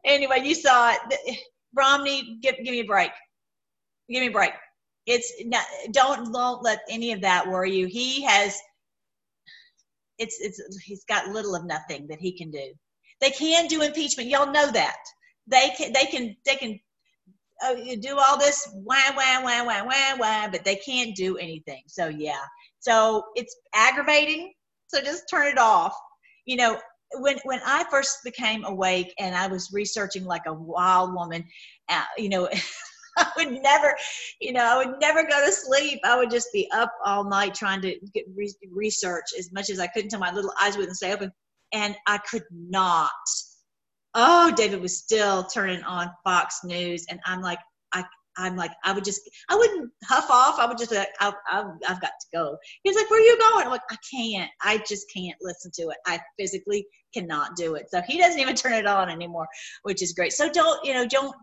anyway, 0.04 0.40
you 0.42 0.54
saw 0.54 0.92
it. 0.92 1.38
Romney, 1.74 2.38
give, 2.42 2.56
give 2.56 2.72
me 2.72 2.80
a 2.80 2.84
break. 2.84 3.10
Give 4.08 4.20
me 4.20 4.28
a 4.28 4.32
break. 4.32 4.52
It's 5.06 5.32
not, 5.46 5.64
don't 5.90 6.32
don't 6.32 6.62
let 6.62 6.80
any 6.88 7.12
of 7.12 7.22
that 7.22 7.48
worry 7.48 7.74
you. 7.74 7.86
He 7.86 8.22
has 8.22 8.56
it's 10.18 10.38
it's 10.40 10.60
he's 10.84 11.04
got 11.04 11.28
little 11.28 11.56
of 11.56 11.64
nothing 11.64 12.06
that 12.08 12.20
he 12.20 12.36
can 12.36 12.50
do. 12.50 12.72
They 13.22 13.30
can 13.30 13.68
do 13.68 13.82
impeachment. 13.82 14.28
Y'all 14.28 14.52
know 14.52 14.70
that. 14.72 14.98
They 15.46 15.70
can 15.78 15.92
they 15.92 16.04
can 16.04 16.36
they 16.44 16.56
can 16.56 16.78
uh, 17.64 17.74
do 18.00 18.18
all 18.18 18.38
this 18.38 18.68
wah 18.74 18.96
wah 19.16 19.42
wah 19.42 19.64
wah 19.64 19.84
wah 19.84 20.16
wah, 20.18 20.48
but 20.50 20.64
they 20.64 20.76
can't 20.76 21.14
do 21.14 21.38
anything. 21.38 21.82
So 21.86 22.08
yeah. 22.08 22.42
So 22.80 23.22
it's 23.36 23.56
aggravating. 23.74 24.52
So 24.88 25.00
just 25.00 25.24
turn 25.30 25.46
it 25.46 25.58
off. 25.58 25.96
You 26.46 26.56
know, 26.56 26.80
when 27.14 27.38
when 27.44 27.60
I 27.64 27.84
first 27.90 28.18
became 28.24 28.64
awake 28.64 29.14
and 29.18 29.34
I 29.36 29.46
was 29.46 29.70
researching 29.72 30.24
like 30.24 30.42
a 30.46 30.52
wild 30.52 31.14
woman, 31.14 31.44
uh, 31.88 32.02
you 32.18 32.28
know, 32.28 32.48
I 33.16 33.26
would 33.36 33.62
never, 33.62 33.94
you 34.40 34.52
know, 34.52 34.64
I 34.64 34.84
would 34.84 35.00
never 35.00 35.22
go 35.22 35.46
to 35.46 35.52
sleep. 35.52 36.00
I 36.04 36.16
would 36.16 36.30
just 36.30 36.48
be 36.52 36.68
up 36.72 36.92
all 37.04 37.24
night 37.24 37.54
trying 37.54 37.82
to 37.82 37.94
get 38.14 38.24
re- 38.34 38.54
research 38.70 39.26
as 39.38 39.52
much 39.52 39.70
as 39.70 39.78
I 39.78 39.86
could 39.86 40.04
until 40.04 40.18
my 40.18 40.32
little 40.32 40.52
eyes 40.60 40.76
wouldn't 40.76 40.96
stay 40.96 41.12
open, 41.12 41.30
and 41.72 41.96
I 42.06 42.18
could 42.18 42.44
not. 42.50 43.10
Oh, 44.14 44.52
David 44.54 44.80
was 44.80 44.98
still 44.98 45.44
turning 45.44 45.82
on 45.84 46.10
Fox 46.24 46.60
News, 46.64 47.06
and 47.08 47.18
I'm 47.24 47.40
like, 47.40 47.58
I 47.92 48.04
I'm 48.38 48.56
like, 48.56 48.72
I 48.84 48.92
would 48.92 49.04
just, 49.04 49.20
I 49.50 49.56
wouldn't 49.56 49.90
huff 50.04 50.30
off. 50.30 50.58
I 50.58 50.66
would 50.66 50.78
just, 50.78 50.92
like, 50.92 51.08
I, 51.20 51.32
I, 51.48 51.64
I've 51.88 52.00
got 52.00 52.12
to 52.20 52.26
go. 52.32 52.56
He's 52.82 52.96
like, 52.96 53.10
where 53.10 53.20
are 53.20 53.22
you 53.22 53.38
going? 53.38 53.64
I'm 53.66 53.70
like, 53.70 53.82
I 53.90 53.96
can't. 54.10 54.50
I 54.62 54.82
just 54.88 55.06
can't 55.14 55.36
listen 55.42 55.70
to 55.74 55.90
it. 55.90 55.98
I 56.06 56.18
physically 56.38 56.86
cannot 57.12 57.56
do 57.56 57.74
it. 57.74 57.90
So 57.90 58.00
he 58.02 58.18
doesn't 58.18 58.40
even 58.40 58.54
turn 58.54 58.72
it 58.72 58.86
on 58.86 59.10
anymore, 59.10 59.46
which 59.82 60.02
is 60.02 60.12
great. 60.12 60.32
So 60.32 60.50
don't, 60.50 60.84
you 60.84 60.94
know, 60.94 61.06
don't, 61.06 61.34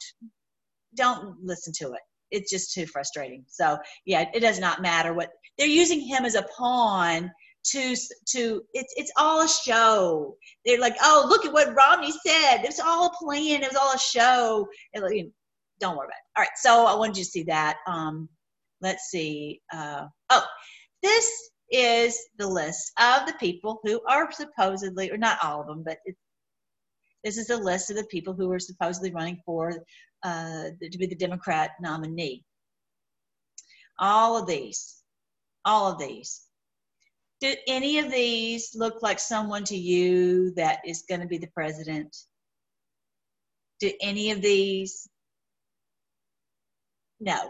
don't 0.95 1.36
listen 1.43 1.73
to 1.77 1.91
it. 1.93 2.01
It's 2.32 2.51
just 2.51 2.73
too 2.73 2.86
frustrating. 2.86 3.43
So 3.47 3.77
yeah, 4.05 4.25
it 4.34 4.39
does 4.39 4.59
not 4.59 4.82
matter 4.82 5.13
what 5.13 5.30
they're 5.57 5.67
using 5.67 5.99
him 5.99 6.25
as 6.25 6.36
a 6.36 6.45
pawn 6.57 7.32
to 7.66 7.95
to 8.30 8.62
it's 8.74 8.93
it's 8.97 9.12
all 9.18 9.41
a 9.41 9.47
show. 9.47 10.36
They're 10.66 10.80
like, 10.80 10.95
oh, 11.01 11.26
look 11.30 11.45
at 11.45 11.53
what 11.53 11.76
Romney 11.76 12.12
said. 12.26 12.64
It's 12.64 12.80
all 12.80 13.07
a 13.07 13.24
plan. 13.24 13.64
It 13.64 13.72
was 13.72 13.76
all 13.76 13.93
a 13.93 13.99
show. 13.99 14.68
And, 14.93 15.32
don't 15.80 15.95
worry 15.95 16.07
about 16.07 16.16
it. 16.18 16.38
All 16.38 16.41
right, 16.43 16.57
so 16.57 16.86
I 16.86 16.95
wanted 16.95 17.18
you 17.18 17.24
to 17.24 17.30
see 17.30 17.43
that. 17.43 17.78
Um, 17.88 18.30
let's 18.82 19.10
see. 19.10 19.62
Uh, 19.74 20.05
oh, 20.30 20.45
this 21.01 21.32
is 21.72 22.20
the 22.38 22.47
list 22.47 22.91
of 22.99 23.26
the 23.26 23.36
people 23.39 23.80
who 23.84 24.01
are 24.07 24.32
supposedly, 24.32 25.12
or 25.12 25.18
not 25.18 25.38
all 25.43 25.62
of 25.62 25.68
them, 25.68 25.84
but 25.86 25.97
it, 26.05 26.16
this 27.24 27.38
is 27.38 27.47
the 27.47 27.57
list 27.57 27.89
of 27.89 27.97
the 27.97 28.05
people 28.05 28.34
who 28.34 28.51
are 28.51 28.60
supposedly 28.60 29.12
running 29.12 29.39
for 29.45 29.74
uh, 30.24 30.64
to 30.91 30.97
be 30.97 31.05
the 31.05 31.16
Democrat 31.16 31.72
nominee. 31.82 32.43
All 33.99 34.38
of 34.38 34.47
these, 34.47 35.01
all 35.66 35.91
of 35.91 35.99
these. 35.99 36.41
Do 37.41 37.55
any 37.67 37.99
of 37.99 38.11
these 38.11 38.71
look 38.75 39.01
like 39.01 39.19
someone 39.19 39.63
to 39.65 39.77
you 39.77 40.51
that 40.55 40.79
is 40.85 41.05
going 41.07 41.21
to 41.21 41.27
be 41.27 41.37
the 41.37 41.47
president? 41.47 42.15
Do 43.79 43.91
any 44.01 44.31
of 44.31 44.41
these 44.41 45.07
no, 47.19 47.49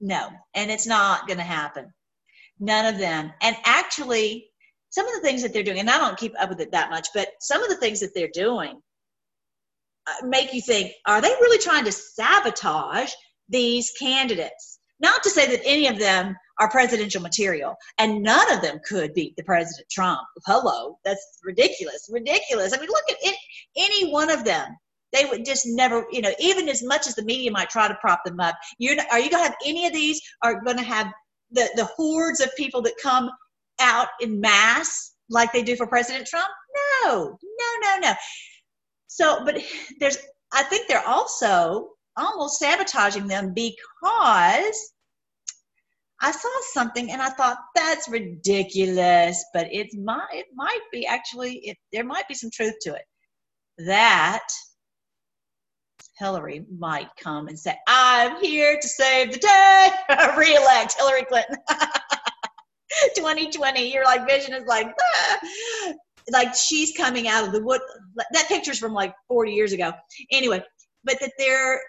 no. 0.00 0.28
And 0.54 0.70
it's 0.70 0.86
not 0.86 1.26
going 1.26 1.38
to 1.38 1.44
happen. 1.44 1.92
None 2.58 2.92
of 2.92 2.98
them. 2.98 3.32
And 3.40 3.56
actually, 3.64 4.46
some 4.90 5.06
of 5.06 5.14
the 5.14 5.20
things 5.20 5.42
that 5.42 5.52
they're 5.52 5.62
doing, 5.62 5.78
and 5.78 5.90
I 5.90 5.98
don't 5.98 6.18
keep 6.18 6.34
up 6.40 6.48
with 6.48 6.60
it 6.60 6.72
that 6.72 6.90
much, 6.90 7.08
but 7.14 7.28
some 7.40 7.62
of 7.62 7.68
the 7.68 7.76
things 7.76 8.00
that 8.00 8.14
they're 8.14 8.30
doing 8.32 8.80
uh, 10.06 10.26
make 10.26 10.52
you 10.52 10.60
think, 10.60 10.92
are 11.06 11.20
they 11.20 11.28
really 11.28 11.58
trying 11.58 11.84
to 11.84 11.92
sabotage 11.92 13.12
these 13.48 13.92
candidates? 13.98 14.78
Not 15.00 15.22
to 15.22 15.30
say 15.30 15.46
that 15.48 15.64
any 15.64 15.88
of 15.88 15.98
them 15.98 16.36
are 16.60 16.70
presidential 16.70 17.20
material, 17.20 17.74
and 17.98 18.22
none 18.22 18.52
of 18.52 18.62
them 18.62 18.80
could 18.86 19.12
beat 19.12 19.34
the 19.36 19.42
President 19.42 19.88
Trump. 19.90 20.20
Hello, 20.46 20.98
that's 21.04 21.40
ridiculous, 21.42 22.08
ridiculous. 22.12 22.72
I 22.72 22.78
mean, 22.78 22.88
look 22.88 23.10
at 23.10 23.16
it, 23.22 23.36
any 23.76 24.10
one 24.10 24.30
of 24.30 24.44
them 24.44 24.76
they 25.14 25.24
would 25.24 25.44
just 25.44 25.64
never, 25.64 26.04
you 26.10 26.20
know, 26.20 26.32
even 26.40 26.68
as 26.68 26.82
much 26.82 27.06
as 27.06 27.14
the 27.14 27.22
media 27.22 27.50
might 27.50 27.70
try 27.70 27.86
to 27.86 27.94
prop 28.00 28.24
them 28.24 28.40
up, 28.40 28.56
you're 28.78 28.96
are 29.12 29.20
you 29.20 29.30
going 29.30 29.44
to 29.44 29.48
have 29.48 29.56
any 29.64 29.86
of 29.86 29.92
these 29.92 30.20
are 30.42 30.60
going 30.62 30.76
to 30.76 30.82
have 30.82 31.06
the, 31.52 31.70
the 31.76 31.84
hordes 31.84 32.40
of 32.40 32.50
people 32.56 32.82
that 32.82 32.94
come 33.00 33.30
out 33.80 34.08
in 34.20 34.40
mass 34.40 35.14
like 35.30 35.52
they 35.52 35.62
do 35.62 35.76
for 35.76 35.86
President 35.86 36.26
Trump? 36.26 36.48
No, 37.04 37.38
no, 37.42 37.66
no, 37.80 37.98
no. 38.00 38.12
So, 39.06 39.44
but 39.44 39.62
there's, 40.00 40.18
I 40.52 40.64
think 40.64 40.88
they're 40.88 41.06
also 41.06 41.90
almost 42.16 42.58
sabotaging 42.58 43.26
them 43.26 43.52
because 43.54 44.92
I 46.20 46.30
saw 46.30 46.48
something 46.72 47.10
and 47.10 47.20
I 47.20 47.30
thought 47.30 47.58
that's 47.74 48.08
ridiculous, 48.08 49.44
but 49.52 49.68
it's 49.70 49.96
my 49.96 50.24
it 50.32 50.46
might 50.54 50.80
be 50.92 51.06
actually 51.06 51.56
it 51.64 51.76
there 51.92 52.04
might 52.04 52.28
be 52.28 52.34
some 52.34 52.50
truth 52.50 52.74
to 52.82 52.94
it. 52.94 53.04
That 53.78 54.46
Hillary 56.18 56.64
might 56.78 57.08
come 57.20 57.48
and 57.48 57.58
say, 57.58 57.76
I'm 57.88 58.40
here 58.40 58.78
to 58.80 58.88
save 58.88 59.32
the 59.32 59.38
day, 59.38 59.88
re-elect 60.38 60.94
Hillary 60.96 61.24
Clinton. 61.24 61.56
2020, 63.16 63.92
you're 63.92 64.04
like, 64.04 64.26
vision 64.26 64.54
is 64.54 64.64
like, 64.66 64.86
ah. 64.86 65.92
like 66.30 66.54
she's 66.54 66.96
coming 66.96 67.28
out 67.28 67.44
of 67.44 67.52
the 67.52 67.62
wood. 67.62 67.80
That 68.32 68.46
picture's 68.48 68.78
from 68.78 68.92
like 68.92 69.14
40 69.28 69.52
years 69.52 69.72
ago. 69.72 69.92
Anyway, 70.30 70.62
but 71.02 71.18
that 71.20 71.32
they're 71.38 71.80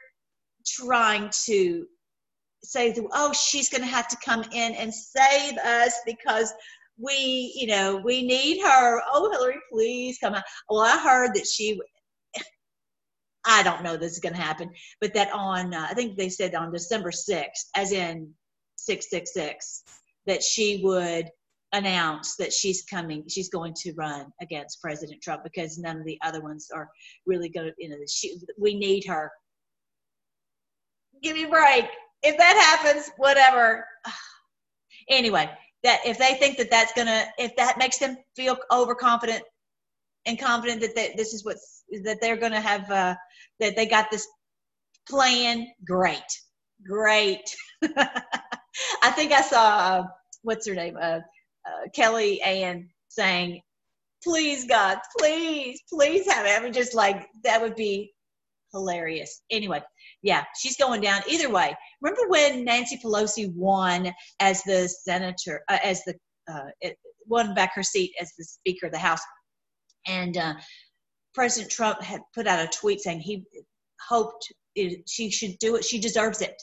trying 0.66 1.30
to 1.46 1.86
say, 2.64 2.96
oh, 3.14 3.34
she's 3.34 3.70
going 3.70 3.84
to 3.84 3.88
have 3.88 4.08
to 4.08 4.18
come 4.24 4.44
in 4.52 4.74
and 4.74 4.94
save 4.94 5.58
us 5.58 6.00
because 6.06 6.54
we, 6.98 7.54
you 7.56 7.68
know, 7.68 7.98
we 7.98 8.26
need 8.26 8.62
her. 8.62 9.02
Oh, 9.12 9.32
Hillary, 9.32 9.60
please 9.72 10.18
come 10.20 10.34
out. 10.34 10.44
Well, 10.70 10.82
I 10.82 10.98
heard 10.98 11.36
that 11.36 11.46
she 11.46 11.80
I 13.46 13.64
don't 13.64 13.84
know 13.84 13.96
this 13.96 14.14
is 14.14 14.20
going 14.20 14.34
to 14.34 14.42
happen, 14.42 14.72
but 15.00 15.14
that 15.14 15.32
on, 15.32 15.74
uh, 15.74 15.88
I 15.90 15.94
think 15.94 16.18
they 16.18 16.30
said 16.30 16.56
on 16.56 16.72
December 16.72 17.12
6th, 17.12 17.70
as 17.76 17.92
in 17.92 18.34
666, 18.78 19.84
that 20.26 20.42
she 20.42 20.82
would 20.84 21.30
announce 21.72 22.36
that 22.38 22.52
she's 22.52 22.84
coming, 22.84 23.24
she's 23.28 23.50
going 23.50 23.74
to 23.76 23.94
run 23.94 24.28
against 24.42 24.82
President 24.82 25.22
Trump 25.22 25.44
because 25.44 25.78
none 25.78 25.98
of 25.98 26.06
the 26.06 26.18
other 26.24 26.42
ones 26.42 26.70
are 26.74 26.90
really 27.26 27.50
going 27.50 27.68
to, 27.68 27.74
you 27.78 27.90
know, 27.90 27.98
she, 28.10 28.38
we 28.58 28.76
need 28.76 29.06
her. 29.06 29.32
Give 31.24 31.36
me 31.36 31.46
a 31.46 31.50
break. 31.50 31.86
If 32.24 32.38
that 32.38 32.80
happens, 32.84 33.12
whatever. 33.18 33.86
Anyway, 35.08 35.48
that 35.84 36.00
if 36.04 36.18
they 36.18 36.34
think 36.34 36.58
that 36.58 36.72
that's 36.72 36.92
to, 37.08 37.26
if 37.38 37.56
that 37.58 37.78
makes 37.78 38.00
them 38.00 38.18
feel 38.36 38.58
overconfident 38.72 39.44
and 40.26 40.40
confident 40.40 40.82
that 40.82 40.96
they, 40.96 41.14
this 41.16 41.32
is 41.34 41.46
what's, 41.46 41.84
that 42.04 42.18
they're 42.22 42.38
to 42.54 42.60
have, 42.60 42.90
uh, 42.90 43.16
that 43.60 43.76
they 43.76 43.86
got 43.86 44.10
this 44.10 44.28
plan, 45.08 45.68
great. 45.86 46.24
Great. 46.88 47.56
I 49.04 49.12
think 49.12 49.32
I 49.32 49.42
saw, 49.42 49.78
uh, 49.78 50.04
what's 50.44 50.68
her 50.68 50.76
name? 50.76 50.98
Uh, 51.00 51.20
uh, 51.66 51.88
Kellyanne 51.96 52.88
saying, 53.10 53.62
please 54.24 54.66
God, 54.68 54.98
please, 55.20 55.82
please 55.92 56.30
have 56.32 56.46
it. 56.46 56.60
I 56.60 56.64
mean, 56.64 56.74
just 56.74 56.96
like 56.96 57.28
that 57.44 57.62
would 57.62 57.76
be 57.76 58.14
hilarious. 58.74 59.42
Anyway, 59.52 59.82
yeah, 60.26 60.44
she's 60.58 60.76
going 60.76 61.02
down 61.02 61.22
either 61.30 61.52
way. 61.52 61.78
Remember 62.02 62.28
when 62.28 62.66
Nancy 62.66 62.98
Pelosi 62.98 63.54
won 63.54 64.12
as 64.40 64.64
the 64.64 64.90
senator, 64.90 65.62
uh, 65.70 65.78
as 65.84 66.04
the 66.04 66.16
uh, 66.52 66.90
won 67.28 67.54
back 67.54 67.76
her 67.76 67.84
seat 67.84 68.12
as 68.20 68.34
the 68.36 68.44
Speaker 68.44 68.88
of 68.88 68.92
the 68.92 68.98
House, 68.98 69.22
and 70.08 70.36
uh, 70.36 70.56
President 71.36 71.72
Trump 71.72 72.02
had 72.02 72.22
put 72.34 72.48
out 72.48 72.66
a 72.66 72.68
tweet 72.68 73.02
saying 73.02 73.20
he 73.20 73.44
hoped 74.10 74.52
it, 74.74 75.08
she 75.08 75.30
should 75.30 75.60
do 75.60 75.76
it. 75.76 75.86
She 75.86 76.00
deserves 76.00 76.42
it. 76.42 76.60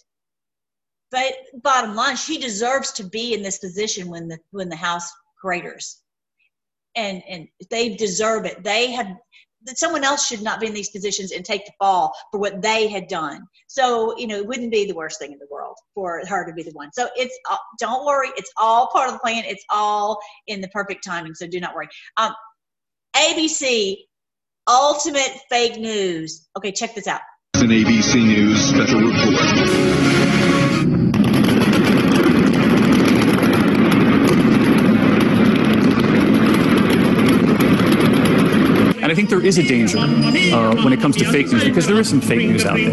But 1.12 1.32
bottom 1.62 1.94
line, 1.94 2.16
she 2.16 2.38
deserves 2.38 2.90
to 2.92 3.04
be 3.04 3.32
in 3.32 3.42
this 3.42 3.58
position 3.58 4.08
when 4.08 4.26
the 4.26 4.38
when 4.50 4.70
the 4.70 4.76
House 4.76 5.08
craters, 5.40 6.02
and 6.96 7.22
and 7.28 7.46
they 7.70 7.94
deserve 7.94 8.44
it. 8.44 8.64
They 8.64 8.90
have 8.90 9.14
someone 9.74 10.04
else 10.04 10.26
should 10.26 10.42
not 10.42 10.60
be 10.60 10.66
in 10.66 10.74
these 10.74 10.90
positions 10.90 11.32
and 11.32 11.44
take 11.44 11.64
the 11.66 11.72
fall 11.78 12.12
for 12.30 12.38
what 12.38 12.62
they 12.62 12.88
had 12.88 13.08
done. 13.08 13.46
So 13.66 14.16
you 14.18 14.26
know, 14.26 14.36
it 14.36 14.46
wouldn't 14.46 14.70
be 14.70 14.86
the 14.86 14.94
worst 14.94 15.18
thing 15.18 15.32
in 15.32 15.38
the 15.38 15.48
world 15.50 15.76
for 15.94 16.22
her 16.26 16.46
to 16.46 16.52
be 16.52 16.62
the 16.62 16.72
one. 16.72 16.92
So 16.92 17.08
it's 17.16 17.38
uh, 17.50 17.56
don't 17.78 18.04
worry, 18.04 18.28
it's 18.36 18.52
all 18.56 18.88
part 18.88 19.08
of 19.08 19.14
the 19.14 19.20
plan. 19.20 19.44
It's 19.46 19.64
all 19.70 20.20
in 20.46 20.60
the 20.60 20.68
perfect 20.68 21.04
timing. 21.04 21.34
So 21.34 21.46
do 21.46 21.60
not 21.60 21.74
worry. 21.74 21.88
Um, 22.16 22.32
ABC 23.16 23.96
ultimate 24.68 25.38
fake 25.50 25.78
news. 25.78 26.48
Okay, 26.56 26.72
check 26.72 26.94
this 26.94 27.06
out. 27.06 27.20
An 27.54 27.68
ABC 27.68 28.14
News 28.16 28.60
special 28.60 29.00
report. 29.00 30.32
And 39.02 39.10
I 39.10 39.14
think 39.14 39.21
there 39.32 39.46
is 39.46 39.56
a 39.56 39.62
danger 39.62 39.96
uh, 39.96 40.76
when 40.84 40.92
it 40.92 41.00
comes 41.00 41.16
to 41.16 41.24
fake 41.24 41.50
news 41.50 41.64
because 41.64 41.86
there 41.86 41.98
is 41.98 42.06
some 42.06 42.20
fake 42.20 42.50
news 42.50 42.66
out 42.66 42.76
there. 42.76 42.90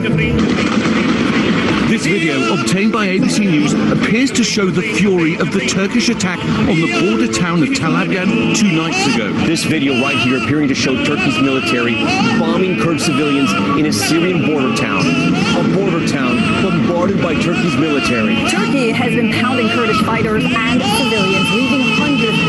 This 1.90 2.06
video, 2.06 2.54
obtained 2.54 2.94
by 2.94 3.08
ABC 3.08 3.40
News, 3.40 3.74
appears 3.92 4.32
to 4.32 4.44
show 4.44 4.70
the 4.70 4.82
fury 4.82 5.36
of 5.36 5.52
the 5.52 5.60
Turkish 5.68 6.08
attack 6.08 6.40
on 6.40 6.68
the 6.68 6.88
border 7.02 7.28
town 7.34 7.62
of 7.62 7.76
Tel 7.76 7.94
Abyad 7.94 8.56
two 8.56 8.72
nights 8.72 9.04
ago. 9.14 9.34
This 9.46 9.66
video 9.66 10.00
right 10.02 10.16
here 10.16 10.38
appearing 10.38 10.70
to 10.70 10.76
show 10.76 10.96
Turkey's 11.04 11.42
military 11.42 11.96
bombing 12.40 12.80
Kurd 12.80 13.02
civilians 13.02 13.52
in 13.78 13.88
a 13.88 13.92
Syrian 13.92 14.46
border 14.46 14.74
town. 14.78 15.04
A 15.04 15.76
border 15.76 16.08
town 16.08 16.38
bombarded 16.64 17.22
by 17.22 17.34
Turkey's 17.34 17.76
military. 17.76 18.36
Turkey 18.48 18.92
has 18.92 19.14
been 19.14 19.34
pounding 19.34 19.68
Kurdish 19.70 20.02
fighters 20.04 20.46
and 20.46 20.80
civilians, 20.80 21.50
leaving 21.52 21.82
hundreds 22.00 22.38
dead. 22.38 22.49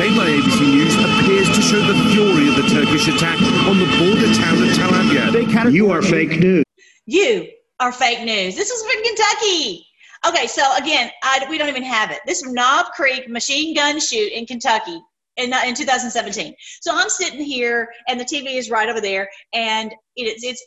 video, 0.00 0.12
obtained 0.12 0.16
by 0.16 0.30
ABC 0.30 0.60
News, 0.60 0.94
appears 0.94 1.48
to 1.56 1.62
show 1.62 1.80
the 1.80 2.10
fury 2.10 2.48
of 2.48 2.56
the 2.56 2.68
Turkish 2.68 3.08
attack 3.08 3.40
on 3.66 3.78
the 3.78 3.86
border 3.98 4.32
town 4.34 4.62
of 4.62 4.74
Tel 4.74 4.94
Abyad. 4.94 5.72
You 5.72 5.90
are 5.90 6.02
fake 6.02 6.38
news. 6.38 6.64
You 7.06 7.48
are 7.80 7.92
fake 7.92 8.24
news. 8.24 8.56
This 8.56 8.70
was 8.70 8.82
from 8.82 9.02
Kentucky. 9.02 9.86
Okay, 10.26 10.46
so 10.46 10.62
again, 10.76 11.10
I, 11.22 11.46
we 11.48 11.58
don't 11.58 11.68
even 11.68 11.82
have 11.82 12.10
it. 12.10 12.20
This 12.26 12.42
is 12.42 12.52
Knob 12.52 12.86
Creek 12.92 13.28
machine 13.28 13.74
gun 13.74 13.98
shoot 13.98 14.32
in 14.32 14.46
Kentucky 14.46 15.00
in, 15.36 15.52
uh, 15.52 15.62
in 15.66 15.74
2017. 15.74 16.54
So 16.80 16.92
I'm 16.94 17.08
sitting 17.08 17.40
here, 17.40 17.88
and 18.08 18.20
the 18.20 18.24
TV 18.24 18.56
is 18.56 18.70
right 18.70 18.88
over 18.88 19.00
there, 19.00 19.28
and 19.54 19.94
it's 20.16 20.44
it's 20.44 20.64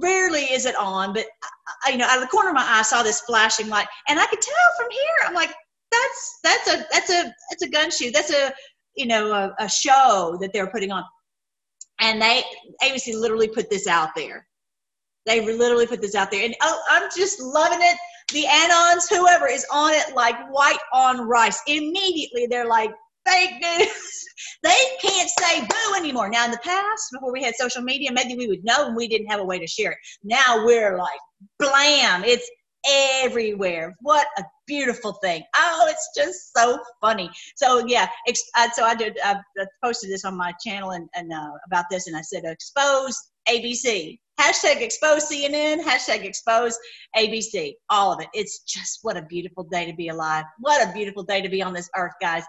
rarely 0.00 0.42
is 0.42 0.66
it 0.66 0.76
on, 0.76 1.12
but 1.12 1.26
I, 1.84 1.90
you 1.90 1.98
know, 1.98 2.06
out 2.06 2.16
of 2.16 2.22
the 2.22 2.28
corner 2.28 2.50
of 2.50 2.54
my 2.54 2.62
eye, 2.62 2.80
I 2.80 2.82
saw 2.82 3.02
this 3.02 3.22
flashing 3.22 3.68
light, 3.68 3.86
and 4.08 4.20
I 4.20 4.26
could 4.26 4.40
tell 4.40 4.54
from 4.76 4.90
here. 4.90 5.26
I'm 5.26 5.34
like, 5.34 5.52
that's 6.02 6.38
that's 6.42 6.68
a 6.68 6.86
that's 6.90 7.10
a 7.10 7.34
that's 7.50 7.62
a 7.62 7.68
gun 7.68 7.90
shoot. 7.90 8.12
That's 8.12 8.32
a 8.32 8.52
you 8.94 9.06
know 9.06 9.32
a, 9.32 9.54
a 9.58 9.68
show 9.68 10.36
that 10.40 10.52
they're 10.52 10.70
putting 10.70 10.92
on, 10.92 11.04
and 12.00 12.20
they 12.20 12.42
ABC 12.82 13.14
literally 13.14 13.48
put 13.48 13.70
this 13.70 13.86
out 13.86 14.10
there. 14.16 14.46
They 15.26 15.40
literally 15.40 15.86
put 15.86 16.00
this 16.00 16.14
out 16.14 16.30
there, 16.30 16.44
and 16.44 16.54
oh, 16.62 16.80
I'm 16.90 17.08
just 17.16 17.40
loving 17.40 17.80
it. 17.80 17.96
The 18.32 18.44
anons, 18.44 19.08
whoever 19.08 19.46
is 19.46 19.66
on 19.72 19.92
it, 19.92 20.14
like 20.14 20.36
white 20.50 20.78
on 20.92 21.20
rice. 21.28 21.60
Immediately, 21.66 22.46
they're 22.50 22.68
like 22.68 22.90
fake 23.26 23.52
news. 23.60 24.24
they 24.62 24.76
can't 25.00 25.30
say 25.30 25.60
boo 25.60 25.94
anymore. 25.96 26.28
Now, 26.28 26.46
in 26.46 26.50
the 26.50 26.58
past, 26.58 27.08
before 27.12 27.32
we 27.32 27.42
had 27.42 27.54
social 27.54 27.82
media, 27.82 28.10
maybe 28.12 28.36
we 28.36 28.48
would 28.48 28.64
know 28.64 28.86
and 28.86 28.96
we 28.96 29.06
didn't 29.06 29.28
have 29.28 29.40
a 29.40 29.44
way 29.44 29.58
to 29.58 29.66
share 29.66 29.92
it. 29.92 29.98
Now 30.24 30.64
we're 30.64 30.98
like, 30.98 31.20
blam! 31.58 32.24
It's 32.24 32.48
everywhere. 32.86 33.94
What 34.00 34.26
a 34.38 34.44
beautiful 34.66 35.12
thing. 35.22 35.42
Oh, 35.56 35.86
it's 35.88 36.10
just 36.16 36.52
so 36.56 36.78
funny. 37.00 37.30
So 37.56 37.86
yeah, 37.86 38.08
ex- 38.26 38.50
uh, 38.56 38.68
so 38.72 38.84
I 38.84 38.94
did. 38.94 39.18
I 39.24 39.36
posted 39.82 40.10
this 40.10 40.24
on 40.24 40.36
my 40.36 40.52
channel 40.64 40.90
and, 40.90 41.08
and 41.14 41.32
uh, 41.32 41.50
about 41.66 41.86
this, 41.90 42.06
and 42.06 42.16
I 42.16 42.22
said 42.22 42.44
expose 42.44 43.18
ABC. 43.48 44.18
Hashtag 44.40 44.80
expose 44.80 45.30
CNN. 45.30 45.82
Hashtag 45.82 46.24
expose 46.24 46.76
ABC. 47.16 47.74
All 47.90 48.12
of 48.12 48.20
it. 48.20 48.28
It's 48.34 48.60
just 48.60 49.00
what 49.02 49.16
a 49.16 49.22
beautiful 49.22 49.64
day 49.64 49.86
to 49.86 49.94
be 49.94 50.08
alive. 50.08 50.44
What 50.58 50.86
a 50.86 50.92
beautiful 50.92 51.22
day 51.22 51.42
to 51.42 51.48
be 51.48 51.62
on 51.62 51.72
this 51.72 51.90
earth, 51.96 52.14
guys. 52.20 52.44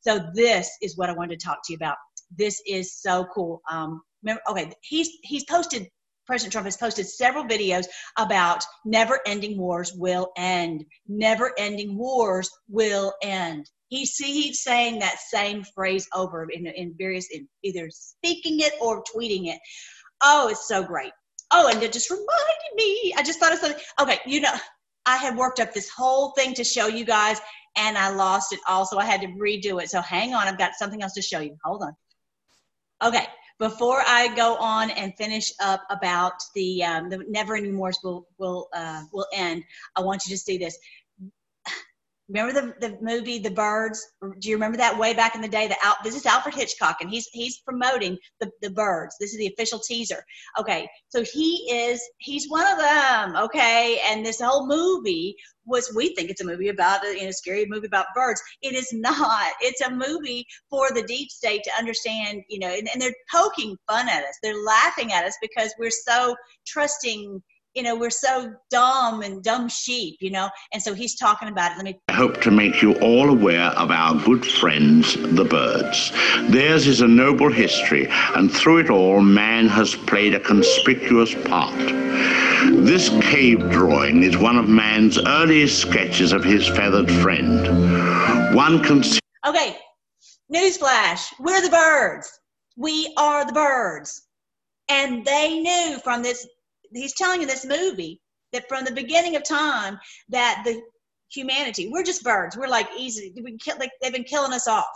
So 0.00 0.20
this 0.34 0.70
is 0.82 0.96
what 0.96 1.10
I 1.10 1.12
wanted 1.14 1.38
to 1.40 1.46
talk 1.46 1.58
to 1.64 1.72
you 1.72 1.76
about. 1.76 1.96
This 2.36 2.62
is 2.66 2.94
so 2.94 3.26
cool. 3.34 3.60
Um, 3.70 4.00
remember, 4.22 4.42
okay, 4.48 4.72
he's 4.82 5.10
he's 5.22 5.44
posted 5.44 5.88
President 6.26 6.52
Trump 6.52 6.66
has 6.66 6.76
posted 6.76 7.06
several 7.06 7.44
videos 7.44 7.86
about 8.18 8.64
never 8.84 9.20
ending 9.26 9.58
wars 9.58 9.92
will 9.92 10.32
end. 10.36 10.84
Never 11.06 11.52
ending 11.58 11.96
wars 11.96 12.50
will 12.68 13.14
end. 13.22 13.70
He 13.88 14.06
saying 14.06 14.98
that 14.98 15.20
same 15.20 15.62
phrase 15.62 16.08
over 16.14 16.48
in, 16.50 16.66
in 16.66 16.94
various, 16.98 17.28
in 17.30 17.48
either 17.62 17.88
speaking 17.90 18.60
it 18.60 18.72
or 18.80 19.04
tweeting 19.04 19.46
it. 19.46 19.60
Oh, 20.22 20.48
it's 20.48 20.66
so 20.66 20.82
great. 20.82 21.12
Oh, 21.52 21.68
and 21.68 21.82
it 21.82 21.92
just 21.92 22.10
reminded 22.10 22.26
me, 22.74 23.14
I 23.16 23.22
just 23.22 23.38
thought 23.38 23.52
of 23.52 23.58
something. 23.58 23.80
Okay, 24.00 24.18
you 24.26 24.40
know, 24.40 24.52
I 25.06 25.16
had 25.18 25.36
worked 25.36 25.60
up 25.60 25.72
this 25.72 25.90
whole 25.90 26.30
thing 26.30 26.54
to 26.54 26.64
show 26.64 26.88
you 26.88 27.04
guys 27.04 27.40
and 27.76 27.98
I 27.98 28.08
lost 28.08 28.52
it 28.52 28.60
all, 28.68 28.86
so 28.86 28.98
I 28.98 29.04
had 29.04 29.20
to 29.20 29.26
redo 29.28 29.82
it. 29.82 29.90
So 29.90 30.00
hang 30.00 30.34
on, 30.34 30.48
I've 30.48 30.58
got 30.58 30.74
something 30.74 31.02
else 31.02 31.12
to 31.14 31.22
show 31.22 31.40
you. 31.40 31.56
Hold 31.64 31.82
on. 31.82 31.94
Okay, 33.04 33.26
before 33.58 34.02
I 34.06 34.34
go 34.34 34.56
on 34.56 34.90
and 34.90 35.14
finish 35.16 35.52
up 35.60 35.82
about 35.90 36.34
the 36.54 36.82
um, 36.82 37.08
the 37.08 37.24
never 37.28 37.58
wars 37.76 37.98
will 38.02 38.26
will 38.38 38.68
uh, 38.74 39.02
will 39.12 39.26
end, 39.32 39.64
I 39.96 40.02
want 40.02 40.26
you 40.26 40.34
to 40.34 40.38
see 40.38 40.58
this. 40.58 40.78
Remember 42.28 42.52
the, 42.54 42.88
the 42.88 42.98
movie 43.02 43.38
The 43.38 43.50
Birds? 43.50 44.02
Do 44.38 44.48
you 44.48 44.56
remember 44.56 44.78
that 44.78 44.98
way 44.98 45.12
back 45.12 45.34
in 45.34 45.42
the 45.42 45.48
day? 45.48 45.68
The 45.68 45.76
Al, 45.84 45.96
this 46.02 46.16
is 46.16 46.24
Alfred 46.24 46.54
Hitchcock, 46.54 46.96
and 47.02 47.10
he's 47.10 47.28
he's 47.32 47.58
promoting 47.58 48.16
the, 48.40 48.50
the 48.62 48.70
Birds. 48.70 49.14
This 49.20 49.32
is 49.32 49.38
the 49.38 49.48
official 49.48 49.78
teaser. 49.78 50.24
Okay, 50.58 50.88
so 51.08 51.22
he 51.22 51.70
is 51.70 52.00
he's 52.18 52.48
one 52.48 52.66
of 52.72 52.78
them. 52.78 53.36
Okay, 53.36 54.00
and 54.08 54.24
this 54.24 54.40
whole 54.40 54.66
movie 54.66 55.36
was 55.66 55.92
we 55.94 56.14
think 56.14 56.30
it's 56.30 56.40
a 56.40 56.46
movie 56.46 56.68
about 56.68 57.02
you 57.04 57.24
know, 57.24 57.30
scary 57.30 57.66
movie 57.66 57.86
about 57.86 58.06
birds. 58.14 58.40
It 58.62 58.74
is 58.74 58.88
not. 58.94 59.52
It's 59.60 59.82
a 59.82 59.90
movie 59.90 60.46
for 60.70 60.92
the 60.92 61.02
deep 61.02 61.30
state 61.30 61.62
to 61.64 61.70
understand. 61.78 62.42
You 62.48 62.60
know, 62.60 62.68
and, 62.68 62.88
and 62.90 63.02
they're 63.02 63.14
poking 63.30 63.76
fun 63.86 64.08
at 64.08 64.24
us. 64.24 64.38
They're 64.42 64.64
laughing 64.64 65.12
at 65.12 65.26
us 65.26 65.36
because 65.42 65.74
we're 65.78 65.90
so 65.90 66.34
trusting 66.66 67.42
you 67.74 67.82
know, 67.82 67.96
we're 67.96 68.10
so 68.10 68.54
dumb 68.70 69.22
and 69.22 69.42
dumb 69.42 69.68
sheep, 69.68 70.18
you 70.20 70.30
know. 70.30 70.48
And 70.72 70.82
so 70.82 70.94
he's 70.94 71.16
talking 71.16 71.48
about 71.48 71.72
it. 71.72 71.76
Let 71.76 71.84
me. 71.84 71.98
I 72.08 72.12
hope 72.12 72.40
to 72.42 72.50
make 72.50 72.80
you 72.80 72.94
all 73.00 73.28
aware 73.30 73.70
of 73.70 73.90
our 73.90 74.14
good 74.24 74.46
friends, 74.46 75.14
the 75.14 75.44
birds. 75.44 76.12
Theirs 76.50 76.86
is 76.86 77.00
a 77.00 77.08
noble 77.08 77.50
history, 77.50 78.06
and 78.34 78.52
through 78.52 78.78
it 78.78 78.90
all, 78.90 79.20
man 79.20 79.68
has 79.68 79.94
played 79.94 80.34
a 80.34 80.40
conspicuous 80.40 81.34
part. 81.46 81.76
This 82.84 83.08
cave 83.20 83.58
drawing 83.70 84.22
is 84.22 84.38
one 84.38 84.56
of 84.56 84.68
man's 84.68 85.18
earliest 85.18 85.80
sketches 85.80 86.32
of 86.32 86.44
his 86.44 86.66
feathered 86.68 87.10
friend. 87.10 88.54
One 88.54 88.82
can 88.82 89.02
see. 89.02 89.20
Okay, 89.46 89.76
newsflash. 90.52 91.26
We're 91.40 91.60
the 91.60 91.70
birds. 91.70 92.40
We 92.76 93.12
are 93.18 93.44
the 93.44 93.52
birds. 93.52 94.22
And 94.88 95.24
they 95.24 95.60
knew 95.60 95.98
from 96.04 96.22
this, 96.22 96.46
he's 96.94 97.14
telling 97.14 97.40
you 97.40 97.46
this 97.46 97.64
movie 97.64 98.20
that 98.52 98.68
from 98.68 98.84
the 98.84 98.92
beginning 98.92 99.36
of 99.36 99.44
time 99.44 99.98
that 100.28 100.62
the 100.64 100.80
humanity, 101.30 101.88
we're 101.92 102.04
just 102.04 102.22
birds. 102.22 102.56
We're 102.56 102.68
like 102.68 102.88
easy. 102.96 103.32
We 103.42 103.56
kill, 103.58 103.76
like 103.78 103.90
they've 104.00 104.12
been 104.12 104.24
killing 104.24 104.52
us 104.52 104.68
off 104.68 104.86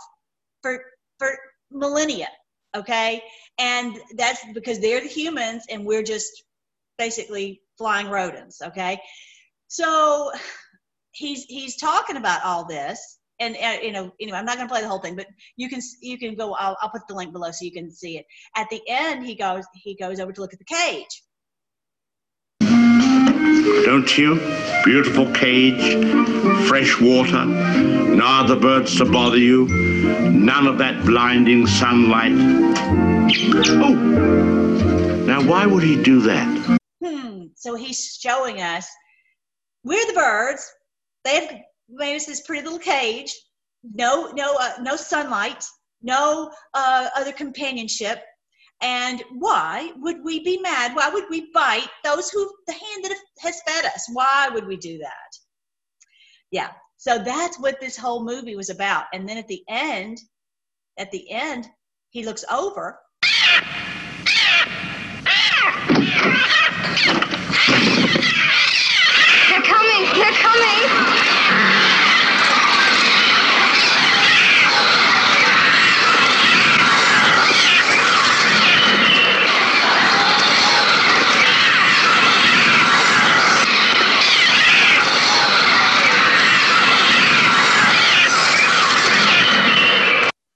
for 0.61 0.81
for 1.17 1.37
millennia. 1.71 2.29
Okay, 2.75 3.23
and 3.57 3.99
that's 4.15 4.43
because 4.53 4.79
they're 4.79 5.01
the 5.01 5.07
humans 5.07 5.63
and 5.69 5.85
we're 5.85 6.03
just 6.03 6.43
basically 6.97 7.61
flying 7.77 8.09
rodents. 8.09 8.61
Okay, 8.61 8.99
so 9.67 10.31
he's 11.11 11.43
he's 11.45 11.75
talking 11.75 12.17
about 12.17 12.43
all 12.43 12.65
this 12.65 13.19
and 13.39 13.55
uh, 13.55 13.77
you 13.81 13.91
know 13.91 14.11
anyway 14.21 14.37
i'm 14.37 14.45
not 14.45 14.57
going 14.57 14.67
to 14.67 14.71
play 14.71 14.81
the 14.81 14.87
whole 14.87 14.99
thing 14.99 15.15
but 15.15 15.27
you 15.57 15.69
can 15.69 15.79
you 16.01 16.17
can 16.17 16.35
go 16.35 16.53
I'll, 16.53 16.77
I'll 16.81 16.89
put 16.89 17.07
the 17.07 17.15
link 17.15 17.31
below 17.31 17.51
so 17.51 17.65
you 17.65 17.71
can 17.71 17.91
see 17.91 18.17
it 18.17 18.25
at 18.55 18.69
the 18.69 18.81
end 18.87 19.25
he 19.25 19.35
goes 19.35 19.65
he 19.73 19.95
goes 19.95 20.19
over 20.19 20.31
to 20.31 20.41
look 20.41 20.53
at 20.53 20.59
the 20.59 20.65
cage 20.65 21.23
don't 23.85 24.17
you? 24.17 24.35
Beautiful 24.85 25.31
cage, 25.33 26.05
fresh 26.67 26.99
water, 26.99 27.45
no 27.45 28.25
other 28.25 28.55
birds 28.55 28.97
to 28.97 29.05
bother 29.05 29.37
you, 29.37 29.67
none 30.29 30.67
of 30.67 30.77
that 30.77 31.05
blinding 31.05 31.67
sunlight. 31.67 32.31
Oh, 33.81 33.93
now 35.25 35.41
why 35.47 35.65
would 35.65 35.83
he 35.83 36.01
do 36.01 36.21
that? 36.21 36.47
hmm 37.03 37.45
so 37.55 37.75
he's 37.75 38.17
showing 38.21 38.61
us 38.61 38.87
we're 39.83 40.05
the 40.07 40.13
birds 40.13 40.69
they've 41.23 41.49
made 41.89 42.15
us 42.15 42.25
this 42.25 42.41
pretty 42.41 42.63
little 42.63 42.79
cage 42.79 43.33
no 43.83 44.31
no 44.35 44.55
uh, 44.59 44.73
no 44.81 44.95
sunlight 44.95 45.63
no 46.01 46.51
uh, 46.73 47.07
other 47.15 47.31
companionship 47.31 48.19
and 48.81 49.23
why 49.31 49.91
would 49.97 50.23
we 50.23 50.43
be 50.43 50.59
mad? 50.59 50.95
Why 50.95 51.09
would 51.09 51.25
we 51.29 51.51
bite 51.53 51.89
those 52.03 52.29
who 52.29 52.51
the 52.67 52.73
hand 52.73 53.03
that 53.03 53.15
has 53.39 53.61
fed 53.67 53.85
us? 53.85 54.09
Why 54.11 54.49
would 54.51 54.67
we 54.67 54.77
do 54.77 54.97
that? 54.99 55.31
Yeah 56.51 56.71
so 56.99 57.17
that's 57.17 57.57
what 57.57 57.79
this 57.79 57.95
whole 57.95 58.25
movie 58.25 58.57
was 58.57 58.69
about. 58.69 59.05
And 59.13 59.27
then 59.27 59.37
at 59.37 59.47
the 59.47 59.63
end 59.69 60.19
at 60.97 61.09
the 61.11 61.31
end 61.31 61.69
he 62.09 62.25
looks 62.25 62.43
over 62.51 62.99
They're 69.47 69.61
coming! 69.61 70.13
They're 70.13 70.31
coming! 70.33 71.19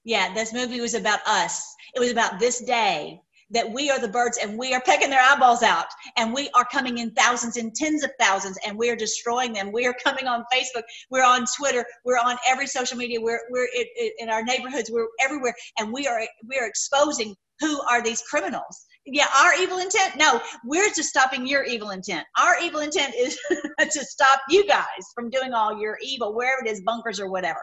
Yeah, 0.04 0.32
this 0.34 0.52
movie 0.52 0.80
was 0.80 0.94
about 0.94 1.20
us. 1.26 1.74
It 1.94 2.00
was 2.00 2.10
about 2.10 2.38
this 2.38 2.60
day 2.60 3.20
that 3.50 3.70
we 3.70 3.90
are 3.90 3.98
the 3.98 4.08
birds 4.08 4.38
and 4.38 4.58
we 4.58 4.74
are 4.74 4.80
pecking 4.80 5.10
their 5.10 5.22
eyeballs 5.22 5.62
out 5.62 5.86
and 6.16 6.34
we 6.34 6.50
are 6.54 6.64
coming 6.64 6.98
in 6.98 7.10
thousands 7.12 7.56
and 7.56 7.74
tens 7.74 8.02
of 8.02 8.10
thousands 8.18 8.58
and 8.66 8.76
we 8.76 8.90
are 8.90 8.96
destroying 8.96 9.52
them. 9.52 9.70
We 9.72 9.86
are 9.86 9.94
coming 10.02 10.26
on 10.26 10.44
Facebook. 10.52 10.82
We're 11.10 11.24
on 11.24 11.44
Twitter. 11.56 11.84
We're 12.04 12.18
on 12.18 12.36
every 12.46 12.66
social 12.66 12.96
media. 12.96 13.20
We're, 13.20 13.40
we're 13.50 13.68
in, 13.76 14.10
in 14.18 14.28
our 14.28 14.42
neighborhoods. 14.42 14.90
We're 14.90 15.08
everywhere. 15.22 15.54
And 15.78 15.92
we 15.92 16.06
are, 16.06 16.20
we 16.48 16.58
are 16.58 16.66
exposing 16.66 17.34
who 17.60 17.80
are 17.82 18.02
these 18.02 18.22
criminals. 18.22 18.86
Yeah, 19.06 19.26
our 19.36 19.54
evil 19.60 19.78
intent? 19.78 20.16
No, 20.16 20.40
we're 20.64 20.88
just 20.88 21.10
stopping 21.10 21.46
your 21.46 21.62
evil 21.64 21.90
intent. 21.90 22.26
Our 22.40 22.58
evil 22.60 22.80
intent 22.80 23.14
is 23.14 23.38
to 23.78 24.04
stop 24.04 24.40
you 24.48 24.66
guys 24.66 24.86
from 25.14 25.28
doing 25.30 25.52
all 25.52 25.78
your 25.78 25.98
evil, 26.02 26.34
wherever 26.34 26.64
it 26.64 26.70
is, 26.70 26.80
bunkers 26.80 27.20
or 27.20 27.30
whatever. 27.30 27.60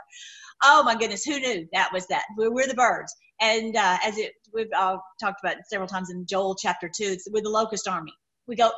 Oh 0.63 0.83
my 0.83 0.95
goodness, 0.95 1.23
who 1.23 1.39
knew 1.39 1.67
that 1.73 1.91
was 1.93 2.07
that? 2.07 2.23
We're, 2.37 2.51
we're 2.51 2.67
the 2.67 2.73
birds. 2.75 3.13
And 3.39 3.75
uh, 3.75 3.97
as 4.05 4.17
it 4.17 4.33
we've 4.53 4.69
talked 4.71 5.41
about 5.43 5.57
several 5.67 5.87
times 5.87 6.11
in 6.11 6.25
Joel 6.25 6.55
chapter 6.55 6.87
two, 6.87 7.05
it's 7.05 7.27
with 7.31 7.43
the 7.43 7.49
locust 7.49 7.87
army. 7.87 8.13
We 8.47 8.55
go 8.55 8.71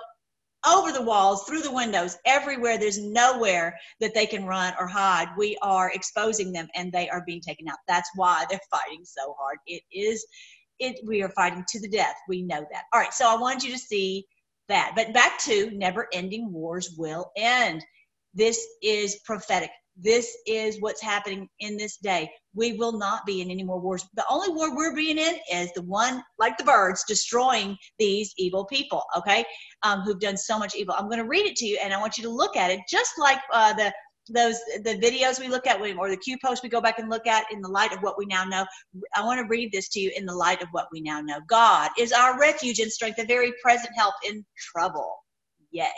over 0.65 0.93
the 0.93 1.01
walls, 1.01 1.43
through 1.43 1.61
the 1.61 1.73
windows, 1.73 2.17
everywhere. 2.25 2.77
There's 2.77 3.01
nowhere 3.01 3.77
that 3.99 4.13
they 4.13 4.25
can 4.25 4.45
run 4.45 4.73
or 4.79 4.87
hide. 4.87 5.27
We 5.37 5.57
are 5.61 5.91
exposing 5.93 6.53
them, 6.53 6.69
and 6.75 6.89
they 6.91 7.09
are 7.09 7.23
being 7.25 7.41
taken 7.41 7.67
out. 7.67 7.79
That's 7.87 8.09
why 8.15 8.45
they're 8.49 8.59
fighting 8.71 9.03
so 9.03 9.35
hard. 9.37 9.57
It 9.67 9.83
is, 9.91 10.25
it. 10.79 10.99
We 11.05 11.21
are 11.21 11.29
fighting 11.29 11.65
to 11.67 11.81
the 11.81 11.89
death. 11.89 12.15
We 12.29 12.43
know 12.43 12.65
that. 12.71 12.83
All 12.93 13.01
right. 13.01 13.13
So 13.13 13.27
I 13.27 13.35
wanted 13.39 13.63
you 13.63 13.73
to 13.73 13.79
see 13.79 14.25
that. 14.69 14.93
But 14.95 15.13
back 15.13 15.37
to 15.39 15.69
never-ending 15.71 16.53
wars 16.53 16.95
will 16.97 17.31
end. 17.35 17.83
This 18.33 18.65
is 18.81 19.19
prophetic. 19.25 19.69
This 19.95 20.35
is 20.47 20.81
what's 20.81 21.01
happening 21.01 21.47
in 21.59 21.77
this 21.77 21.97
day. 21.97 22.29
We 22.55 22.73
will 22.73 22.97
not 22.97 23.25
be 23.25 23.41
in 23.41 23.51
any 23.51 23.63
more 23.63 23.79
wars. 23.79 24.05
The 24.15 24.25
only 24.29 24.49
war 24.49 24.75
we're 24.75 24.95
being 24.95 25.17
in 25.17 25.35
is 25.51 25.71
the 25.73 25.83
one, 25.83 26.23
like 26.39 26.57
the 26.57 26.63
birds, 26.63 27.03
destroying 27.07 27.77
these 27.99 28.33
evil 28.37 28.65
people, 28.65 29.03
okay, 29.15 29.43
um, 29.83 30.01
who've 30.01 30.19
done 30.19 30.37
so 30.37 30.57
much 30.57 30.75
evil. 30.75 30.95
I'm 30.97 31.05
going 31.05 31.19
to 31.19 31.27
read 31.27 31.45
it 31.45 31.55
to 31.57 31.65
you, 31.65 31.79
and 31.83 31.93
I 31.93 31.99
want 31.99 32.17
you 32.17 32.23
to 32.23 32.29
look 32.29 32.55
at 32.55 32.71
it 32.71 32.79
just 32.89 33.13
like 33.19 33.39
uh, 33.51 33.73
the 33.73 33.93
those 34.29 34.57
the 34.83 34.97
videos 35.03 35.39
we 35.39 35.47
look 35.47 35.67
at 35.67 35.81
or 35.81 36.09
the 36.09 36.17
Q 36.17 36.37
posts 36.43 36.63
we 36.63 36.69
go 36.69 36.79
back 36.79 36.97
and 36.97 37.09
look 37.09 37.27
at 37.27 37.45
in 37.51 37.61
the 37.61 37.67
light 37.67 37.91
of 37.91 37.99
what 37.99 38.17
we 38.17 38.25
now 38.25 38.45
know. 38.45 38.65
I 39.15 39.23
want 39.23 39.39
to 39.39 39.47
read 39.47 39.71
this 39.71 39.89
to 39.89 39.99
you 39.99 40.11
in 40.15 40.25
the 40.25 40.33
light 40.33 40.61
of 40.61 40.69
what 40.71 40.87
we 40.91 41.01
now 41.01 41.19
know. 41.19 41.39
God 41.47 41.91
is 41.99 42.13
our 42.13 42.39
refuge 42.39 42.79
and 42.79 42.91
strength, 42.91 43.19
a 43.19 43.25
very 43.25 43.53
present 43.61 43.89
help 43.97 44.15
in 44.27 44.45
trouble. 44.57 45.22
Yea. 45.73 45.89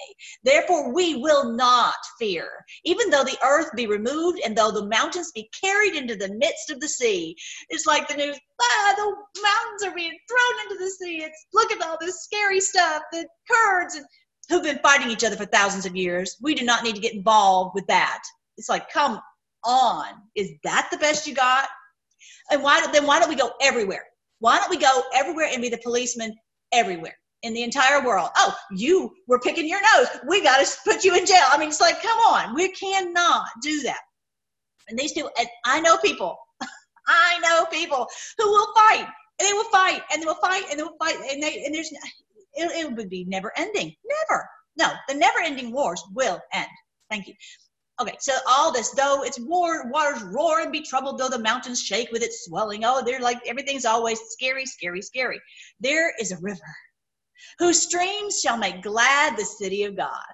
Therefore, 0.43 0.93
we 0.93 1.15
will 1.15 1.51
not 1.51 1.95
fear, 2.17 2.49
even 2.85 3.09
though 3.09 3.25
the 3.25 3.37
earth 3.43 3.69
be 3.75 3.87
removed 3.87 4.39
and 4.43 4.57
though 4.57 4.71
the 4.71 4.87
mountains 4.87 5.31
be 5.33 5.49
carried 5.61 5.95
into 5.95 6.15
the 6.15 6.33
midst 6.33 6.69
of 6.69 6.79
the 6.79 6.87
sea. 6.87 7.35
It's 7.69 7.85
like 7.85 8.07
the 8.07 8.15
news, 8.15 8.39
ah, 8.61 8.93
the 8.95 9.41
mountains 9.41 9.83
are 9.83 9.95
being 9.95 10.17
thrown 10.29 10.63
into 10.63 10.83
the 10.83 10.89
sea. 10.89 11.23
It's 11.23 11.45
look 11.53 11.71
at 11.73 11.81
all 11.81 11.97
this 11.99 12.23
scary 12.23 12.61
stuff, 12.61 13.03
the 13.11 13.27
Kurds 13.51 13.95
and 13.95 14.05
who've 14.47 14.63
been 14.63 14.79
fighting 14.79 15.09
each 15.09 15.25
other 15.25 15.35
for 15.35 15.45
thousands 15.45 15.85
of 15.85 15.95
years. 15.95 16.37
We 16.41 16.55
do 16.55 16.63
not 16.63 16.83
need 16.83 16.95
to 16.95 17.01
get 17.01 17.13
involved 17.13 17.75
with 17.75 17.85
that. 17.87 18.21
It's 18.57 18.69
like, 18.69 18.89
come 18.91 19.19
on, 19.65 20.05
is 20.35 20.51
that 20.63 20.87
the 20.89 20.97
best 20.97 21.27
you 21.27 21.35
got? 21.35 21.67
And 22.49 22.63
why 22.63 22.85
then 22.93 23.05
why 23.05 23.19
don't 23.19 23.29
we 23.29 23.35
go 23.35 23.51
everywhere? 23.61 24.05
Why 24.39 24.57
don't 24.59 24.69
we 24.69 24.77
go 24.77 25.03
everywhere 25.13 25.49
and 25.51 25.61
be 25.61 25.69
the 25.69 25.79
policeman 25.79 26.33
everywhere? 26.71 27.17
In 27.45 27.53
the 27.53 27.63
entire 27.63 28.03
world. 28.03 28.29
Oh, 28.35 28.55
you 28.71 29.13
were 29.27 29.39
picking 29.39 29.67
your 29.67 29.79
nose. 29.95 30.07
We 30.27 30.41
got 30.41 30.65
to 30.65 30.77
put 30.83 31.03
you 31.03 31.15
in 31.15 31.25
jail. 31.25 31.45
I 31.49 31.57
mean, 31.57 31.69
it's 31.69 31.79
like, 31.79 32.01
come 32.01 32.17
on, 32.19 32.55
we 32.55 32.69
cannot 32.71 33.45
do 33.61 33.81
that. 33.83 34.01
And 34.89 34.97
these 34.97 35.13
two, 35.13 35.29
and 35.37 35.47
I 35.63 35.79
know 35.79 35.97
people, 35.97 36.35
I 37.07 37.39
know 37.39 37.65
people 37.71 38.07
who 38.39 38.49
will 38.49 38.73
fight, 38.73 39.07
and 39.39 39.47
they 39.47 39.53
will 39.53 39.69
fight, 39.69 40.01
and 40.11 40.21
they 40.21 40.25
will 40.25 40.35
fight, 40.35 40.63
and 40.69 40.79
they 40.79 40.83
will 40.83 40.97
fight, 40.99 41.17
and 41.31 41.41
they, 41.41 41.63
and 41.65 41.73
there's, 41.73 41.91
it, 41.91 42.71
it 42.71 42.95
would 42.95 43.09
be 43.09 43.25
never 43.25 43.51
ending. 43.57 43.93
Never. 44.29 44.49
No, 44.77 44.91
the 45.07 45.13
never 45.13 45.39
ending 45.39 45.71
wars 45.71 46.03
will 46.13 46.39
end. 46.51 46.67
Thank 47.11 47.27
you. 47.27 47.35
Okay, 48.01 48.17
so 48.19 48.33
all 48.49 48.73
this, 48.73 48.89
though 48.89 49.23
it's 49.23 49.39
war, 49.39 49.89
waters 49.89 50.21
roar 50.23 50.61
and 50.61 50.71
be 50.71 50.81
troubled, 50.81 51.17
though 51.17 51.29
the 51.29 51.39
mountains 51.39 51.81
shake 51.81 52.11
with 52.11 52.23
its 52.23 52.45
swelling. 52.45 52.83
Oh, 52.83 53.01
they're 53.05 53.21
like 53.21 53.39
everything's 53.47 53.85
always 53.85 54.19
scary, 54.29 54.65
scary, 54.65 55.01
scary. 55.01 55.39
There 55.79 56.13
is 56.19 56.31
a 56.31 56.37
river 56.41 56.75
whose 57.59 57.81
streams 57.81 58.39
shall 58.39 58.57
make 58.57 58.81
glad 58.81 59.37
the 59.37 59.45
city 59.45 59.83
of 59.83 59.95
God, 59.95 60.33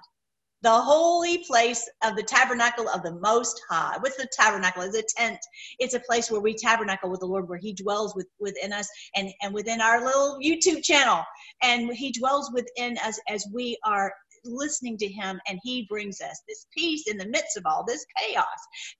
the 0.62 0.70
holy 0.70 1.38
place 1.38 1.88
of 2.02 2.14
the 2.16 2.22
tabernacle 2.22 2.88
of 2.88 3.02
the 3.02 3.14
Most 3.14 3.60
High. 3.68 3.96
What's 4.00 4.16
the 4.16 4.28
tabernacle? 4.32 4.82
It's 4.82 4.96
a 4.96 5.02
tent. 5.20 5.38
It's 5.80 5.94
a 5.94 6.00
place 6.00 6.30
where 6.30 6.40
we 6.40 6.54
tabernacle 6.54 7.10
with 7.10 7.20
the 7.20 7.26
Lord, 7.26 7.48
where 7.48 7.58
He 7.58 7.72
dwells 7.72 8.14
with, 8.14 8.28
within 8.38 8.72
us 8.72 8.88
and, 9.16 9.30
and 9.42 9.52
within 9.52 9.80
our 9.80 10.04
little 10.04 10.38
YouTube 10.42 10.82
channel. 10.82 11.24
And 11.62 11.92
He 11.92 12.12
dwells 12.12 12.50
within 12.54 12.96
us 12.98 13.18
as 13.28 13.46
we 13.52 13.76
are 13.84 14.12
listening 14.44 14.96
to 14.98 15.06
him 15.06 15.40
and 15.46 15.58
he 15.62 15.86
brings 15.88 16.20
us 16.20 16.42
this 16.48 16.66
peace 16.76 17.06
in 17.06 17.16
the 17.16 17.28
midst 17.28 17.56
of 17.56 17.64
all 17.66 17.84
this 17.84 18.04
chaos 18.18 18.46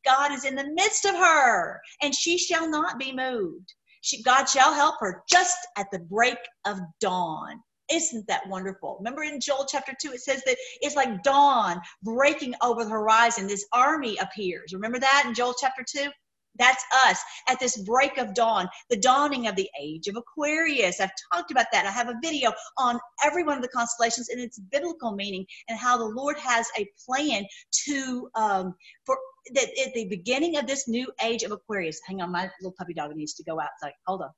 god 0.04 0.32
is 0.32 0.44
in 0.44 0.54
the 0.54 0.70
midst 0.74 1.04
of 1.04 1.16
her 1.16 1.80
and 2.00 2.14
she 2.14 2.38
shall 2.38 2.68
not 2.68 2.98
be 2.98 3.12
moved 3.12 3.74
she, 4.02 4.22
god 4.22 4.44
shall 4.44 4.72
help 4.72 4.94
her 5.00 5.22
just 5.28 5.58
at 5.76 5.86
the 5.90 5.98
break 5.98 6.38
of 6.64 6.78
dawn 7.00 7.60
isn't 7.92 8.26
that 8.26 8.48
wonderful? 8.48 8.96
Remember 8.98 9.22
in 9.22 9.40
Joel 9.40 9.66
chapter 9.68 9.92
2, 10.00 10.12
it 10.12 10.20
says 10.20 10.42
that 10.46 10.56
it's 10.80 10.96
like 10.96 11.22
dawn 11.22 11.80
breaking 12.02 12.54
over 12.62 12.84
the 12.84 12.90
horizon. 12.90 13.46
This 13.46 13.66
army 13.72 14.16
appears. 14.18 14.72
Remember 14.72 14.98
that 14.98 15.24
in 15.26 15.34
Joel 15.34 15.54
chapter 15.60 15.84
2? 15.86 16.08
That's 16.58 16.84
us 17.06 17.18
at 17.48 17.58
this 17.58 17.78
break 17.78 18.18
of 18.18 18.34
dawn, 18.34 18.68
the 18.90 18.96
dawning 18.96 19.46
of 19.46 19.56
the 19.56 19.70
age 19.80 20.06
of 20.08 20.16
Aquarius. 20.16 21.00
I've 21.00 21.10
talked 21.32 21.50
about 21.50 21.66
that. 21.72 21.86
I 21.86 21.90
have 21.90 22.08
a 22.08 22.18
video 22.22 22.52
on 22.76 22.98
every 23.24 23.42
one 23.42 23.56
of 23.56 23.62
the 23.62 23.68
constellations 23.68 24.28
and 24.28 24.40
its 24.40 24.58
biblical 24.58 25.12
meaning 25.12 25.46
and 25.68 25.78
how 25.78 25.96
the 25.96 26.04
Lord 26.04 26.36
has 26.38 26.66
a 26.78 26.86
plan 27.06 27.44
to 27.86 28.28
um, 28.34 28.74
for 29.06 29.16
that 29.54 29.68
at 29.84 29.94
the 29.94 30.06
beginning 30.08 30.56
of 30.56 30.66
this 30.66 30.86
new 30.88 31.10
age 31.22 31.42
of 31.42 31.52
Aquarius. 31.52 32.00
Hang 32.06 32.20
on, 32.20 32.30
my 32.30 32.50
little 32.60 32.74
puppy 32.78 32.94
dog 32.94 33.14
needs 33.16 33.34
to 33.34 33.44
go 33.44 33.58
outside. 33.58 33.92
Hold 34.06 34.22
on. 34.22 34.30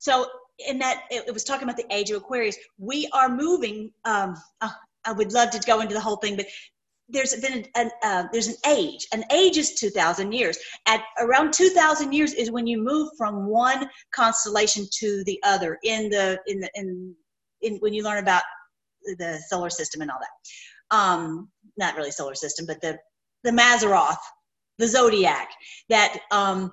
So 0.00 0.26
in 0.58 0.78
that 0.78 1.04
it, 1.10 1.32
was 1.32 1.44
talking 1.44 1.64
about 1.64 1.76
the 1.76 1.86
age 1.90 2.10
of 2.10 2.16
Aquarius. 2.18 2.56
We 2.78 3.08
are 3.12 3.28
moving. 3.28 3.90
Um, 4.04 4.34
uh, 4.60 4.70
I 5.04 5.12
would 5.12 5.32
love 5.32 5.50
to 5.50 5.60
go 5.60 5.80
into 5.80 5.94
the 5.94 6.00
whole 6.00 6.16
thing, 6.16 6.36
but 6.36 6.46
there's 7.08 7.34
been 7.36 7.66
an 7.76 7.90
uh, 8.02 8.24
there's 8.32 8.48
an 8.48 8.56
age. 8.66 9.06
An 9.12 9.24
age 9.32 9.56
is 9.56 9.74
2,000 9.74 10.32
years. 10.32 10.58
At 10.86 11.02
around 11.20 11.52
2,000 11.52 12.12
years 12.12 12.32
is 12.32 12.50
when 12.50 12.66
you 12.66 12.82
move 12.82 13.10
from 13.16 13.46
one 13.46 13.88
constellation 14.14 14.86
to 14.98 15.22
the 15.24 15.40
other 15.44 15.78
in 15.84 16.10
the 16.10 16.40
in 16.46 16.60
the 16.60 16.70
in, 16.74 17.14
in 17.62 17.76
when 17.76 17.94
you 17.94 18.02
learn 18.02 18.18
about 18.18 18.42
the 19.18 19.38
solar 19.48 19.70
system 19.70 20.02
and 20.02 20.10
all 20.10 20.18
that. 20.18 20.96
Um, 20.96 21.48
not 21.76 21.96
really 21.96 22.10
solar 22.10 22.34
system, 22.34 22.66
but 22.66 22.80
the 22.80 22.98
the 23.44 23.50
Mazzaroth, 23.50 24.16
the 24.78 24.88
zodiac. 24.88 25.50
That 25.88 26.18
um, 26.32 26.72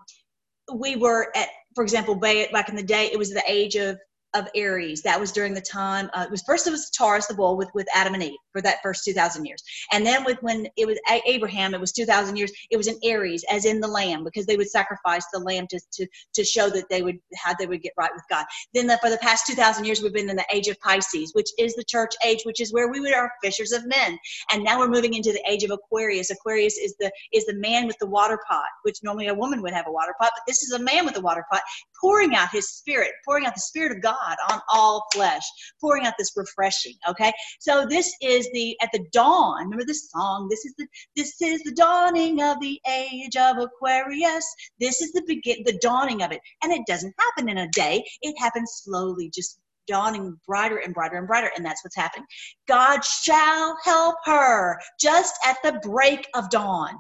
we 0.74 0.96
were 0.96 1.32
at, 1.36 1.50
for 1.76 1.84
example, 1.84 2.16
back 2.16 2.70
in 2.70 2.76
the 2.76 2.84
day, 2.84 3.10
it 3.12 3.18
was 3.18 3.32
the 3.32 3.44
age 3.48 3.76
of 3.76 4.00
of 4.34 4.48
Aries. 4.56 5.02
That 5.02 5.20
was 5.20 5.32
during 5.32 5.54
the 5.54 5.62
time. 5.62 6.10
Uh, 6.14 6.24
it 6.26 6.32
was 6.32 6.42
first 6.44 6.68
it 6.68 6.72
was 6.72 6.90
Taurus, 6.90 7.28
the 7.28 7.34
bull, 7.34 7.58
with 7.58 7.70
with 7.74 7.88
Adam 7.94 8.14
and 8.14 8.24
Eve 8.24 8.38
for 8.52 8.62
that 8.62 8.78
first 8.82 9.04
two 9.04 9.14
thousand 9.14 9.46
years, 9.46 9.64
and 9.92 10.06
then 10.06 10.24
with 10.24 10.38
when 10.42 10.68
it 10.78 10.88
was 10.88 11.00
Abraham, 11.26 11.74
it 11.74 11.80
was 11.80 11.92
two 11.92 12.06
thousand 12.06 12.38
years. 12.38 12.52
It 12.72 12.78
was 12.78 12.88
in 12.88 12.98
Aries, 13.04 13.44
as 13.50 13.66
in 13.66 13.80
the 13.80 13.88
lamb, 13.88 14.24
because 14.24 14.46
they 14.46 14.58
would 14.58 14.70
sacrifice 14.70 15.26
the 15.34 15.40
lamb 15.40 15.68
to 15.68 15.80
to 15.94 16.08
to 16.34 16.44
show 16.44 16.70
that 16.70 16.90
they 16.90 17.02
would 17.02 17.20
how 17.36 17.54
they 17.58 17.68
would 17.68 17.82
get 17.82 17.94
right 17.98 18.12
with 18.14 18.24
God. 18.30 18.46
Then 18.74 18.88
the, 18.88 18.98
for 19.00 19.10
the 19.10 19.18
past 19.18 19.46
two 19.46 19.56
thousand 19.56 19.86
years, 19.86 20.02
we've 20.02 20.14
been 20.14 20.30
in 20.30 20.36
the 20.36 20.46
age 20.52 20.68
of 20.68 20.80
Pisces, 20.80 21.32
which 21.34 21.50
is 21.60 21.76
the 21.76 21.84
church 21.84 22.14
age, 22.26 22.42
which 22.44 22.62
is 22.62 22.74
where 22.74 22.90
we 22.90 23.14
are 23.14 23.32
fishers 23.44 23.72
of 23.72 23.86
men, 23.86 24.18
and 24.52 24.64
now 24.64 24.80
we're 24.80 24.88
moving 24.88 25.14
into 25.14 25.32
the 25.32 25.44
age 25.50 25.64
of 25.64 25.72
Aquarius. 25.72 26.32
Aquarius 26.32 26.78
is 26.78 26.96
the 27.00 27.12
is 27.34 27.46
the 27.46 27.56
man 27.56 27.88
with 27.88 27.98
the 28.00 28.08
water 28.08 28.40
pot, 28.50 28.66
which 28.84 28.98
normally 29.04 29.28
a 29.28 29.34
woman 29.34 29.62
would 29.62 29.74
have 29.74 29.88
a 29.88 29.92
water 29.92 30.16
pot, 30.20 30.32
but 30.36 30.44
this 30.48 30.64
is 30.64 30.72
a 30.72 30.80
man 30.80 31.06
with 31.06 31.18
a 31.18 31.22
water 31.22 31.46
pot 31.52 31.62
pouring 32.00 32.36
out 32.36 32.50
his 32.52 32.70
spirit, 32.70 33.12
pouring 33.26 33.46
out 33.46 33.54
the 33.54 33.62
spirit 33.62 33.92
of 33.92 34.02
God 34.02 34.18
God 34.24 34.38
on 34.52 34.62
all 34.72 35.06
flesh, 35.14 35.44
pouring 35.82 36.06
out 36.06 36.14
this 36.18 36.32
refreshing. 36.36 36.96
Okay, 37.08 37.32
so 37.60 37.86
this 37.86 38.14
is 38.22 38.50
the 38.54 38.78
at 38.82 38.90
the 38.94 39.06
dawn. 39.12 39.66
Remember 39.66 39.86
this 39.86 40.10
song? 40.12 40.48
This 40.50 40.66
is 40.66 40.74
the 40.78 40.88
this 41.16 41.42
is 41.42 41.62
the 41.64 41.74
dawning 41.74 42.42
of 42.42 42.60
the 42.60 42.80
age 42.90 43.36
of 43.36 43.58
Aquarius. 43.58 44.46
This 44.80 45.02
is 45.02 45.12
the 45.14 45.24
begin 45.28 45.64
the 45.66 45.78
dawning 45.80 46.22
of 46.24 46.32
it, 46.32 46.42
and 46.64 46.72
it 46.72 46.86
doesn't 46.88 47.14
happen 47.20 47.50
in 47.50 47.58
a 47.60 47.70
day. 47.70 48.04
It 48.22 48.36
happens 48.40 48.82
slowly, 48.84 49.30
just 49.34 49.60
dawning 49.88 50.38
brighter 50.48 50.78
and 50.78 50.94
brighter 50.94 51.18
and 51.18 51.28
brighter, 51.28 51.52
and 51.56 51.66
that's 51.66 51.84
what's 51.84 51.96
happening. 51.96 52.26
God 52.68 53.04
shall 53.04 53.78
help 53.84 54.16
her 54.26 54.80
just 55.00 55.36
at 55.46 55.58
the 55.64 55.80
break 55.84 56.28
of 56.36 56.50
dawn. 56.50 56.96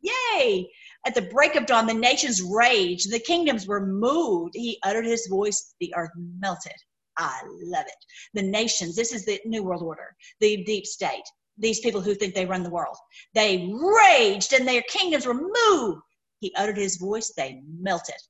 Yay! 0.00 0.68
At 1.06 1.14
the 1.14 1.22
break 1.22 1.54
of 1.54 1.66
dawn, 1.66 1.86
the 1.86 1.94
nations 1.94 2.42
raged, 2.42 3.12
the 3.12 3.20
kingdoms 3.20 3.68
were 3.68 3.86
moved. 3.86 4.54
He 4.56 4.80
uttered 4.82 5.06
his 5.06 5.28
voice, 5.28 5.72
the 5.78 5.94
earth 5.94 6.10
melted. 6.16 6.74
I 7.16 7.42
love 7.46 7.86
it. 7.86 7.94
The 8.34 8.42
nations, 8.42 8.96
this 8.96 9.12
is 9.12 9.24
the 9.24 9.40
New 9.44 9.62
World 9.62 9.82
Order, 9.82 10.16
the 10.40 10.64
deep 10.64 10.84
state, 10.84 11.22
these 11.56 11.78
people 11.78 12.00
who 12.00 12.16
think 12.16 12.34
they 12.34 12.44
run 12.44 12.64
the 12.64 12.70
world. 12.70 12.96
They 13.34 13.72
raged 13.72 14.52
and 14.52 14.66
their 14.66 14.82
kingdoms 14.82 15.26
were 15.26 15.34
moved. 15.34 16.02
He 16.40 16.52
uttered 16.56 16.76
his 16.76 16.96
voice, 16.96 17.32
they 17.36 17.62
melted. 17.78 18.20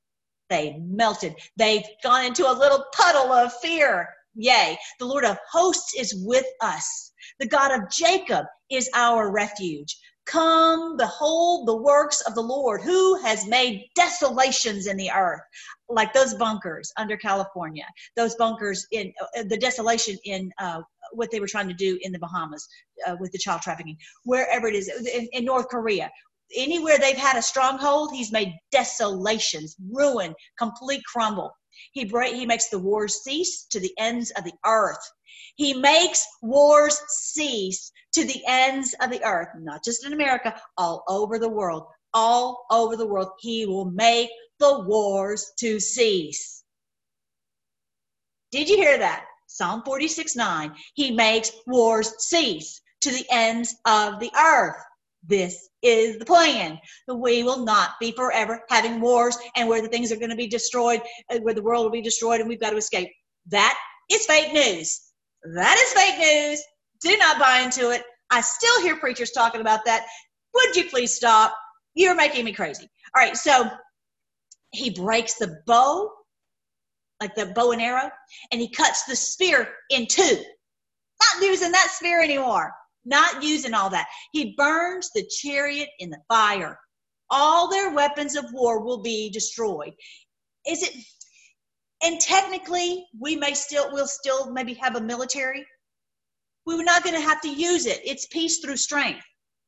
They 0.49 0.77
melted. 0.79 1.35
They've 1.57 1.83
gone 2.03 2.25
into 2.25 2.47
a 2.47 2.53
little 2.53 2.85
puddle 2.93 3.33
of 3.33 3.53
fear. 3.59 4.07
Yea, 4.35 4.77
the 4.99 5.05
Lord 5.05 5.25
of 5.25 5.39
hosts 5.51 5.95
is 5.95 6.13
with 6.23 6.45
us. 6.61 7.11
The 7.39 7.47
God 7.47 7.71
of 7.71 7.89
Jacob 7.89 8.45
is 8.69 8.87
our 8.93 9.31
refuge. 9.31 9.97
Come, 10.27 10.97
behold 10.97 11.67
the 11.67 11.75
works 11.75 12.21
of 12.21 12.35
the 12.35 12.41
Lord, 12.41 12.81
who 12.81 13.15
has 13.21 13.47
made 13.47 13.89
desolations 13.95 14.85
in 14.85 14.97
the 14.97 15.09
earth, 15.09 15.39
like 15.87 16.13
those 16.13 16.33
bunkers 16.33 16.91
under 16.97 17.15
California, 17.15 17.85
those 18.17 18.35
bunkers 18.35 18.85
in 18.91 19.13
uh, 19.21 19.43
the 19.43 19.57
desolation 19.57 20.17
in 20.25 20.51
uh, 20.59 20.81
what 21.13 21.31
they 21.31 21.39
were 21.39 21.47
trying 21.47 21.69
to 21.69 21.73
do 21.73 21.97
in 22.01 22.11
the 22.11 22.19
Bahamas 22.19 22.67
uh, 23.07 23.15
with 23.21 23.31
the 23.31 23.37
child 23.37 23.61
trafficking, 23.61 23.97
wherever 24.25 24.67
it 24.67 24.75
is, 24.75 24.89
in, 25.13 25.27
in 25.31 25.45
North 25.45 25.69
Korea. 25.69 26.11
Anywhere 26.55 26.97
they've 26.97 27.15
had 27.17 27.37
a 27.37 27.41
stronghold, 27.41 28.11
he's 28.13 28.31
made 28.31 28.53
desolations, 28.71 29.77
ruin, 29.91 30.35
complete 30.57 31.03
crumble. 31.05 31.51
He, 31.91 32.05
break, 32.05 32.35
he 32.35 32.45
makes 32.45 32.69
the 32.69 32.79
wars 32.79 33.23
cease 33.23 33.65
to 33.71 33.79
the 33.79 33.93
ends 33.97 34.31
of 34.31 34.43
the 34.43 34.53
earth. 34.65 34.99
He 35.55 35.73
makes 35.73 36.25
wars 36.41 36.99
cease 37.07 37.91
to 38.13 38.23
the 38.23 38.43
ends 38.47 38.95
of 39.01 39.09
the 39.09 39.23
earth, 39.23 39.49
not 39.59 39.83
just 39.83 40.05
in 40.05 40.13
America, 40.13 40.59
all 40.77 41.03
over 41.07 41.39
the 41.39 41.49
world. 41.49 41.85
All 42.13 42.65
over 42.71 42.95
the 42.95 43.05
world, 43.05 43.29
He 43.39 43.65
will 43.65 43.91
make 43.91 44.29
the 44.59 44.79
wars 44.79 45.51
to 45.59 45.79
cease. 45.79 46.63
Did 48.51 48.69
you 48.69 48.77
hear 48.77 48.97
that? 48.97 49.25
Psalm 49.47 49.83
46 49.83 50.35
9. 50.35 50.75
He 50.93 51.11
makes 51.11 51.51
wars 51.65 52.13
cease 52.19 52.81
to 53.01 53.11
the 53.11 53.25
ends 53.31 53.75
of 53.85 54.19
the 54.19 54.31
earth. 54.35 54.81
This 55.23 55.69
is 55.87 56.19
the 56.19 56.25
plan. 56.25 56.77
We 57.07 57.43
will 57.43 57.63
not 57.63 57.91
be 57.99 58.11
forever 58.11 58.61
having 58.69 59.01
wars 59.01 59.37
and 59.55 59.67
where 59.67 59.81
the 59.81 59.87
things 59.87 60.11
are 60.11 60.17
going 60.17 60.29
to 60.29 60.35
be 60.35 60.47
destroyed, 60.47 61.01
uh, 61.31 61.39
where 61.39 61.53
the 61.53 61.61
world 61.61 61.83
will 61.83 61.91
be 61.91 62.01
destroyed 62.01 62.39
and 62.39 62.49
we've 62.49 62.59
got 62.59 62.71
to 62.71 62.77
escape. 62.77 63.09
That 63.47 63.77
is 64.11 64.25
fake 64.25 64.53
news. 64.53 65.01
That 65.55 65.77
is 65.77 65.93
fake 65.93 66.19
news. 66.19 66.63
Do 67.01 67.15
not 67.17 67.39
buy 67.39 67.59
into 67.59 67.91
it. 67.91 68.03
I 68.29 68.41
still 68.41 68.81
hear 68.81 68.97
preachers 68.97 69.31
talking 69.31 69.61
about 69.61 69.85
that. 69.85 70.05
Would 70.53 70.75
you 70.75 70.85
please 70.85 71.15
stop? 71.15 71.55
You're 71.93 72.15
making 72.15 72.45
me 72.45 72.53
crazy. 72.53 72.87
All 73.15 73.21
right, 73.21 73.37
so 73.37 73.69
he 74.71 74.89
breaks 74.89 75.35
the 75.35 75.61
bow, 75.65 76.11
like 77.21 77.35
the 77.35 77.47
bow 77.47 77.71
and 77.71 77.81
arrow, 77.81 78.09
and 78.51 78.59
he 78.59 78.69
cuts 78.69 79.05
the 79.05 79.15
spear 79.15 79.69
in 79.89 80.05
two. 80.07 80.37
Not 81.33 81.43
using 81.43 81.71
that 81.71 81.89
spear 81.91 82.21
anymore. 82.21 82.71
Not 83.07 83.41
using 83.41 83.73
all 83.73 83.89
that. 83.91 84.07
He 84.33 84.53
burns 84.57 85.09
the 85.15 85.25
chariot 85.29 85.89
in 85.99 86.09
the 86.09 86.19
fire. 86.27 86.77
All 87.29 87.69
their 87.69 87.93
weapons 87.93 88.35
of 88.35 88.45
war 88.51 88.83
will 88.83 89.01
be 89.01 89.29
destroyed. 89.29 89.93
Is 90.67 90.83
it 90.83 90.93
and 92.03 92.19
technically 92.19 93.05
we 93.19 93.35
may 93.35 93.53
still 93.53 93.89
we'll 93.91 94.07
still 94.07 94.51
maybe 94.51 94.73
have 94.73 94.95
a 94.95 95.01
military 95.01 95.65
we're 96.65 96.83
not 96.83 97.03
going 97.03 97.15
to 97.15 97.21
have 97.21 97.41
to 97.41 97.49
use 97.49 97.85
it 97.85 97.99
it's 98.03 98.27
peace 98.27 98.59
through 98.59 98.77
strength 98.77 99.25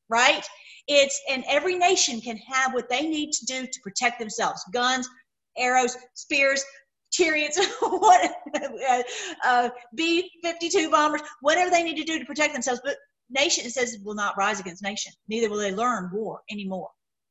right 0.10 0.46
it's 0.88 1.20
and 1.30 1.44
every 1.48 1.76
nation 1.76 2.20
can 2.22 2.38
have 2.38 2.74
what 2.74 2.90
they 2.90 3.08
need 3.08 3.32
to 3.32 3.46
do 3.46 3.66
to 3.66 3.80
protect 3.84 4.20
themselves 4.20 4.64
guns 4.74 5.10
arrows 5.58 5.98
spears 6.14 6.64
chariots 7.12 7.60
what 7.80 8.32
uh, 9.44 9.70
b-52 9.96 10.92
bombers 10.92 11.22
whatever 11.42 11.72
they 11.72 11.84
need 11.84 11.98
to 11.98 12.04
do 12.04 12.20
to 12.20 12.26
protect 12.26 12.54
themselves 12.54 12.82
but 12.84 12.96
nation 13.30 13.70
says 13.70 13.98
will 14.04 14.16
not 14.16 14.38
rise 14.38 14.60
against 14.60 14.84
nation 14.84 15.12
neither 15.28 15.50
will 15.50 15.58
they 15.58 15.74
learn 15.74 16.10
war 16.14 16.42
anymore 16.50 16.90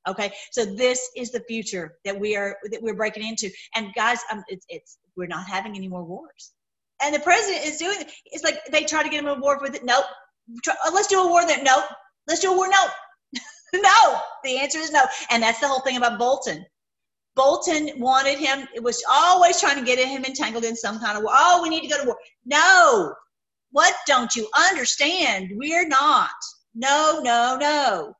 Okay, 0.09 0.32
so 0.53 0.64
this 0.64 1.11
is 1.16 1.30
the 1.30 1.42
future 1.49 1.99
that 2.05 2.18
we 2.18 2.34
are 2.34 2.57
that 2.70 2.80
we're 2.82 2.94
breaking 2.94 3.26
into, 3.26 3.51
and 3.74 3.92
guys, 3.94 4.18
um, 4.32 4.42
it's 4.49 4.64
it's 4.68 4.99
we're 5.16 5.26
not 5.26 5.46
having 5.46 5.76
any 5.76 5.86
more 5.86 6.03
wars, 6.05 6.53
and 7.03 7.14
the 7.14 7.20
president 7.20 7.66
is 7.66 7.76
doing. 7.76 7.96
It's 8.26 8.42
like 8.42 8.64
they 8.72 8.84
try 8.84 9.03
to 9.03 9.09
get 9.09 9.20
him 9.20 9.28
a 9.28 9.34
war 9.34 9.59
with 9.61 9.74
it. 9.74 9.84
Nope. 9.84 10.05
Try, 10.64 10.74
uh, 10.86 10.90
let's 10.94 11.09
do 11.09 11.20
a 11.20 11.28
war 11.28 11.46
that 11.46 11.62
nope. 11.62 11.84
Let's 12.26 12.40
do 12.40 12.53
a 12.53 12.57
war. 12.57 12.68
No, 12.68 13.40
no. 13.74 14.20
The 14.44 14.59
answer 14.59 14.78
is 14.78 14.90
no, 14.90 15.03
and 15.30 15.42
that's 15.42 15.61
the 15.61 15.68
whole 15.68 15.80
thing 15.80 15.99
about 15.99 16.18
Bolton. 16.18 16.64
Bolton 17.36 17.90
wanted 17.99 18.38
him. 18.38 18.66
It 18.74 18.82
was 18.82 19.03
always 19.11 19.61
trying 19.61 19.78
to 19.78 19.84
get 19.84 19.99
him 19.99 20.24
entangled 20.24 20.64
in 20.64 20.74
some 20.74 20.99
kind 21.01 21.18
of 21.18 21.22
war. 21.22 21.32
Oh, 21.34 21.61
we 21.62 21.68
need 21.68 21.82
to 21.82 21.88
go 21.88 22.01
to 22.01 22.07
war. 22.07 22.16
No. 22.46 23.14
What 23.70 23.94
don't 24.06 24.34
you 24.34 24.48
understand? 24.56 25.50
We're 25.54 25.86
not. 25.86 26.30
No, 26.74 27.20
no, 27.22 27.56
no. 27.60 28.14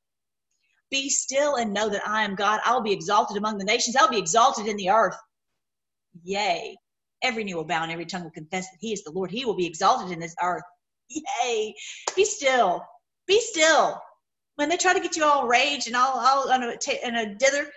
Be 0.90 1.09
still 1.09 1.57
and 1.57 1.72
know 1.72 1.88
that 1.88 2.07
I 2.07 2.22
am 2.22 2.34
God. 2.34 2.61
I'll 2.64 2.82
be 2.82 2.92
exalted 2.92 3.36
among 3.36 3.59
the 3.59 3.64
nations. 3.64 3.96
I'll 3.96 4.11
be 4.11 4.18
exalted 4.18 4.66
in 4.66 4.76
the 4.76 4.90
earth. 4.90 5.16
Yay. 6.24 6.76
Every 7.22 7.44
knee 7.44 7.55
will 7.55 7.64
bow 7.64 7.82
and 7.82 7.92
every 7.92 8.07
tongue 8.07 8.24
will 8.24 8.30
confess 8.30 8.66
that 8.70 8.78
He 8.80 8.92
is 8.92 9.03
the 9.05 9.11
Lord. 9.11 9.30
He 9.30 9.44
will 9.44 9.57
be 9.57 9.66
exalted 9.66 10.12
in 10.12 10.20
this 10.20 10.34
earth. 10.42 10.62
Yay. 11.09 11.74
Be 12.16 12.24
still. 12.24 12.84
Be 13.26 13.40
still. 13.40 14.01
When 14.57 14.68
they 14.68 14.76
try 14.76 14.92
to 14.92 15.01
get 15.01 15.16
you 15.16 15.24
all 15.24 15.46
raged 15.46 15.86
and 15.86 15.96
all, 15.96 16.18
all 16.18 16.51
on 16.51 16.62
a, 16.62 17.07
in 17.07 17.16
a 17.16 17.34
dither, 17.36 17.70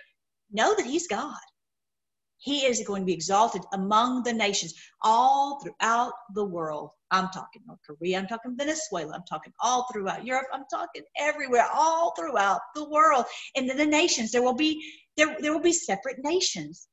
know 0.52 0.74
that 0.76 0.86
He's 0.86 1.08
God. 1.08 1.38
He 2.38 2.66
is 2.66 2.84
going 2.88 3.04
to 3.04 3.06
be 3.06 3.14
exalted 3.14 3.62
among 3.74 4.24
the 4.24 4.34
nations 4.34 4.74
all 5.04 5.62
throughout 5.62 6.14
the 6.34 6.44
world. 6.44 6.92
I'm 7.12 7.28
talking 7.30 7.62
North 7.68 7.80
Korea, 7.86 8.18
I'm 8.18 8.28
talking 8.28 8.56
Venezuela, 8.58 9.14
I'm 9.14 9.24
talking 9.30 9.54
all 9.60 9.88
throughout 9.92 10.26
Europe, 10.26 10.48
I'm 10.54 10.64
talking 10.72 11.04
everywhere, 11.18 11.68
all 11.74 12.14
throughout 12.18 12.62
the 12.74 12.90
world. 12.90 13.26
And 13.56 13.70
then 13.70 13.78
the 13.78 13.86
nations, 13.86 14.32
there 14.32 14.42
will 14.42 14.56
be 14.56 14.82
there, 15.18 15.36
there 15.40 15.54
will 15.54 15.60
be 15.60 15.74
separate 15.74 16.18
nations. 16.24 16.88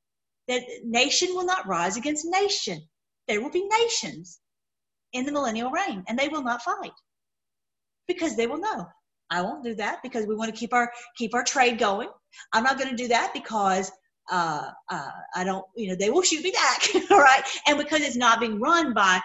That 0.47 0.63
nation 0.83 1.29
will 1.33 1.45
not 1.45 1.67
rise 1.67 1.95
against 1.95 2.25
nation. 2.25 2.81
There 3.27 3.41
will 3.41 3.51
be 3.51 3.65
nations 3.67 4.39
in 5.13 5.25
the 5.25 5.31
millennial 5.31 5.71
reign, 5.71 6.03
and 6.07 6.17
they 6.17 6.27
will 6.27 6.43
not 6.43 6.63
fight. 6.63 6.91
Because 8.07 8.35
they 8.35 8.47
will 8.47 8.57
know. 8.57 8.87
I 9.29 9.41
won't 9.41 9.63
do 9.63 9.75
that 9.75 10.01
because 10.01 10.25
we 10.25 10.35
want 10.35 10.53
to 10.53 10.59
keep 10.59 10.73
our 10.73 10.91
keep 11.15 11.33
our 11.35 11.43
trade 11.43 11.77
going. 11.77 12.09
I'm 12.51 12.63
not 12.63 12.77
going 12.77 12.89
to 12.89 12.95
do 12.95 13.07
that 13.09 13.31
because 13.33 13.91
uh, 14.31 14.69
uh, 14.89 15.11
I 15.35 15.43
don't, 15.43 15.65
you 15.75 15.89
know, 15.89 15.95
they 15.95 16.09
will 16.09 16.21
shoot 16.21 16.43
me 16.43 16.51
back, 16.51 16.87
all 17.11 17.19
right? 17.19 17.43
And 17.67 17.77
because 17.77 18.01
it's 18.01 18.15
not 18.15 18.39
being 18.39 18.59
run 18.59 18.93
by 18.93 19.19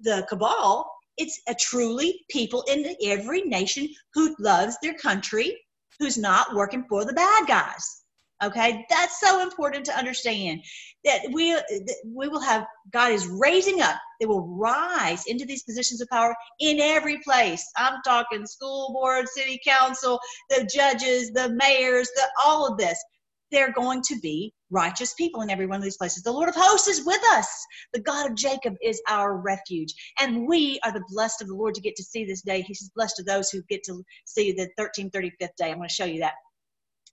the 0.00 0.26
cabal, 0.28 0.90
it's 1.16 1.40
a 1.48 1.54
truly 1.54 2.24
people 2.28 2.62
in 2.68 2.94
every 3.04 3.42
nation 3.42 3.88
who 4.14 4.34
loves 4.38 4.76
their 4.82 4.94
country, 4.94 5.56
who's 5.98 6.18
not 6.18 6.54
working 6.54 6.84
for 6.88 7.04
the 7.04 7.12
bad 7.12 7.46
guys. 7.46 8.02
Okay, 8.44 8.84
that's 8.90 9.18
so 9.18 9.40
important 9.40 9.86
to 9.86 9.96
understand 9.96 10.60
that 11.06 11.20
we 11.32 11.52
that 11.52 11.96
we 12.04 12.28
will 12.28 12.40
have 12.40 12.66
God 12.92 13.12
is 13.12 13.26
raising 13.26 13.80
up. 13.80 13.96
They 14.20 14.26
will 14.26 14.46
rise 14.46 15.24
into 15.26 15.46
these 15.46 15.62
positions 15.62 16.02
of 16.02 16.08
power 16.10 16.36
in 16.60 16.78
every 16.78 17.18
place. 17.24 17.64
I'm 17.78 18.02
talking 18.04 18.44
school 18.44 18.92
board, 18.92 19.26
city 19.28 19.58
council, 19.66 20.20
the 20.50 20.68
judges, 20.70 21.30
the 21.30 21.48
mayors, 21.48 22.10
the 22.14 22.28
all 22.44 22.70
of 22.70 22.76
this. 22.76 23.02
They're 23.50 23.72
going 23.72 24.02
to 24.02 24.18
be 24.20 24.52
righteous 24.70 25.14
people 25.14 25.42
in 25.42 25.50
every 25.50 25.66
one 25.66 25.76
of 25.76 25.84
these 25.84 25.96
places. 25.96 26.22
The 26.22 26.32
Lord 26.32 26.48
of 26.48 26.56
hosts 26.56 26.88
is 26.88 27.06
with 27.06 27.22
us. 27.32 27.48
The 27.92 28.00
God 28.00 28.30
of 28.30 28.36
Jacob 28.36 28.74
is 28.82 29.00
our 29.08 29.36
refuge. 29.36 29.94
And 30.20 30.48
we 30.48 30.80
are 30.84 30.92
the 30.92 31.04
blessed 31.08 31.42
of 31.42 31.48
the 31.48 31.54
Lord 31.54 31.74
to 31.74 31.80
get 31.80 31.96
to 31.96 32.02
see 32.02 32.24
this 32.24 32.42
day. 32.42 32.62
He's 32.62 32.90
blessed 32.94 33.20
of 33.20 33.26
those 33.26 33.50
who 33.50 33.62
get 33.68 33.84
to 33.84 34.02
see 34.24 34.52
the 34.52 34.68
1335th 34.78 35.56
day. 35.56 35.70
I'm 35.70 35.76
going 35.76 35.88
to 35.88 35.94
show 35.94 36.04
you 36.04 36.20
that. 36.20 36.34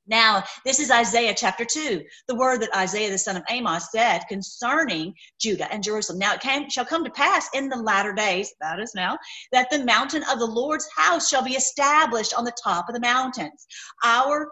Now, 0.06 0.44
this 0.66 0.80
is 0.80 0.92
Isaiah 0.92 1.34
chapter 1.34 1.64
2, 1.64 2.04
the 2.28 2.36
word 2.36 2.62
that 2.62 2.76
Isaiah 2.76 3.10
the 3.10 3.18
son 3.18 3.38
of 3.38 3.44
Amos 3.50 3.90
said 3.92 4.24
concerning 4.28 5.14
Judah 5.40 5.72
and 5.72 5.82
Jerusalem. 5.82 6.20
Now, 6.20 6.34
it 6.34 6.42
came, 6.42 6.70
shall 6.70 6.84
come 6.84 7.06
to 7.06 7.10
pass 7.10 7.48
in 7.54 7.70
the 7.70 7.78
latter 7.78 8.12
days, 8.12 8.54
that 8.60 8.82
is 8.82 8.94
now, 8.96 9.18
that 9.54 9.70
the 9.70 9.86
mountain 9.86 10.24
of 10.30 10.40
the 10.40 10.46
Lord's 10.46 10.90
house 10.96 11.30
shall 11.30 11.44
be 11.44 11.54
established 11.54 12.34
on 12.34 12.44
the 12.44 12.56
top 12.62 12.90
of 12.90 12.96
the 12.96 13.02
mountains. 13.02 13.66
Our, 14.04 14.52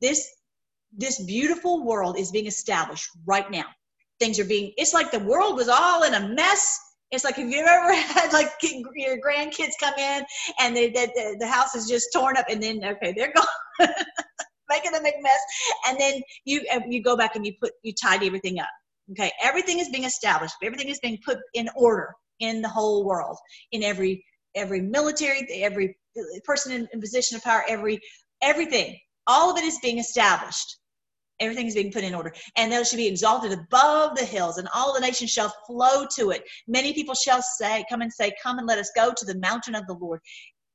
this, 0.00 0.24
this 0.96 1.22
beautiful 1.24 1.84
world 1.84 2.18
is 2.18 2.30
being 2.30 2.46
established 2.46 3.08
right 3.26 3.50
now. 3.50 3.64
Things 4.20 4.38
are 4.38 4.44
being, 4.44 4.72
it's 4.76 4.94
like 4.94 5.10
the 5.10 5.18
world 5.18 5.56
was 5.56 5.68
all 5.68 6.02
in 6.04 6.14
a 6.14 6.28
mess 6.28 6.78
it's 7.10 7.24
like 7.24 7.38
if 7.38 7.46
you've 7.46 7.66
ever 7.66 7.92
had 7.94 8.32
like 8.32 8.50
your 8.62 9.18
grandkids 9.18 9.72
come 9.78 9.92
in 9.98 10.24
and 10.58 10.74
they, 10.74 10.88
the, 10.88 11.36
the 11.40 11.46
house 11.46 11.74
is 11.74 11.86
just 11.86 12.08
torn 12.10 12.38
up 12.38 12.46
and 12.48 12.62
then 12.62 12.82
okay 12.82 13.12
they're 13.14 13.34
gone 13.34 13.88
making 14.72 14.94
a 14.94 15.02
big 15.02 15.14
mess, 15.20 15.40
and 15.88 15.98
then 15.98 16.20
you 16.44 16.62
uh, 16.72 16.80
you 16.88 17.02
go 17.02 17.16
back 17.16 17.36
and 17.36 17.46
you 17.46 17.52
put 17.60 17.72
you 17.82 17.92
tidy 17.92 18.26
everything 18.26 18.58
up. 18.58 18.68
Okay, 19.12 19.30
everything 19.42 19.78
is 19.78 19.88
being 19.90 20.04
established. 20.04 20.54
Everything 20.62 20.88
is 20.88 20.98
being 21.00 21.18
put 21.24 21.38
in 21.54 21.68
order 21.76 22.12
in 22.40 22.62
the 22.62 22.68
whole 22.68 23.04
world, 23.04 23.36
in 23.72 23.82
every 23.82 24.24
every 24.54 24.80
military, 24.80 25.46
every 25.62 25.96
person 26.44 26.72
in, 26.72 26.88
in 26.92 27.00
position 27.00 27.36
of 27.36 27.42
power, 27.42 27.64
every 27.68 28.00
everything. 28.42 28.98
All 29.26 29.50
of 29.50 29.58
it 29.58 29.64
is 29.64 29.78
being 29.82 29.98
established. 29.98 30.78
Everything 31.40 31.66
is 31.66 31.74
being 31.74 31.92
put 31.92 32.04
in 32.04 32.14
order. 32.14 32.32
And 32.56 32.70
they 32.70 32.82
shall 32.84 32.96
be 32.96 33.06
exalted 33.06 33.52
above 33.52 34.16
the 34.16 34.24
hills, 34.24 34.58
and 34.58 34.68
all 34.74 34.94
the 34.94 35.00
nations 35.00 35.30
shall 35.30 35.52
flow 35.66 36.06
to 36.16 36.30
it. 36.30 36.44
Many 36.68 36.92
people 36.92 37.14
shall 37.14 37.42
say, 37.42 37.84
Come 37.90 38.02
and 38.02 38.12
say, 38.12 38.32
Come 38.42 38.58
and 38.58 38.66
let 38.66 38.78
us 38.78 38.90
go 38.94 39.12
to 39.16 39.24
the 39.24 39.38
mountain 39.38 39.74
of 39.74 39.86
the 39.86 39.94
Lord. 39.94 40.20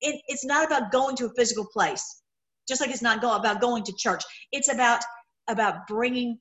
It, 0.02 0.22
it's 0.28 0.46
not 0.46 0.66
about 0.66 0.92
going 0.92 1.16
to 1.18 1.26
a 1.26 1.34
physical 1.36 1.66
place 1.66 2.22
just 2.68 2.82
like 2.82 2.90
it's 2.90 3.02
not 3.02 3.22
go, 3.22 3.36
about 3.36 3.62
going 3.62 3.84
to 3.84 3.94
church 3.98 4.24
it's 4.52 4.72
about 4.72 5.02
about 5.48 5.88
bringing 5.88 6.38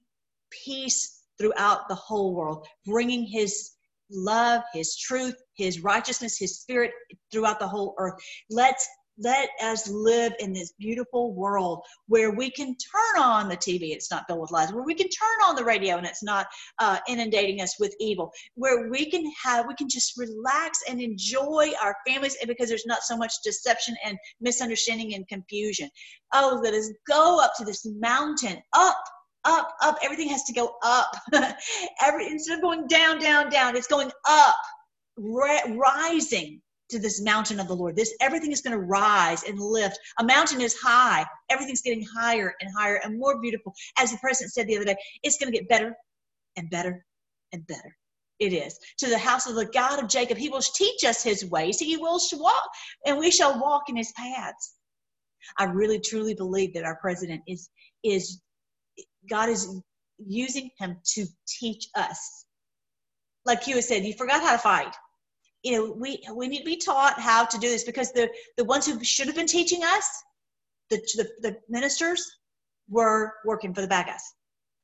peace 0.51 1.23
throughout 1.39 1.89
the 1.89 1.95
whole 1.95 2.35
world 2.35 2.67
bringing 2.85 3.25
his 3.25 3.73
love 4.11 4.63
his 4.73 4.97
truth 4.97 5.35
his 5.57 5.81
righteousness 5.81 6.39
his 6.39 6.61
spirit 6.61 6.93
throughout 7.33 7.59
the 7.59 7.67
whole 7.67 7.95
earth 7.99 8.15
let's 8.51 8.87
let 9.19 9.49
us 9.63 9.89
live 9.89 10.33
in 10.41 10.53
this 10.53 10.73
beautiful 10.79 11.35
world 11.35 11.83
where 12.07 12.33
we 12.33 12.51
can 12.51 12.77
turn 12.77 13.23
on 13.23 13.49
the 13.49 13.57
TV, 13.57 13.91
it's 13.93 14.11
not 14.11 14.25
filled 14.27 14.41
with 14.41 14.51
lies, 14.51 14.73
where 14.73 14.83
we 14.83 14.95
can 14.95 15.09
turn 15.09 15.49
on 15.49 15.57
the 15.57 15.65
radio 15.65 15.97
and 15.97 16.07
it's 16.07 16.23
not 16.23 16.47
uh, 16.79 16.99
inundating 17.09 17.61
us 17.61 17.77
with 17.81 17.95
evil, 17.99 18.31
where 18.55 18.89
we 18.89 19.11
can 19.11 19.31
have, 19.43 19.67
we 19.67 19.75
can 19.75 19.89
just 19.89 20.19
relax 20.19 20.81
and 20.89 21.01
enjoy 21.01 21.71
our 21.83 21.97
families 22.07 22.37
because 22.47 22.69
there's 22.69 22.87
not 22.87 23.03
so 23.03 23.17
much 23.17 23.33
deception 23.45 23.97
and 24.05 24.19
misunderstanding 24.41 25.15
and 25.15 25.27
confusion. 25.29 25.89
Oh, 26.35 26.61
let 26.63 26.75
us 26.75 26.93
go 27.09 27.41
up 27.43 27.53
to 27.59 27.65
this 27.65 27.87
mountain, 27.99 28.61
up 28.73 28.99
up, 29.49 29.69
up. 29.81 29.97
Everything 30.03 30.29
has 30.29 30.43
to 30.43 30.53
go 30.53 30.75
up. 30.83 31.17
Every 32.03 32.27
instead 32.27 32.57
of 32.57 32.63
going 32.63 32.89
down, 32.89 33.21
down, 33.21 33.49
down, 33.49 33.77
it's 33.77 33.87
going 33.87 34.11
up, 34.29 34.57
rising 35.17 36.61
to 36.89 36.99
this 36.99 37.21
mountain 37.21 37.61
of 37.61 37.69
the 37.69 37.75
Lord. 37.75 37.97
This 37.97 38.15
everything 38.21 38.53
is 38.53 38.61
going 38.61 38.77
to 38.77 38.85
rise 38.85 39.43
and 39.45 39.59
lift. 39.59 39.99
A 40.21 40.25
mountain 40.25 40.61
is 40.61 40.75
high. 40.75 41.25
Everything's 41.51 41.83
getting 41.83 42.07
higher 42.17 42.55
and 42.61 42.71
higher 42.77 43.01
and 43.05 43.19
more 43.19 43.41
beautiful. 43.41 43.75
As 43.99 44.13
the 44.13 44.19
president 44.19 44.53
said 44.53 44.67
the 44.67 44.77
other 44.77 44.85
day, 44.85 44.97
it's 45.23 45.39
going 45.39 45.53
to 45.53 45.59
get 45.59 45.69
better 45.69 45.95
and 46.57 46.71
better 46.71 47.05
and 47.53 47.67
better. 47.67 47.97
It 48.39 48.53
is. 48.53 48.79
To 48.99 49.09
the 49.09 49.19
house 49.19 49.47
of 49.47 49.55
the 49.55 49.65
God 49.67 50.03
of 50.03 50.09
Jacob, 50.09 50.37
he 50.37 50.51
will 50.51 50.61
teach 50.61 51.05
us 51.05 51.23
his 51.23 51.47
ways. 51.47 51.79
He 51.79 51.97
will 51.97 52.21
walk, 52.35 52.71
and 53.07 53.19
we 53.19 53.31
shall 53.31 53.59
walk 53.59 53.89
in 53.89 53.97
his 53.97 54.13
paths. 54.13 54.75
I 55.59 55.65
really 55.65 56.01
truly 56.01 56.35
believe 56.35 56.75
that 56.75 56.85
our 56.85 56.97
president 56.97 57.43
is 57.47 57.71
is 58.05 58.43
God 59.31 59.49
is 59.49 59.81
using 60.19 60.71
him 60.79 60.99
to 61.15 61.27
teach 61.49 61.89
us. 61.95 62.47
Like 63.47 63.67
you 63.67 63.81
said, 63.81 64.05
you 64.05 64.13
forgot 64.13 64.43
how 64.43 64.53
to 64.53 64.59
fight 64.59 64.95
you 65.67 65.73
know 65.73 65.93
we 65.99 66.23
we 66.33 66.47
need 66.47 66.61
to 66.61 66.65
be 66.65 66.77
taught 66.77 67.19
how 67.19 67.45
to 67.45 67.59
do 67.59 67.69
this 67.69 67.83
because 67.83 68.13
the 68.13 68.31
the 68.57 68.65
ones 68.65 68.87
who 68.87 69.03
should 69.03 69.27
have 69.27 69.35
been 69.35 69.49
teaching 69.49 69.83
us 69.83 70.09
the 70.91 70.97
the, 71.17 71.29
the 71.43 71.57
ministers 71.69 72.25
were 72.89 73.33
working 73.45 73.75
for 73.75 73.81
the 73.81 73.89
bad 73.89 74.07
guys 74.07 74.23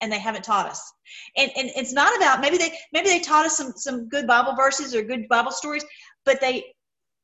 and 0.01 0.11
they 0.11 0.19
haven't 0.19 0.43
taught 0.43 0.67
us. 0.67 0.93
And 1.37 1.53
and 1.57 1.71
it's 1.77 1.93
not 1.93 2.17
about 2.17 2.41
maybe 2.41 2.59
they 2.59 2.77
maybe 2.93 3.09
they 3.09 3.21
taught 3.21 3.47
us 3.47 3.57
some 3.57 3.73
some 3.77 4.09
good 4.09 4.27
bible 4.27 4.57
verses 4.57 4.93
or 4.93 5.03
good 5.03 5.29
bible 5.29 5.53
stories 5.53 5.85
but 6.25 6.41
they 6.41 6.65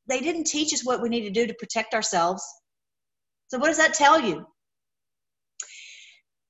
they 0.07 0.21
didn't 0.21 0.45
teach 0.45 0.73
us 0.73 0.87
what 0.87 1.03
we 1.03 1.09
need 1.09 1.23
to 1.23 1.31
do 1.31 1.47
to 1.47 1.55
protect 1.55 1.95
ourselves. 1.95 2.43
So 3.49 3.59
what 3.59 3.67
does 3.67 3.77
that 3.79 3.95
tell 3.95 4.21
you? 4.21 4.47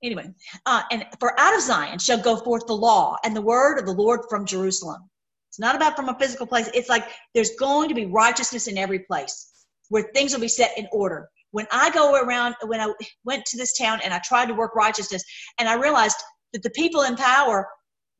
Anyway 0.02 0.28
uh, 0.66 0.82
and 0.92 1.06
for 1.20 1.40
out 1.40 1.56
of 1.56 1.62
zion 1.62 1.98
shall 1.98 2.20
go 2.20 2.36
forth 2.36 2.66
the 2.66 2.74
law 2.74 3.16
and 3.24 3.34
the 3.34 3.42
word 3.42 3.78
of 3.78 3.86
the 3.86 3.92
lord 3.92 4.20
from 4.30 4.46
jerusalem 4.46 5.11
it's 5.59 5.64
not 5.64 5.74
about 5.74 5.96
from 5.96 6.09
a 6.09 6.16
physical 6.16 6.46
place. 6.46 6.70
It's 6.72 6.88
like 6.88 7.09
there's 7.34 7.50
going 7.59 7.88
to 7.88 7.94
be 7.94 8.06
righteousness 8.06 8.68
in 8.68 8.78
every 8.78 9.00
place 9.00 9.50
where 9.88 10.09
things 10.14 10.32
will 10.32 10.40
be 10.40 10.46
set 10.46 10.78
in 10.78 10.86
order. 10.92 11.28
When 11.50 11.66
I 11.72 11.90
go 11.90 12.14
around, 12.14 12.54
when 12.66 12.80
I 12.80 12.92
went 13.24 13.44
to 13.46 13.56
this 13.56 13.76
town 13.76 13.98
and 14.04 14.14
I 14.14 14.20
tried 14.24 14.46
to 14.46 14.54
work 14.54 14.76
righteousness, 14.76 15.24
and 15.59 15.68
I 15.68 15.74
realized 15.74 16.16
that 16.52 16.62
the 16.62 16.70
people 16.70 17.02
in 17.02 17.16
power, 17.16 17.66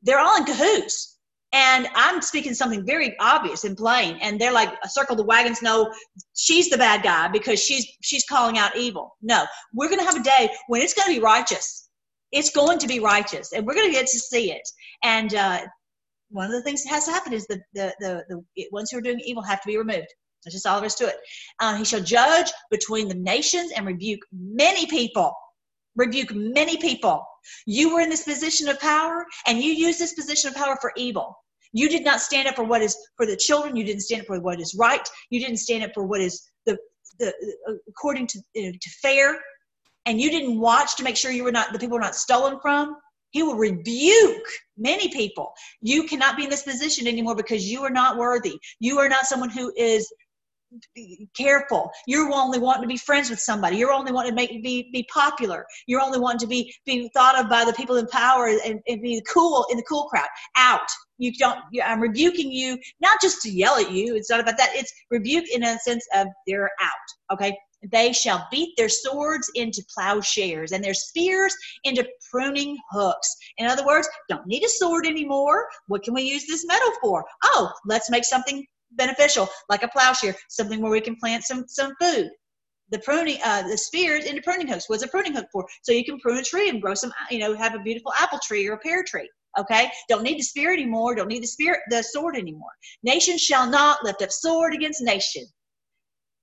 they're 0.01 0.19
all 0.19 0.35
in 0.35 0.43
cahoots. 0.43 1.17
And 1.53 1.87
I'm 1.95 2.21
speaking 2.21 2.53
something 2.53 2.85
very 2.85 3.15
obvious 3.21 3.63
and 3.63 3.77
plain, 3.77 4.19
and 4.21 4.39
they're 4.39 4.51
like, 4.51 4.73
a 4.83 4.89
"Circle 4.89 5.15
the 5.15 5.23
wagons." 5.23 5.61
No, 5.61 5.93
she's 6.35 6.69
the 6.69 6.77
bad 6.77 7.03
guy 7.03 7.29
because 7.29 7.63
she's 7.63 7.87
she's 8.01 8.25
calling 8.25 8.57
out 8.57 8.75
evil. 8.75 9.15
No, 9.21 9.45
we're 9.73 9.87
going 9.87 9.99
to 9.99 10.05
have 10.05 10.19
a 10.19 10.23
day 10.23 10.49
when 10.67 10.81
it's 10.81 10.93
going 10.93 11.07
to 11.07 11.19
be 11.19 11.23
righteous. 11.23 11.89
It's 12.33 12.51
going 12.51 12.79
to 12.79 12.87
be 12.87 12.99
righteous, 12.99 13.53
and 13.53 13.65
we're 13.65 13.75
going 13.75 13.87
to 13.87 13.93
get 13.93 14.07
to 14.07 14.19
see 14.19 14.51
it. 14.51 14.67
And 15.03 15.33
uh, 15.33 15.61
one 16.29 16.45
of 16.45 16.51
the 16.51 16.61
things 16.61 16.83
that 16.83 16.89
has 16.89 17.05
to 17.05 17.11
happen 17.11 17.33
is 17.33 17.47
the 17.47 17.61
the 17.73 17.93
the, 17.99 18.23
the 18.55 18.67
ones 18.71 18.91
who 18.91 18.97
are 18.97 19.01
doing 19.01 19.19
evil 19.19 19.43
have 19.43 19.61
to 19.61 19.67
be 19.67 19.77
removed. 19.77 20.07
That's 20.43 20.55
just 20.55 20.65
all 20.65 20.79
there 20.79 20.87
is 20.87 20.95
to 20.95 21.07
it. 21.07 21.15
Uh, 21.59 21.75
he 21.75 21.83
shall 21.83 22.01
judge 22.01 22.51
between 22.71 23.07
the 23.07 23.15
nations 23.15 23.71
and 23.75 23.85
rebuke 23.85 24.21
many 24.31 24.85
people. 24.85 25.33
Rebuke 25.95 26.33
many 26.33 26.77
people. 26.77 27.25
You 27.65 27.93
were 27.93 28.01
in 28.01 28.09
this 28.09 28.23
position 28.23 28.69
of 28.69 28.79
power, 28.79 29.25
and 29.47 29.57
you 29.57 29.73
used 29.73 29.99
this 29.99 30.13
position 30.13 30.49
of 30.49 30.55
power 30.55 30.77
for 30.79 30.93
evil. 30.95 31.35
You 31.73 31.89
did 31.89 32.05
not 32.05 32.21
stand 32.21 32.47
up 32.47 32.55
for 32.55 32.63
what 32.63 32.81
is 32.81 32.95
for 33.17 33.25
the 33.25 33.35
children. 33.35 33.75
You 33.75 33.83
didn't 33.83 34.01
stand 34.01 34.21
up 34.21 34.27
for 34.27 34.39
what 34.39 34.59
is 34.59 34.75
right. 34.75 35.07
You 35.29 35.39
didn't 35.39 35.57
stand 35.57 35.83
up 35.83 35.91
for 35.93 36.05
what 36.05 36.21
is 36.21 36.49
the 36.65 36.77
the 37.19 37.33
according 37.89 38.27
to 38.27 38.41
to 38.55 38.89
fair, 39.01 39.39
and 40.05 40.21
you 40.21 40.31
didn't 40.31 40.59
watch 40.59 40.95
to 40.97 41.03
make 41.03 41.17
sure 41.17 41.31
you 41.31 41.43
were 41.43 41.51
not 41.51 41.73
the 41.73 41.79
people 41.79 41.95
were 41.95 42.01
not 42.03 42.15
stolen 42.15 42.59
from. 42.61 42.95
He 43.31 43.43
will 43.43 43.55
rebuke 43.55 44.47
many 44.77 45.09
people. 45.09 45.53
You 45.81 46.03
cannot 46.03 46.37
be 46.37 46.45
in 46.45 46.49
this 46.49 46.63
position 46.63 47.07
anymore 47.07 47.35
because 47.35 47.69
you 47.69 47.83
are 47.83 47.89
not 47.89 48.17
worthy. 48.17 48.59
You 48.79 48.99
are 48.99 49.09
not 49.09 49.25
someone 49.25 49.49
who 49.49 49.71
is 49.75 50.11
careful. 51.35 51.91
You're 52.05 52.31
only 52.31 52.59
wanting 52.59 52.83
to 52.83 52.87
be 52.87 52.97
friends 52.97 53.29
with 53.29 53.39
somebody. 53.39 53.77
You're 53.77 53.91
only 53.91 54.11
wanting 54.11 54.31
to 54.31 54.35
make 54.35 54.63
be 54.63 54.89
be 54.93 55.07
popular. 55.11 55.65
You're 55.87 56.01
only 56.01 56.19
wanting 56.19 56.39
to 56.39 56.47
be 56.47 56.73
be 56.85 57.09
thought 57.13 57.39
of 57.39 57.49
by 57.49 57.65
the 57.65 57.73
people 57.73 57.97
in 57.97 58.07
power 58.07 58.47
and, 58.47 58.79
and 58.87 59.01
be 59.01 59.21
cool 59.31 59.65
in 59.71 59.77
the 59.77 59.83
cool 59.83 60.05
crowd. 60.05 60.27
Out. 60.57 60.87
You 61.17 61.33
don't. 61.33 61.59
I'm 61.83 61.99
rebuking 61.99 62.51
you 62.51 62.77
not 63.01 63.19
just 63.21 63.41
to 63.41 63.49
yell 63.49 63.77
at 63.77 63.91
you. 63.91 64.15
It's 64.15 64.29
not 64.29 64.39
about 64.39 64.57
that. 64.57 64.69
It's 64.73 64.93
rebuke 65.09 65.45
in 65.51 65.63
a 65.63 65.77
sense 65.79 66.05
of 66.15 66.27
they're 66.47 66.69
out. 66.81 67.33
Okay. 67.33 67.57
They 67.83 68.11
shall 68.13 68.47
beat 68.51 68.75
their 68.77 68.89
swords 68.89 69.49
into 69.55 69.83
plowshares 69.95 70.73
and 70.73 70.83
their 70.83 70.93
spears 70.93 71.55
into 71.83 72.07
pruning 72.29 72.77
hooks. 72.91 73.35
In 73.57 73.67
other 73.67 73.85
words, 73.85 74.09
don't 74.27 74.45
need 74.47 74.63
a 74.65 74.69
sword 74.69 75.05
anymore. 75.05 75.67
What 75.87 76.03
can 76.03 76.13
we 76.13 76.23
use 76.23 76.45
this 76.45 76.65
metal 76.65 76.91
for? 77.01 77.23
Oh, 77.45 77.71
let's 77.85 78.09
make 78.09 78.25
something 78.25 78.65
beneficial, 78.91 79.47
like 79.69 79.83
a 79.83 79.87
plowshare, 79.89 80.35
something 80.49 80.81
where 80.81 80.91
we 80.91 81.01
can 81.01 81.15
plant 81.15 81.43
some, 81.43 81.65
some 81.67 81.93
food. 82.01 82.29
the 82.91 82.99
pruning, 82.99 83.37
uh, 83.43 83.67
the 83.67 83.77
spears 83.77 84.25
into 84.25 84.41
pruning 84.41 84.67
hooks. 84.67 84.89
What's 84.89 85.03
a 85.03 85.07
pruning 85.07 85.33
hook 85.33 85.47
for? 85.51 85.65
So 85.83 85.91
you 85.91 86.03
can 86.03 86.19
prune 86.19 86.37
a 86.37 86.43
tree 86.43 86.69
and 86.69 86.81
grow 86.81 86.93
some, 86.95 87.13
you 87.29 87.39
know, 87.39 87.55
have 87.55 87.75
a 87.75 87.79
beautiful 87.79 88.13
apple 88.19 88.39
tree 88.43 88.67
or 88.67 88.73
a 88.73 88.79
pear 88.79 89.03
tree. 89.07 89.29
Okay, 89.59 89.89
don't 90.07 90.23
need 90.23 90.37
the 90.37 90.43
spear 90.43 90.71
anymore. 90.71 91.15
Don't 91.15 91.27
need 91.27 91.43
the 91.43 91.47
spear, 91.47 91.81
the 91.89 92.03
sword 92.03 92.35
anymore. 92.35 92.69
Nation 93.03 93.37
shall 93.37 93.69
not 93.69 94.03
lift 94.03 94.21
up 94.21 94.31
sword 94.31 94.73
against 94.73 95.01
nation. 95.01 95.43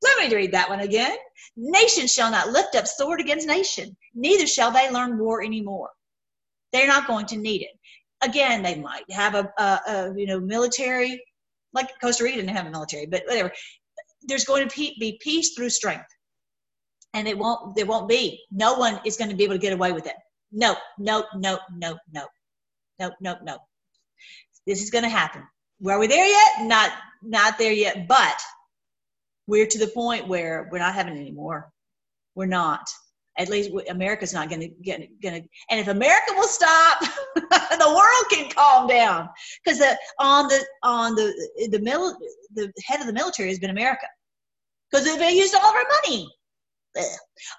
Let 0.03 0.18
me 0.18 0.34
read 0.34 0.53
that 0.53 0.68
one 0.68 0.80
again. 0.80 1.16
Nation 1.57 2.07
shall 2.07 2.30
not 2.30 2.51
lift 2.51 2.74
up 2.74 2.86
sword 2.86 3.20
against 3.20 3.47
nation. 3.47 3.97
Neither 4.14 4.47
shall 4.47 4.70
they 4.70 4.90
learn 4.90 5.18
war 5.18 5.42
anymore. 5.42 5.90
They're 6.72 6.86
not 6.86 7.07
going 7.07 7.26
to 7.26 7.36
need 7.36 7.62
it. 7.62 7.78
Again, 8.22 8.62
they 8.62 8.76
might 8.76 9.11
have 9.11 9.34
a, 9.34 9.53
a, 9.59 9.80
a 9.86 10.14
you 10.16 10.26
know 10.26 10.40
military, 10.40 11.22
like 11.72 11.90
Costa 12.01 12.24
Rica 12.24 12.36
didn't 12.36 12.57
have 12.57 12.66
a 12.66 12.70
military, 12.70 13.07
but 13.07 13.22
whatever. 13.26 13.53
There's 14.22 14.44
going 14.44 14.68
to 14.68 14.76
be 14.76 15.18
peace 15.20 15.55
through 15.55 15.70
strength, 15.70 16.09
and 17.14 17.28
it 17.28 17.38
won't. 17.38 17.74
There 17.76 17.86
won't 17.86 18.09
be. 18.09 18.42
No 18.51 18.74
one 18.74 19.01
is 19.05 19.16
going 19.16 19.30
to 19.30 19.36
be 19.36 19.44
able 19.44 19.55
to 19.55 19.61
get 19.61 19.72
away 19.72 19.92
with 19.92 20.07
it. 20.07 20.16
No, 20.53 20.76
no, 20.99 21.24
no, 21.34 21.59
no, 21.76 21.99
no 22.12 22.26
nope, 22.99 23.14
nope, 23.20 23.38
nope. 23.42 23.61
This 24.66 24.82
is 24.82 24.90
going 24.90 25.05
to 25.05 25.11
happen. 25.11 25.42
Are 25.86 25.99
we 25.99 26.07
there 26.07 26.26
yet? 26.26 26.62
Not, 26.62 26.92
not 27.22 27.59
there 27.59 27.72
yet. 27.72 28.09
But 28.09 28.40
we're 29.47 29.66
to 29.66 29.78
the 29.78 29.88
point 29.88 30.28
where 30.28 30.68
we're 30.70 30.78
not 30.78 30.94
having 30.94 31.16
it 31.16 31.20
anymore. 31.20 31.70
We're 32.34 32.47
not. 32.47 32.88
At 33.38 33.51
least 33.51 33.70
America's 33.90 34.32
not 34.32 34.49
going 34.49 34.62
to 34.62 34.68
get 34.82 35.01
going 35.22 35.42
to. 35.42 35.49
And 35.70 35.78
if 35.80 35.88
America 35.88 36.32
will 36.36 36.49
stop, 36.49 37.01
the 37.34 37.94
world 37.94 38.24
can 38.30 38.51
calm 38.51 38.88
down. 38.88 39.28
Because 39.62 39.78
the 39.78 39.97
on 40.18 40.49
the 40.49 40.64
on 40.82 41.14
the 41.14 41.68
the 41.70 41.78
mil, 41.80 42.16
the 42.55 42.72
head 42.86 43.01
of 43.01 43.07
the 43.07 43.12
military 43.12 43.51
has 43.51 43.59
been 43.59 43.70
America. 43.70 44.07
Because 44.90 45.05
they 45.05 45.32
used 45.32 45.55
all 45.55 45.68
of 45.68 45.74
our 45.74 45.84
money. 46.03 46.28
Ugh. 46.99 47.05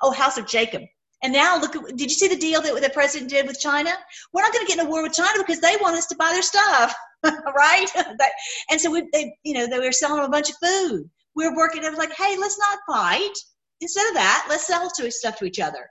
Oh, 0.02 0.12
House 0.12 0.38
of 0.38 0.48
Jacob. 0.48 0.82
And 1.24 1.34
now 1.34 1.60
look, 1.60 1.74
did 1.74 2.02
you 2.02 2.10
see 2.10 2.28
the 2.28 2.36
deal 2.36 2.62
that 2.62 2.82
the 2.82 2.90
president 2.90 3.30
did 3.30 3.48
with 3.48 3.60
China? 3.60 3.92
We're 4.34 4.44
not 4.44 4.54
going 4.54 4.66
to 4.66 4.70
get 4.72 4.80
in 4.80 4.86
a 4.86 4.90
war 4.90 5.04
with 5.04 5.14
China 5.14 5.40
because 5.40 5.60
they 5.60 5.76
want 5.82 5.96
us 5.96 6.06
to 6.08 6.16
buy 6.16 6.30
their 6.32 6.44
stuff, 6.44 6.94
right? 7.24 7.88
and 8.72 8.80
so 8.80 8.92
we, 8.92 9.08
they, 9.14 9.36
you 9.44 9.54
know, 9.54 9.68
they 9.68 9.80
were 9.80 9.92
selling 9.92 10.18
them 10.18 10.26
a 10.26 10.30
bunch 10.30 10.50
of 10.50 10.56
food. 10.62 11.10
We 11.38 11.48
were 11.48 11.56
working. 11.56 11.84
It 11.84 11.90
was 11.90 12.00
like, 12.00 12.14
hey, 12.14 12.36
let's 12.38 12.58
not 12.58 12.80
fight. 12.90 13.38
Instead 13.80 14.08
of 14.08 14.16
that, 14.16 14.48
let's 14.50 14.66
sell 14.66 14.90
to 14.90 15.12
stuff 15.12 15.38
to 15.38 15.46
each 15.46 15.60
other. 15.60 15.88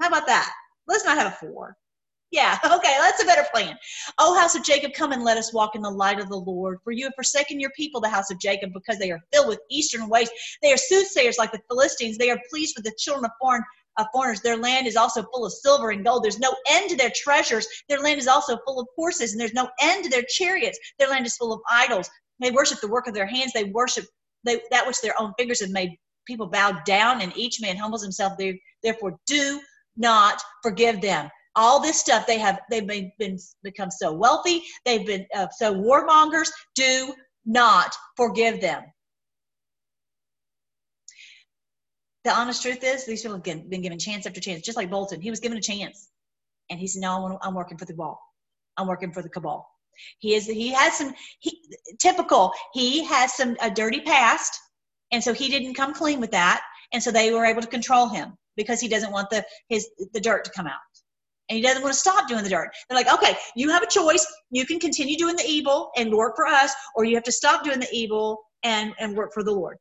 How 0.00 0.08
about 0.08 0.26
that? 0.26 0.52
Let's 0.86 1.06
not 1.06 1.16
have 1.16 1.38
a 1.42 1.46
war. 1.46 1.74
Yeah, 2.30 2.58
okay, 2.64 2.96
that's 3.00 3.22
a 3.22 3.26
better 3.26 3.46
plan. 3.54 3.74
Oh, 4.18 4.38
house 4.38 4.54
of 4.54 4.62
Jacob, 4.62 4.92
come 4.92 5.12
and 5.12 5.24
let 5.24 5.38
us 5.38 5.54
walk 5.54 5.76
in 5.76 5.80
the 5.80 5.90
light 5.90 6.20
of 6.20 6.28
the 6.28 6.36
Lord. 6.36 6.78
For 6.84 6.92
you 6.92 7.04
have 7.04 7.14
forsaken 7.14 7.58
your 7.58 7.70
people, 7.70 8.02
the 8.02 8.10
house 8.10 8.30
of 8.30 8.38
Jacob, 8.38 8.74
because 8.74 8.98
they 8.98 9.10
are 9.10 9.20
filled 9.32 9.48
with 9.48 9.60
eastern 9.70 10.10
ways. 10.10 10.28
They 10.62 10.74
are 10.74 10.76
soothsayers 10.76 11.38
like 11.38 11.52
the 11.52 11.62
Philistines. 11.70 12.18
They 12.18 12.30
are 12.30 12.40
pleased 12.50 12.74
with 12.76 12.84
the 12.84 12.94
children 12.98 13.24
of 13.24 13.30
foreign 13.40 13.64
of 13.98 14.08
foreigners. 14.12 14.42
Their 14.42 14.58
land 14.58 14.86
is 14.86 14.96
also 14.96 15.22
full 15.32 15.46
of 15.46 15.54
silver 15.54 15.90
and 15.90 16.04
gold. 16.04 16.22
There's 16.22 16.38
no 16.38 16.54
end 16.68 16.90
to 16.90 16.96
their 16.96 17.12
treasures. 17.16 17.66
Their 17.88 18.00
land 18.00 18.18
is 18.18 18.28
also 18.28 18.58
full 18.66 18.78
of 18.78 18.88
horses, 18.94 19.32
and 19.32 19.40
there's 19.40 19.54
no 19.54 19.70
end 19.80 20.04
to 20.04 20.10
their 20.10 20.24
chariots. 20.28 20.78
Their 20.98 21.08
land 21.08 21.24
is 21.24 21.36
full 21.38 21.54
of 21.54 21.60
idols. 21.70 22.10
They 22.40 22.50
worship 22.50 22.80
the 22.80 22.88
work 22.88 23.06
of 23.06 23.14
their 23.14 23.26
hands. 23.26 23.52
They 23.54 23.64
worship 23.64 24.04
they, 24.46 24.60
that 24.70 24.86
which 24.86 25.00
their 25.00 25.20
own 25.20 25.32
fingers 25.38 25.60
have 25.60 25.70
made. 25.70 25.96
People 26.26 26.46
bow 26.46 26.72
down, 26.84 27.20
and 27.20 27.36
each 27.36 27.60
man 27.60 27.76
humbles 27.76 28.02
himself. 28.02 28.32
They, 28.36 28.60
therefore, 28.82 29.16
do 29.26 29.60
not 29.96 30.42
forgive 30.62 31.00
them. 31.00 31.30
All 31.54 31.80
this 31.80 32.00
stuff 32.00 32.26
they 32.26 32.38
have 32.38 32.60
they've 32.70 32.86
been, 32.86 33.12
been 33.18 33.38
become 33.62 33.90
so 33.90 34.12
wealthy. 34.12 34.62
They've 34.84 35.06
been 35.06 35.26
uh, 35.34 35.46
so 35.56 35.74
warmongers. 35.74 36.48
Do 36.74 37.14
not 37.46 37.94
forgive 38.16 38.60
them. 38.60 38.82
the 42.26 42.32
honest 42.32 42.60
truth 42.60 42.82
is 42.82 43.06
these 43.06 43.22
people 43.22 43.36
have 43.36 43.70
been 43.70 43.82
given 43.82 43.98
chance 44.00 44.26
after 44.26 44.40
chance, 44.40 44.60
just 44.60 44.76
like 44.76 44.90
Bolton. 44.90 45.20
He 45.20 45.30
was 45.30 45.38
given 45.38 45.56
a 45.56 45.60
chance. 45.60 46.08
And 46.68 46.80
he 46.80 46.88
said, 46.88 47.00
no, 47.00 47.38
I'm 47.40 47.54
working 47.54 47.78
for 47.78 47.84
the 47.84 47.94
wall. 47.94 48.20
I'm 48.76 48.88
working 48.88 49.12
for 49.12 49.22
the 49.22 49.28
cabal. 49.28 49.64
He 50.18 50.34
is, 50.34 50.46
he 50.46 50.68
has 50.68 50.98
some, 50.98 51.14
he, 51.40 51.60
typical, 51.98 52.52
he 52.72 53.04
has 53.04 53.34
some, 53.34 53.56
a 53.60 53.70
dirty 53.70 54.00
past. 54.00 54.58
And 55.12 55.22
so 55.22 55.32
he 55.32 55.48
didn't 55.48 55.74
come 55.74 55.94
clean 55.94 56.20
with 56.20 56.30
that. 56.32 56.62
And 56.92 57.02
so 57.02 57.10
they 57.10 57.32
were 57.32 57.44
able 57.44 57.62
to 57.62 57.68
control 57.68 58.08
him 58.08 58.32
because 58.56 58.80
he 58.80 58.88
doesn't 58.88 59.12
want 59.12 59.30
the, 59.30 59.44
his, 59.68 59.88
the 60.12 60.20
dirt 60.20 60.44
to 60.44 60.50
come 60.50 60.66
out. 60.66 60.74
And 61.48 61.56
he 61.56 61.62
doesn't 61.62 61.82
want 61.82 61.94
to 61.94 62.00
stop 62.00 62.28
doing 62.28 62.42
the 62.42 62.50
dirt. 62.50 62.70
They're 62.88 62.98
like, 62.98 63.12
okay, 63.12 63.36
you 63.54 63.70
have 63.70 63.82
a 63.82 63.86
choice. 63.86 64.26
You 64.50 64.66
can 64.66 64.80
continue 64.80 65.16
doing 65.16 65.36
the 65.36 65.44
evil 65.46 65.90
and 65.96 66.12
work 66.12 66.34
for 66.34 66.46
us, 66.46 66.72
or 66.96 67.04
you 67.04 67.14
have 67.14 67.24
to 67.24 67.32
stop 67.32 67.62
doing 67.62 67.78
the 67.78 67.88
evil 67.92 68.42
and, 68.64 68.92
and 68.98 69.16
work 69.16 69.32
for 69.32 69.44
the 69.44 69.52
Lord 69.52 69.78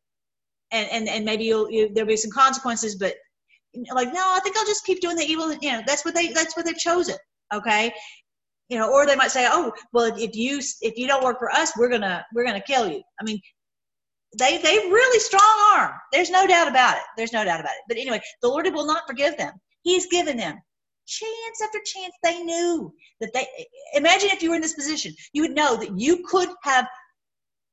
and 0.71 0.89
and, 0.91 1.07
and 1.07 1.25
maybe 1.25 1.45
you'll 1.45 1.69
you, 1.69 1.89
there'll 1.93 2.07
be 2.07 2.17
some 2.17 2.31
consequences 2.31 2.95
but 2.95 3.15
like 3.93 4.13
no 4.13 4.21
i 4.35 4.39
think 4.43 4.57
i'll 4.57 4.65
just 4.65 4.85
keep 4.85 5.01
doing 5.01 5.15
the 5.15 5.23
evil 5.23 5.51
you 5.61 5.71
know 5.71 5.81
that's 5.85 6.05
what 6.05 6.13
they 6.13 6.29
that's 6.29 6.55
what 6.55 6.65
they've 6.65 6.77
chosen 6.77 7.15
okay 7.53 7.91
you 8.69 8.77
know 8.77 8.91
or 8.91 9.05
they 9.05 9.15
might 9.15 9.31
say 9.31 9.47
oh 9.49 9.71
well 9.93 10.11
if 10.17 10.35
you 10.35 10.59
if 10.81 10.97
you 10.97 11.07
don't 11.07 11.23
work 11.23 11.39
for 11.39 11.51
us 11.51 11.71
we're 11.77 11.89
gonna 11.89 12.25
we're 12.33 12.45
gonna 12.45 12.61
kill 12.61 12.89
you. 12.89 13.01
I 13.19 13.23
mean 13.23 13.39
they 14.37 14.57
they 14.57 14.77
really 14.77 15.19
strong 15.19 15.75
arm. 15.75 15.91
There's 16.11 16.29
no 16.29 16.45
doubt 16.47 16.67
about 16.67 16.97
it. 16.97 17.03
There's 17.17 17.33
no 17.33 17.45
doubt 17.45 17.59
about 17.59 17.73
it. 17.73 17.83
But 17.87 17.97
anyway 17.97 18.21
the 18.41 18.49
lord 18.49 18.67
will 18.73 18.87
not 18.87 19.03
forgive 19.07 19.37
them. 19.37 19.53
He's 19.83 20.07
given 20.07 20.37
them 20.37 20.57
chance 21.07 21.61
after 21.63 21.79
chance. 21.85 22.13
They 22.23 22.41
knew 22.43 22.91
that 23.21 23.31
they 23.33 23.47
imagine 23.93 24.29
if 24.31 24.41
you 24.41 24.49
were 24.49 24.55
in 24.55 24.61
this 24.61 24.73
position 24.73 25.13
you 25.33 25.41
would 25.43 25.55
know 25.55 25.77
that 25.77 25.97
you 25.99 26.23
could 26.27 26.49
have 26.63 26.87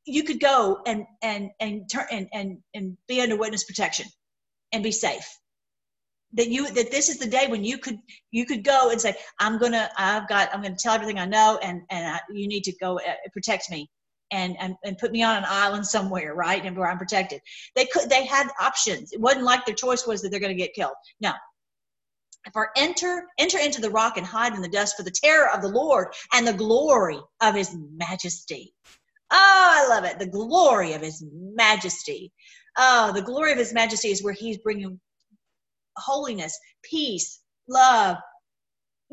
you 0.04 0.24
could 0.24 0.40
go 0.40 0.80
and 0.86 1.04
and 1.22 1.50
and 1.60 1.88
turn 1.90 2.06
and, 2.10 2.28
and 2.32 2.58
and 2.74 2.96
be 3.08 3.20
under 3.20 3.36
witness 3.36 3.64
protection 3.64 4.06
and 4.72 4.82
be 4.82 4.92
safe 4.92 5.26
that 6.34 6.48
you 6.48 6.70
that 6.72 6.90
this 6.90 7.08
is 7.08 7.18
the 7.18 7.26
day 7.26 7.46
when 7.48 7.64
you 7.64 7.78
could 7.78 7.98
you 8.30 8.46
could 8.46 8.64
go 8.64 8.90
and 8.90 9.00
say 9.00 9.14
i'm 9.38 9.58
gonna 9.58 9.90
i've 9.98 10.28
got 10.28 10.54
i'm 10.54 10.62
gonna 10.62 10.76
tell 10.78 10.94
everything 10.94 11.18
i 11.18 11.26
know 11.26 11.58
and 11.62 11.82
and 11.90 12.14
I, 12.14 12.20
you 12.32 12.48
need 12.48 12.64
to 12.64 12.72
go 12.80 12.98
uh, 12.98 13.14
protect 13.32 13.70
me 13.70 13.88
and, 14.32 14.56
and 14.58 14.74
and 14.84 14.98
put 14.98 15.12
me 15.12 15.22
on 15.22 15.36
an 15.36 15.44
island 15.46 15.86
somewhere 15.86 16.34
right 16.34 16.64
and 16.64 16.76
where 16.76 16.90
i'm 16.90 16.98
protected. 16.98 17.40
They 17.76 17.86
could 17.86 18.08
they 18.10 18.26
had 18.26 18.48
options. 18.60 19.12
It 19.12 19.20
wasn't 19.20 19.44
like 19.44 19.64
their 19.66 19.74
choice 19.74 20.06
was 20.06 20.22
that 20.22 20.30
they're 20.30 20.40
to 20.40 20.54
get 20.54 20.74
killed. 20.74 20.94
No. 21.20 21.32
For 22.52 22.70
enter 22.76 23.26
enter 23.38 23.58
into 23.58 23.80
the 23.80 23.90
rock 23.90 24.16
and 24.16 24.26
hide 24.26 24.54
in 24.54 24.62
the 24.62 24.68
dust 24.68 24.96
for 24.96 25.04
the 25.04 25.12
terror 25.12 25.50
of 25.50 25.62
the 25.62 25.68
lord 25.68 26.08
and 26.32 26.46
the 26.46 26.52
glory 26.52 27.20
of 27.40 27.54
his 27.54 27.76
majesty. 27.96 28.74
Oh, 29.30 29.36
I 29.36 29.86
love 29.88 30.04
it. 30.04 30.18
The 30.18 30.26
glory 30.26 30.94
of 30.94 31.02
his 31.02 31.24
majesty. 31.30 32.32
Oh, 32.76 33.12
the 33.12 33.22
glory 33.22 33.52
of 33.52 33.58
his 33.58 33.72
majesty 33.72 34.08
is 34.08 34.22
where 34.22 34.34
he's 34.34 34.58
bringing 34.58 35.00
holiness, 35.96 36.58
peace, 36.82 37.40
love, 37.68 38.16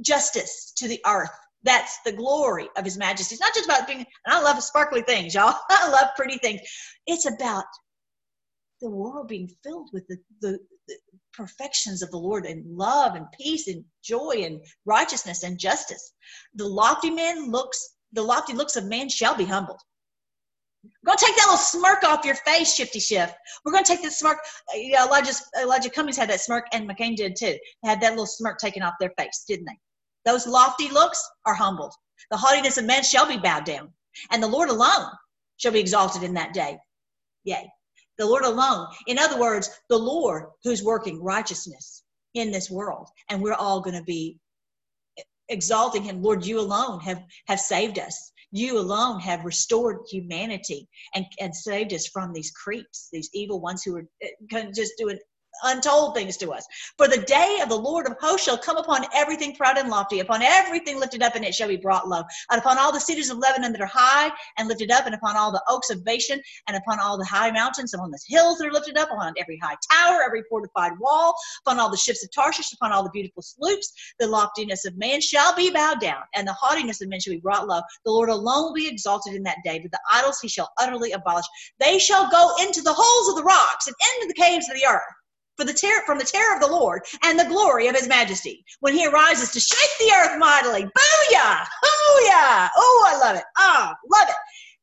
justice 0.02 0.74
to 0.78 0.88
the 0.88 1.02
earth. 1.06 1.32
That's 1.64 2.00
the 2.06 2.14
glory 2.14 2.70
of 2.78 2.86
his 2.86 2.98
majesty. 2.98 3.36
It's 3.36 3.42
not 3.42 3.54
just 3.54 3.66
about 3.66 3.88
being, 3.88 4.00
and 4.00 4.08
I 4.28 4.42
love 4.42 4.62
sparkly 4.64 5.02
things, 5.02 5.34
y'all. 5.34 5.56
I 5.70 5.90
love 5.90 6.10
pretty 6.16 6.38
things. 6.38 6.62
It's 7.06 7.26
about 7.26 7.66
the 8.82 8.90
world 8.90 9.28
being 9.28 9.50
filled 9.64 9.90
with 9.92 10.08
the, 10.08 10.18
the, 10.42 10.60
the 10.88 10.98
perfections 11.34 12.02
of 12.02 12.12
the 12.12 12.18
Lord 12.18 12.46
and 12.46 12.66
love 12.78 13.16
and 13.16 13.26
peace 13.38 13.68
and 13.68 13.84
joy 14.04 14.44
and 14.44 14.62
righteousness 14.86 15.44
and 15.44 15.60
justice. 15.60 16.14
The 16.56 16.68
lofty 16.68 17.10
man 17.10 17.52
looks, 17.52 17.96
the 18.14 18.24
lofty 18.24 18.54
looks 18.54 18.78
of 18.78 18.86
man 18.86 19.10
shall 19.10 19.36
be 19.36 19.46
humbled. 19.46 19.82
We're 20.84 20.92
going 21.08 21.18
to 21.18 21.26
take 21.26 21.36
that 21.36 21.46
little 21.46 21.58
smirk 21.58 22.04
off 22.04 22.26
your 22.26 22.36
face, 22.36 22.74
Shifty 22.74 23.00
Shift. 23.00 23.36
We're 23.64 23.72
going 23.72 23.84
to 23.84 23.92
take 23.92 24.02
that 24.04 24.14
smirk. 24.14 24.38
Elijah, 24.76 25.34
Elijah 25.62 25.90
Cummings 25.90 26.18
had 26.18 26.30
that 26.30 26.42
smirk, 26.42 26.68
and 26.72 26.90
McCain 26.90 27.16
did 27.16 27.36
too. 27.36 27.58
They 27.84 27.90
had 27.90 28.02
that 28.02 28.12
little 28.12 28.26
smirk 28.26 28.60
taken 28.60 28.82
off 28.82 28.94
their 29.00 29.14
face, 29.18 29.44
didn't 29.48 29.66
they? 29.66 29.78
Those 30.26 30.48
lofty 30.48 30.90
looks 30.90 31.22
are 31.46 31.54
humbled. 31.54 31.94
The 32.32 32.38
haughtiness 32.38 32.78
of 32.78 32.86
men 32.86 33.04
shall 33.04 33.28
be 33.28 33.38
bowed 33.38 33.66
down, 33.66 33.92
and 34.32 34.42
the 34.42 34.48
Lord 34.48 34.70
alone 34.70 35.10
shall 35.58 35.72
be 35.72 35.80
exalted 35.80 36.24
in 36.24 36.34
that 36.36 36.54
day. 36.54 36.78
Yea, 37.44 37.70
the 38.18 38.26
Lord 38.26 38.44
alone. 38.44 38.88
In 39.08 39.18
other 39.18 39.40
words, 39.40 39.70
the 39.90 39.98
Lord 39.98 40.46
who's 40.64 40.84
working 40.84 41.22
righteousness 41.24 42.04
in 42.36 42.52
this 42.52 42.70
world, 42.70 43.10
and 43.30 43.42
we're 43.42 43.54
all 43.54 43.82
going 43.82 43.98
to 43.98 44.04
be 44.04 44.38
exalting 45.50 46.04
him 46.04 46.22
lord 46.22 46.46
you 46.46 46.60
alone 46.60 47.00
have 47.00 47.24
have 47.48 47.60
saved 47.60 47.98
us 47.98 48.32
you 48.52 48.80
alone 48.80 49.20
have 49.20 49.46
restored 49.46 49.98
humanity 50.10 50.88
and, 51.14 51.26
and 51.40 51.56
saved 51.56 51.94
us 51.94 52.08
from 52.08 52.34
these 52.34 52.52
creeps, 52.52 53.10
these 53.12 53.30
evil 53.34 53.60
ones 53.60 53.84
who 53.84 53.98
are 53.98 54.08
uh, 54.24 54.64
just 54.74 54.94
doing 54.98 55.20
untold 55.64 56.16
things 56.16 56.38
to 56.38 56.52
us. 56.52 56.66
For 56.98 57.08
the 57.08 57.22
day 57.22 57.60
of 57.62 57.70
the 57.70 57.76
Lord 57.76 58.08
of 58.08 58.18
hosts 58.20 58.46
shall 58.46 58.58
come 58.58 58.78
upon 58.78 59.06
everything 59.14 59.56
proud 59.56 59.78
and 59.78 59.90
lofty, 59.90 60.20
upon 60.20 60.42
everything 60.42 61.00
lifted 61.00 61.22
up, 61.24 61.36
and 61.36 61.46
it 61.46 61.56
shall 61.56 61.68
be 61.68 61.78
brought 61.78 62.08
low, 62.08 62.24
and 62.52 62.60
upon 62.60 62.78
all 62.78 62.92
the 62.92 63.00
cedars 63.00 63.30
of 63.30 63.38
Lebanon 63.38 63.72
that 63.72 63.82
are 63.82 63.92
high 63.92 64.32
and 64.58 64.68
lifted 64.68 64.92
up, 64.92 65.06
and 65.06 65.16
upon 65.16 65.38
all 65.38 65.52
the 65.52 65.64
oaks 65.68 65.90
of 65.90 66.04
Bashan, 66.04 66.42
and 66.68 66.78
upon 66.78 67.00
all 67.00 67.18
the 67.18 67.26
high 67.26 67.52
mountains, 67.52 67.94
and 67.94 68.02
on 68.02 68.12
the 68.12 68.20
hills 68.28 68.58
that 68.58 68.68
are 68.68 68.72
lifted 68.72 68.98
up, 68.98 69.10
upon 69.12 69.34
every 69.38 69.60
high 69.62 69.76
tower, 69.92 70.22
every 70.26 70.44
fortified 70.50 70.94
wall, 71.00 71.36
upon 71.66 71.80
all 71.80 71.90
the 71.90 71.98
ships 71.98 72.24
of 72.24 72.32
Tarshish, 72.32 72.74
upon 72.74 72.92
all 72.92 73.04
the 73.04 73.10
beautiful 73.10 73.42
sloops, 73.42 73.94
the 74.20 74.28
loftiness 74.28 74.86
of 74.86 74.98
man 74.98 75.22
shall 75.22 75.56
be 75.56 75.72
bowed 75.72 76.00
down, 76.00 76.24
and 76.36 76.48
the 76.48 76.54
haughtiness 76.54 77.02
of 77.02 77.10
men 77.10 77.20
shall 77.20 77.34
be 77.34 77.40
brought 77.40 77.68
low. 77.68 77.82
The 78.06 78.12
Lord 78.12 78.30
alone 78.30 78.66
will 78.66 78.74
be 78.74 78.88
exalted 78.88 79.34
in 79.34 79.44
that 79.44 79.58
day, 79.64 79.80
but 79.80 79.92
the 79.92 80.00
idols 80.12 80.40
he 80.40 80.48
shall 80.48 80.72
utterly 80.78 81.12
abolish. 81.12 81.46
They 81.80 82.00
shall 82.00 82.30
go 82.30 82.56
into 82.62 82.82
the 82.82 82.94
holes 82.94 83.30
of 83.30 83.36
the 83.36 83.44
rocks 83.44 83.88
and 83.88 83.96
into 84.16 84.28
the 84.28 84.42
caves 84.42 84.70
of 84.70 84.76
the 84.76 84.86
earth 84.86 85.19
for 85.60 85.66
the 85.66 85.74
terror 85.74 86.02
from 86.06 86.18
the 86.18 86.26
terror 86.26 86.56
of 86.56 86.62
the 86.62 86.68
Lord 86.68 87.02
and 87.24 87.38
the 87.38 87.46
glory 87.46 87.88
of 87.88 87.96
his 87.96 88.08
majesty 88.08 88.64
when 88.80 88.94
he 88.94 89.06
arises 89.06 89.52
to 89.52 89.60
shake 89.60 89.98
the 90.00 90.14
earth 90.16 90.40
mightily. 90.40 90.84
Booyah! 90.84 91.66
Booyah! 91.84 92.70
Oh, 92.78 93.06
I 93.08 93.20
love 93.20 93.36
it. 93.36 93.44
Oh, 93.58 93.92
love 94.12 94.30
it. 94.30 94.36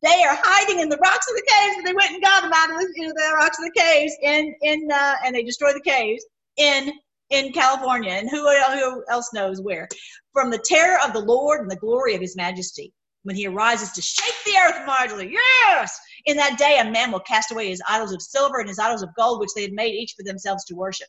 They 0.03 0.23
are 0.23 0.39
hiding 0.39 0.81
in 0.81 0.89
the 0.91 0.99
rocks 0.99 1.27
of 1.29 1.35
the 1.35 1.49
caves, 1.49 1.77
but 1.77 1.87
they 1.87 1.95
went 1.95 2.13
and 2.13 2.23
got 2.23 2.43
them 2.43 2.53
out 2.55 2.71
of 2.71 2.77
the, 2.77 2.93
you 2.95 3.09
know, 3.09 3.15
the 3.17 3.35
rocks 3.37 3.59
of 3.59 3.65
the 3.65 3.81
caves 3.81 4.15
in 4.23 4.55
in 4.63 4.89
uh, 4.93 5.15
and 5.25 5.35
they 5.35 5.43
destroyed 5.43 5.75
the 5.75 5.91
caves 5.91 6.25
in 6.59 6.93
in 7.31 7.53
California 7.53 8.13
and 8.13 8.31
who, 8.31 8.49
who 8.49 9.05
else 9.11 9.33
knows 9.33 9.61
where. 9.61 9.89
From 10.33 10.51
the 10.51 10.63
terror 10.65 10.99
of 11.05 11.13
the 11.13 11.21
Lord 11.21 11.63
and 11.63 11.71
the 11.71 11.77
glory 11.77 12.15
of 12.15 12.21
his 12.21 12.37
majesty 12.37 12.93
when 13.25 13.35
he 13.35 13.47
arises 13.47 13.93
to 13.93 14.03
shake 14.03 14.37
the 14.45 14.57
earth 14.59 14.87
mightily. 14.87 15.33
Yes! 15.33 15.99
In 16.27 16.37
that 16.37 16.59
day, 16.59 16.79
a 16.81 16.91
man 16.91 17.13
will 17.13 17.21
cast 17.21 17.53
away 17.53 17.69
his 17.69 17.83
idols 17.89 18.13
of 18.13 18.21
silver 18.21 18.59
and 18.59 18.69
his 18.69 18.81
idols 18.81 19.03
of 19.03 19.15
gold, 19.17 19.41
which 19.41 19.55
they 19.55 19.63
had 19.63 19.73
made 19.73 19.95
each 19.95 20.15
for 20.17 20.25
themselves 20.25 20.65
to 20.65 20.75
worship. 20.75 21.09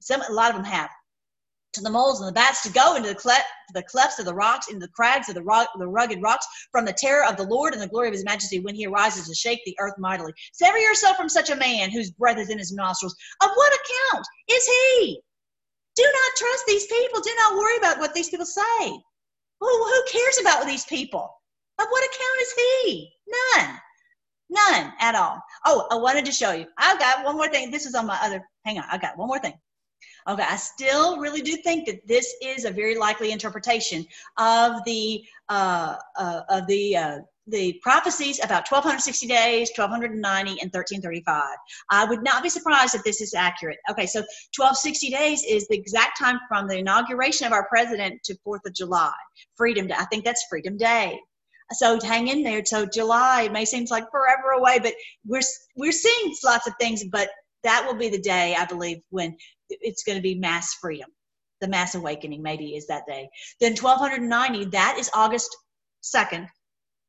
Some, 0.00 0.22
a 0.22 0.32
lot 0.32 0.50
of 0.50 0.56
them 0.56 0.64
have. 0.64 0.90
To 1.74 1.80
the 1.80 1.90
moles 1.90 2.20
and 2.20 2.28
the 2.28 2.32
bats 2.32 2.62
to 2.64 2.72
go 2.72 2.96
into 2.96 3.08
the, 3.08 3.14
cleft, 3.14 3.46
the 3.74 3.82
clefts 3.84 4.18
of 4.18 4.26
the 4.26 4.34
rocks, 4.34 4.68
into 4.68 4.80
the 4.80 4.92
crags 4.92 5.28
of 5.28 5.34
the, 5.34 5.42
rock, 5.42 5.68
the 5.78 5.86
rugged 5.86 6.20
rocks, 6.20 6.46
from 6.72 6.84
the 6.84 6.92
terror 6.92 7.24
of 7.24 7.36
the 7.36 7.44
Lord 7.44 7.72
and 7.72 7.82
the 7.82 7.88
glory 7.88 8.08
of 8.08 8.12
his 8.12 8.24
majesty 8.24 8.58
when 8.60 8.74
he 8.74 8.86
arises 8.86 9.28
to 9.28 9.34
shake 9.34 9.64
the 9.64 9.76
earth 9.78 9.94
mightily. 9.96 10.32
Sever 10.52 10.78
yourself 10.78 11.16
from 11.16 11.28
such 11.28 11.48
a 11.48 11.56
man 11.56 11.90
whose 11.90 12.10
breath 12.10 12.38
is 12.38 12.50
in 12.50 12.58
his 12.58 12.72
nostrils. 12.72 13.14
Of 13.42 13.50
what 13.54 13.72
account 13.72 14.26
is 14.48 14.66
he? 14.66 15.20
Do 15.96 16.02
not 16.02 16.36
trust 16.36 16.64
these 16.66 16.86
people. 16.86 17.20
Do 17.20 17.34
not 17.38 17.56
worry 17.56 17.76
about 17.78 17.98
what 17.98 18.14
these 18.14 18.28
people 18.28 18.46
say. 18.46 18.88
Who, 19.60 19.68
who 19.68 20.02
cares 20.10 20.38
about 20.40 20.66
these 20.66 20.84
people? 20.86 21.30
Of 21.78 21.86
what 21.88 22.04
account 22.04 22.40
is 22.42 22.52
he? 22.52 23.12
None. 23.56 23.80
None 24.50 24.92
at 24.98 25.14
all. 25.14 25.40
Oh, 25.64 25.86
I 25.90 25.96
wanted 25.96 26.24
to 26.26 26.32
show 26.32 26.50
you. 26.50 26.66
I've 26.76 26.98
got 26.98 27.24
one 27.24 27.36
more 27.36 27.48
thing. 27.48 27.70
This 27.70 27.86
is 27.86 27.94
on 27.94 28.06
my 28.06 28.18
other. 28.20 28.44
Hang 28.64 28.78
on. 28.78 28.84
I've 28.90 29.00
got 29.00 29.16
one 29.16 29.28
more 29.28 29.38
thing. 29.38 29.54
Okay, 30.28 30.44
I 30.46 30.56
still 30.56 31.18
really 31.18 31.40
do 31.40 31.56
think 31.56 31.86
that 31.86 32.06
this 32.06 32.34
is 32.42 32.64
a 32.64 32.70
very 32.70 32.96
likely 32.96 33.32
interpretation 33.32 34.04
of 34.38 34.84
the 34.84 35.24
uh, 35.48 35.96
uh, 36.18 36.42
of 36.48 36.66
the 36.66 36.96
uh, 36.96 37.18
the 37.46 37.80
prophecies 37.82 38.38
about 38.38 38.70
1260 38.70 39.26
days, 39.26 39.70
1290, 39.74 40.50
and 40.50 40.70
1335. 40.72 41.42
I 41.90 42.04
would 42.04 42.22
not 42.22 42.42
be 42.42 42.48
surprised 42.48 42.94
if 42.94 43.02
this 43.02 43.20
is 43.20 43.34
accurate. 43.34 43.78
Okay, 43.90 44.06
so 44.06 44.20
1260 44.56 45.10
days 45.10 45.42
is 45.48 45.66
the 45.68 45.76
exact 45.76 46.18
time 46.18 46.38
from 46.48 46.68
the 46.68 46.78
inauguration 46.78 47.46
of 47.46 47.52
our 47.52 47.66
president 47.68 48.22
to 48.24 48.36
4th 48.46 48.66
of 48.66 48.74
July. 48.74 49.12
Freedom 49.56 49.86
Day. 49.86 49.94
I 49.98 50.04
think 50.06 50.24
that's 50.24 50.44
Freedom 50.48 50.76
Day. 50.76 51.18
So 51.72 51.98
hang 52.02 52.28
in 52.28 52.42
there. 52.42 52.64
So 52.64 52.86
July 52.86 53.48
may 53.48 53.64
seem 53.64 53.86
like 53.90 54.10
forever 54.10 54.50
away, 54.56 54.78
but 54.80 54.94
we're 55.24 55.42
we're 55.76 55.92
seeing 55.92 56.34
lots 56.44 56.66
of 56.66 56.74
things. 56.80 57.04
But 57.04 57.30
that 57.62 57.84
will 57.86 57.94
be 57.94 58.08
the 58.08 58.20
day 58.20 58.56
I 58.58 58.64
believe 58.64 58.98
when 59.10 59.36
it's 59.68 60.02
going 60.02 60.16
to 60.16 60.22
be 60.22 60.34
mass 60.34 60.74
freedom. 60.80 61.10
The 61.60 61.68
mass 61.68 61.94
awakening 61.94 62.42
maybe 62.42 62.74
is 62.74 62.86
that 62.86 63.06
day. 63.06 63.28
Then 63.60 63.76
1290. 63.76 64.70
That 64.70 64.96
is 64.98 65.10
August 65.14 65.54
2nd, 66.02 66.46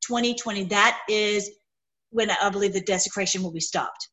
2020. 0.05 0.65
That 0.65 0.99
is 1.09 1.49
when 2.09 2.29
I 2.29 2.49
believe 2.49 2.73
the 2.73 2.81
desecration 2.81 3.41
will 3.41 3.53
be 3.53 3.61
stopped. 3.61 4.09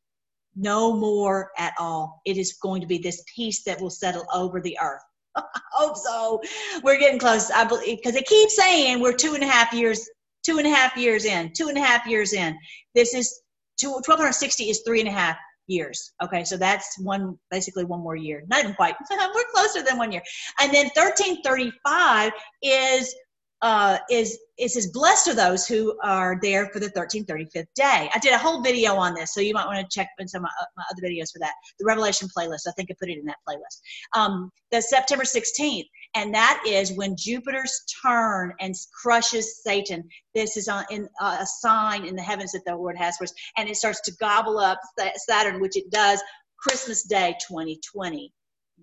No 0.57 0.93
more 0.97 1.51
at 1.59 1.75
all. 1.79 2.21
It 2.25 2.37
is 2.37 2.57
going 2.63 2.81
to 2.81 2.87
be 2.87 2.99
this 2.99 3.23
peace 3.35 3.63
that 3.65 3.81
will 3.81 3.91
settle 3.91 4.27
over 4.33 4.61
the 4.61 4.79
earth. 4.81 5.03
I 5.37 5.43
hope 5.73 5.97
so. 5.97 6.41
We're 6.83 6.99
getting 6.99 7.19
close. 7.19 7.51
I 7.51 7.65
believe 7.65 7.99
because 7.99 8.17
it 8.17 8.27
keeps 8.27 8.57
saying 8.57 9.01
we're 9.01 9.13
two 9.13 9.35
and 9.35 9.43
a 9.43 9.47
half 9.47 9.73
years 9.73 10.09
two 10.49 10.57
and 10.57 10.67
a 10.67 10.71
half 10.71 10.97
years 10.97 11.27
in, 11.27 11.53
two 11.53 11.69
and 11.69 11.77
a 11.77 11.81
half 11.81 12.07
years 12.07 12.33
in. 12.33 12.57
This 12.95 13.13
is 13.13 13.43
two, 13.79 13.91
1260 13.91 14.71
is 14.71 14.81
three 14.81 15.01
and 15.01 15.09
a 15.09 15.13
half 15.13 15.37
years. 15.67 16.13
Okay, 16.23 16.43
so 16.43 16.57
that's 16.57 16.99
one, 17.01 17.39
basically 17.51 17.85
one 17.85 18.01
more 18.01 18.17
year. 18.17 18.43
Not 18.49 18.61
even 18.61 18.75
quite. 18.75 18.95
We're 19.11 19.45
closer 19.55 19.83
than 19.83 19.99
one 19.99 20.11
year. 20.11 20.23
And 20.59 20.73
then 20.73 20.87
1335 20.95 22.33
is 22.63 23.15
uh, 23.63 23.99
is 24.11 24.39
is 24.59 24.77
as 24.77 24.89
blessed 24.89 25.29
are 25.29 25.35
those 25.35 25.67
who 25.67 25.97
are 26.03 26.39
there 26.43 26.69
for 26.71 26.81
the 26.81 26.91
1335th 26.91 27.67
day. 27.75 28.11
I 28.13 28.19
did 28.21 28.33
a 28.33 28.39
whole 28.39 28.61
video 28.61 28.95
on 28.95 29.15
this, 29.15 29.33
so 29.33 29.41
you 29.41 29.55
might 29.55 29.67
want 29.67 29.79
to 29.79 29.95
check 29.95 30.09
in 30.19 30.27
some 30.27 30.45
of 30.45 30.51
my, 30.59 30.65
my 30.77 30.85
other 30.91 31.03
videos 31.03 31.33
for 31.33 31.39
that. 31.39 31.53
The 31.79 31.85
Revelation 31.85 32.29
playlist, 32.37 32.67
I 32.67 32.73
think 32.73 32.91
I 32.91 32.95
put 32.99 33.09
it 33.09 33.19
in 33.19 33.25
that 33.27 33.37
playlist. 33.49 33.81
Um, 34.15 34.51
the 34.73 34.83
September 34.83 35.25
16th 35.25 35.87
and 36.15 36.35
that 36.35 36.63
is 36.67 36.93
when 36.93 37.17
Jupiter's 37.17 37.83
turn 38.03 38.53
and 38.61 38.75
crushes 38.93 39.63
Satan. 39.63 40.09
This 40.35 40.57
is 40.57 40.69
on, 40.69 40.85
in, 40.91 41.09
uh, 41.21 41.39
a 41.41 41.47
sign 41.47 42.05
in 42.05 42.17
the 42.17 42.23
heavens 42.23 42.53
that 42.53 42.65
the 42.65 42.75
Lord 42.75 42.97
has 42.97 43.17
for 43.17 43.25
us, 43.25 43.33
and 43.57 43.69
it 43.69 43.77
starts 43.77 44.01
to 44.03 44.13
gobble 44.19 44.59
up 44.59 44.81
Saturn, 45.17 45.61
which 45.61 45.77
it 45.77 45.91
does 45.91 46.23
Christmas 46.59 47.03
Day 47.05 47.37
2020. 47.47 48.33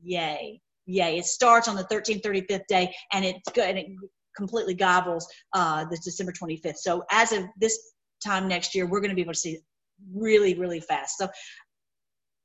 Yay! 0.03 0.61
Yay! 0.85 1.17
It 1.17 1.25
starts 1.25 1.67
on 1.67 1.75
the 1.75 1.83
13th, 1.85 2.21
35th 2.21 2.67
day, 2.67 2.93
and 3.11 3.25
it 3.25 3.37
and 3.57 3.77
it 3.77 3.87
completely 4.35 4.73
gobbles 4.73 5.27
uh, 5.53 5.85
the 5.85 5.97
December 6.03 6.31
25th. 6.31 6.77
So 6.77 7.03
as 7.11 7.31
of 7.31 7.45
this 7.59 7.77
time 8.23 8.47
next 8.47 8.75
year, 8.75 8.85
we're 8.85 9.01
going 9.01 9.09
to 9.09 9.15
be 9.15 9.21
able 9.21 9.33
to 9.33 9.39
see 9.39 9.59
really, 10.13 10.55
really 10.55 10.79
fast. 10.79 11.17
So 11.17 11.29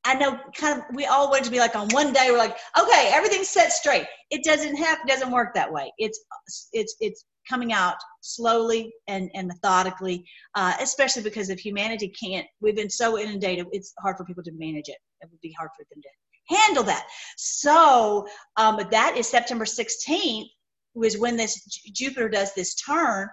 I 0.05 0.14
know 0.14 0.38
kind 0.57 0.78
of 0.78 0.84
we 0.95 1.05
all 1.07 1.30
want 1.30 1.45
to 1.45 1.51
be 1.51 1.59
like 1.59 1.76
on 1.76 1.88
one 1.91 2.12
day 2.12 2.30
we're 2.30 2.38
like, 2.38 2.57
okay, 2.78 3.11
everything's 3.12 3.49
set 3.49 3.72
straight. 3.72 4.07
It 4.30 4.43
doesn't 4.45 4.76
have 4.76 4.99
doesn't 5.07 5.30
work 5.30 5.55
that 5.55 5.70
way. 5.70 5.93
It's 5.99 6.24
it's 6.72 6.97
it's 7.01 7.24
coming 7.49 7.72
out 7.72 7.97
slowly 8.20 8.93
and, 9.09 9.30
and 9.34 9.49
methodically, 9.49 10.24
uh, 10.55 10.74
especially 10.80 11.22
because 11.22 11.51
if 11.51 11.59
humanity 11.59 12.09
can't, 12.09 12.47
we've 12.61 12.76
been 12.76 12.91
so 12.91 13.18
inundated, 13.18 13.66
it's 13.72 13.93
hard 13.99 14.16
for 14.16 14.24
people 14.24 14.43
to 14.45 14.53
manage 14.53 14.88
it. 14.88 14.99
It 15.20 15.28
would 15.30 15.41
be 15.41 15.55
hard 15.59 15.70
for 15.76 15.84
them 15.91 16.03
to 16.03 16.55
handle 16.55 16.84
that. 16.84 17.07
So 17.36 18.26
um, 18.57 18.80
that 18.91 19.16
is 19.16 19.28
September 19.28 19.64
16th 19.64 20.47
was 20.95 21.18
when 21.18 21.36
this 21.36 21.62
Jupiter 21.93 22.28
does 22.28 22.55
this 22.55 22.74
turn, 22.74 23.28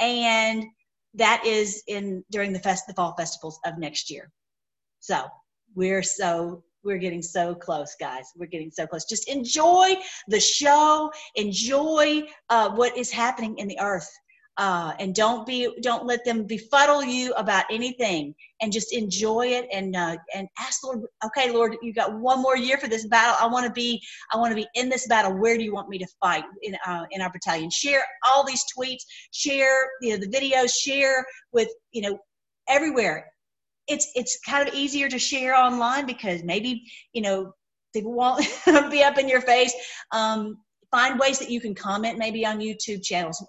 and 0.00 0.64
that 1.14 1.44
is 1.44 1.82
in 1.88 2.24
during 2.30 2.52
the 2.52 2.58
fest 2.58 2.84
the 2.86 2.94
fall 2.94 3.14
festivals 3.16 3.58
of 3.64 3.78
next 3.78 4.10
year. 4.10 4.30
So 5.00 5.24
we're 5.74 6.02
so 6.02 6.62
we're 6.82 6.98
getting 6.98 7.22
so 7.22 7.54
close 7.54 7.94
guys. 7.98 8.30
We're 8.36 8.46
getting 8.46 8.70
so 8.70 8.86
close. 8.86 9.04
Just 9.04 9.28
enjoy 9.28 9.96
the 10.28 10.40
show. 10.40 11.10
Enjoy 11.34 12.22
uh, 12.48 12.70
what 12.70 12.96
is 12.96 13.10
happening 13.10 13.58
in 13.58 13.68
the 13.68 13.78
earth 13.80 14.10
uh, 14.56 14.92
and 14.98 15.14
don't 15.14 15.46
be 15.46 15.72
don't 15.80 16.06
let 16.06 16.24
them 16.24 16.44
befuddle 16.44 17.02
you 17.02 17.32
about 17.34 17.64
anything 17.70 18.34
and 18.60 18.72
just 18.72 18.92
enjoy 18.92 19.46
it 19.46 19.66
and 19.72 19.96
uh, 19.96 20.16
and 20.34 20.48
ask 20.58 20.84
lord 20.84 21.00
okay 21.24 21.50
lord 21.50 21.76
you 21.82 21.92
got 21.92 22.18
one 22.18 22.42
more 22.42 22.56
year 22.56 22.76
for 22.78 22.88
this 22.88 23.06
battle 23.06 23.36
i 23.40 23.50
want 23.50 23.64
to 23.64 23.72
be 23.72 24.02
i 24.32 24.36
want 24.36 24.50
to 24.50 24.56
be 24.56 24.66
in 24.74 24.88
this 24.88 25.06
battle 25.06 25.32
where 25.38 25.56
do 25.56 25.64
you 25.64 25.72
want 25.72 25.88
me 25.88 25.98
to 25.98 26.06
fight 26.20 26.44
in 26.62 26.76
uh, 26.86 27.04
in 27.10 27.20
our 27.20 27.30
battalion 27.30 27.70
share 27.70 28.02
all 28.28 28.44
these 28.44 28.64
tweets 28.76 29.02
share 29.32 29.76
you 30.02 30.10
know 30.10 30.16
the 30.16 30.28
videos 30.28 30.72
share 30.74 31.24
with 31.52 31.68
you 31.92 32.02
know 32.02 32.18
everywhere 32.68 33.26
it's 33.86 34.10
it's 34.14 34.38
kind 34.46 34.68
of 34.68 34.74
easier 34.74 35.08
to 35.08 35.18
share 35.18 35.54
online 35.54 36.06
because 36.06 36.42
maybe 36.44 36.82
you 37.12 37.22
know 37.22 37.52
people 37.92 38.12
won't 38.12 38.44
be 38.90 39.02
up 39.02 39.18
in 39.18 39.28
your 39.28 39.40
face. 39.40 39.74
Um, 40.12 40.58
find 40.90 41.18
ways 41.18 41.38
that 41.38 41.50
you 41.50 41.60
can 41.60 41.74
comment 41.74 42.18
maybe 42.18 42.44
on 42.44 42.58
YouTube 42.58 43.02
channels. 43.02 43.44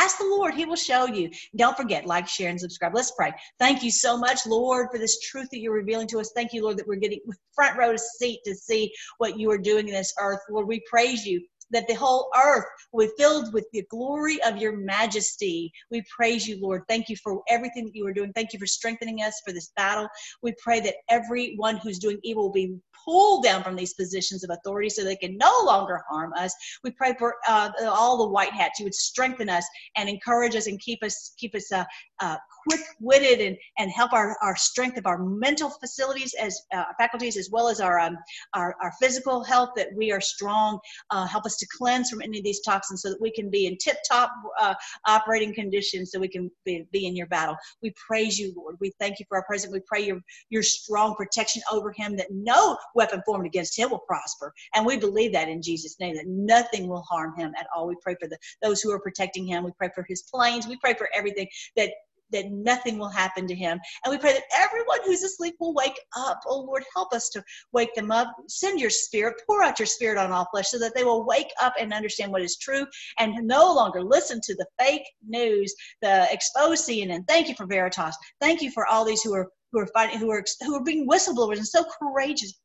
Ask 0.00 0.16
the 0.16 0.24
Lord, 0.24 0.54
He 0.54 0.64
will 0.64 0.76
show 0.76 1.06
you. 1.06 1.30
Don't 1.56 1.76
forget, 1.76 2.06
like, 2.06 2.26
share, 2.26 2.48
and 2.48 2.58
subscribe. 2.58 2.94
Let's 2.94 3.12
pray. 3.12 3.32
Thank 3.58 3.82
you 3.82 3.90
so 3.90 4.16
much, 4.16 4.46
Lord, 4.46 4.88
for 4.90 4.98
this 4.98 5.20
truth 5.20 5.48
that 5.50 5.58
you're 5.58 5.74
revealing 5.74 6.08
to 6.08 6.20
us. 6.20 6.32
Thank 6.34 6.54
you, 6.54 6.62
Lord, 6.62 6.78
that 6.78 6.88
we're 6.88 6.96
getting 6.96 7.20
front 7.54 7.76
row 7.76 7.94
seat 8.18 8.40
to 8.46 8.54
see 8.54 8.90
what 9.18 9.38
you 9.38 9.50
are 9.50 9.58
doing 9.58 9.88
in 9.88 9.94
this 9.94 10.14
earth. 10.18 10.40
Lord, 10.48 10.66
we 10.66 10.82
praise 10.88 11.26
you 11.26 11.44
that 11.70 11.86
the 11.88 11.94
whole 11.94 12.30
earth 12.36 12.64
will 12.92 13.06
be 13.06 13.12
filled 13.18 13.52
with 13.52 13.66
the 13.72 13.84
glory 13.90 14.42
of 14.42 14.56
your 14.56 14.76
majesty. 14.76 15.72
We 15.90 16.02
praise 16.14 16.46
you, 16.46 16.60
Lord. 16.60 16.82
Thank 16.88 17.08
you 17.08 17.16
for 17.16 17.42
everything 17.48 17.86
that 17.86 17.94
you 17.94 18.06
are 18.06 18.12
doing. 18.12 18.32
Thank 18.32 18.52
you 18.52 18.58
for 18.58 18.66
strengthening 18.66 19.22
us 19.22 19.40
for 19.44 19.52
this 19.52 19.72
battle. 19.76 20.08
We 20.42 20.54
pray 20.62 20.80
that 20.80 20.96
everyone 21.08 21.76
who's 21.76 21.98
doing 21.98 22.18
evil 22.22 22.44
will 22.44 22.52
be 22.52 22.76
pulled 23.04 23.44
down 23.44 23.62
from 23.62 23.76
these 23.76 23.94
positions 23.94 24.44
of 24.44 24.50
authority 24.50 24.88
so 24.90 25.04
they 25.04 25.16
can 25.16 25.36
no 25.36 25.52
longer 25.64 26.02
harm 26.08 26.32
us. 26.38 26.54
We 26.84 26.90
pray 26.90 27.14
for 27.18 27.36
uh, 27.48 27.70
all 27.88 28.18
the 28.18 28.28
white 28.28 28.52
hats. 28.52 28.78
You 28.78 28.84
would 28.84 28.94
strengthen 28.94 29.48
us 29.48 29.66
and 29.96 30.08
encourage 30.08 30.54
us 30.54 30.66
and 30.66 30.78
keep 30.80 31.02
us 31.02 31.34
keep 31.38 31.54
us 31.54 31.70
uh, 31.72 31.84
uh, 32.20 32.36
quick-witted 32.68 33.40
and, 33.40 33.56
and 33.78 33.90
help 33.90 34.12
our, 34.12 34.36
our 34.42 34.56
strength 34.56 34.98
of 34.98 35.06
our 35.06 35.18
mental 35.24 35.70
facilities 35.70 36.34
as 36.34 36.60
uh, 36.74 36.84
faculties 36.98 37.36
as 37.36 37.48
well 37.50 37.68
as 37.68 37.80
our, 37.80 37.98
um, 37.98 38.16
our, 38.54 38.74
our 38.82 38.92
physical 39.00 39.42
health 39.42 39.70
that 39.76 39.88
we 39.96 40.12
are 40.12 40.20
strong 40.20 40.78
uh, 41.10 41.26
help 41.26 41.46
us 41.46 41.56
to 41.60 41.66
cleanse 41.76 42.10
from 42.10 42.20
any 42.22 42.38
of 42.38 42.44
these 42.44 42.60
toxins 42.60 43.02
so 43.02 43.10
that 43.10 43.20
we 43.20 43.30
can 43.30 43.50
be 43.50 43.66
in 43.66 43.76
tip-top 43.76 44.32
uh, 44.60 44.74
operating 45.06 45.54
conditions 45.54 46.10
so 46.10 46.18
we 46.18 46.28
can 46.28 46.50
be, 46.64 46.84
be 46.92 47.06
in 47.06 47.16
your 47.16 47.26
battle. 47.28 47.56
We 47.82 47.94
praise 48.08 48.38
you 48.38 48.52
lord. 48.56 48.76
We 48.80 48.92
thank 48.98 49.18
you 49.18 49.26
for 49.28 49.38
our 49.38 49.44
president. 49.44 49.74
We 49.74 49.82
pray 49.86 50.06
your, 50.06 50.20
your 50.50 50.62
strong 50.62 51.14
protection 51.14 51.62
over 51.70 51.92
him 51.92 52.16
that 52.16 52.28
no 52.30 52.76
weapon 52.94 53.22
formed 53.24 53.46
against 53.46 53.78
him 53.78 53.90
will 53.90 54.00
prosper. 54.00 54.52
And 54.74 54.84
we 54.84 54.96
believe 54.96 55.32
that 55.32 55.48
in 55.48 55.62
jesus 55.62 55.96
name 56.00 56.16
that 56.16 56.26
nothing 56.26 56.88
will 56.88 57.02
harm 57.02 57.34
him 57.38 57.52
at 57.58 57.66
all. 57.74 57.86
We 57.86 57.96
pray 58.02 58.16
for 58.20 58.28
the, 58.28 58.38
those 58.62 58.80
who 58.80 58.90
are 58.90 59.00
protecting 59.00 59.46
him. 59.46 59.64
We 59.64 59.72
pray 59.76 59.90
for 59.94 60.04
his 60.08 60.22
planes. 60.22 60.66
We 60.66 60.76
pray 60.78 60.94
for 60.94 61.08
everything 61.14 61.48
that 61.76 61.90
that 62.32 62.50
nothing 62.50 62.98
will 62.98 63.08
happen 63.08 63.46
to 63.46 63.54
him. 63.54 63.80
And 64.04 64.12
we 64.12 64.18
pray 64.18 64.32
that 64.32 64.44
everyone 64.56 65.00
who's 65.04 65.22
asleep 65.22 65.56
will 65.60 65.74
wake 65.74 65.98
up. 66.16 66.40
Oh 66.46 66.60
Lord, 66.60 66.84
help 66.94 67.12
us 67.12 67.28
to 67.30 67.42
wake 67.72 67.94
them 67.94 68.10
up. 68.10 68.34
Send 68.48 68.80
your 68.80 68.90
spirit, 68.90 69.40
pour 69.46 69.62
out 69.62 69.78
your 69.78 69.86
spirit 69.86 70.18
on 70.18 70.32
all 70.32 70.48
flesh 70.52 70.68
so 70.68 70.78
that 70.78 70.94
they 70.94 71.04
will 71.04 71.26
wake 71.26 71.50
up 71.60 71.74
and 71.78 71.92
understand 71.92 72.32
what 72.32 72.42
is 72.42 72.56
true 72.56 72.86
and 73.18 73.34
no 73.46 73.72
longer 73.72 74.02
listen 74.02 74.40
to 74.42 74.54
the 74.54 74.66
fake 74.78 75.06
news, 75.26 75.74
the 76.02 76.26
exposed 76.32 76.88
CNN. 76.88 77.26
Thank 77.28 77.48
you 77.48 77.54
for 77.54 77.66
Veritas. 77.66 78.16
Thank 78.40 78.62
you 78.62 78.70
for 78.70 78.86
all 78.86 79.04
these 79.04 79.22
who 79.22 79.34
are 79.34 79.48
who 79.72 79.78
are 79.78 79.88
fighting, 79.94 80.18
who 80.18 80.30
are 80.30 80.44
who 80.62 80.74
are 80.74 80.82
being 80.82 81.08
whistleblowers 81.08 81.58
and 81.58 81.66
so 81.66 81.84
courageous 82.00 82.58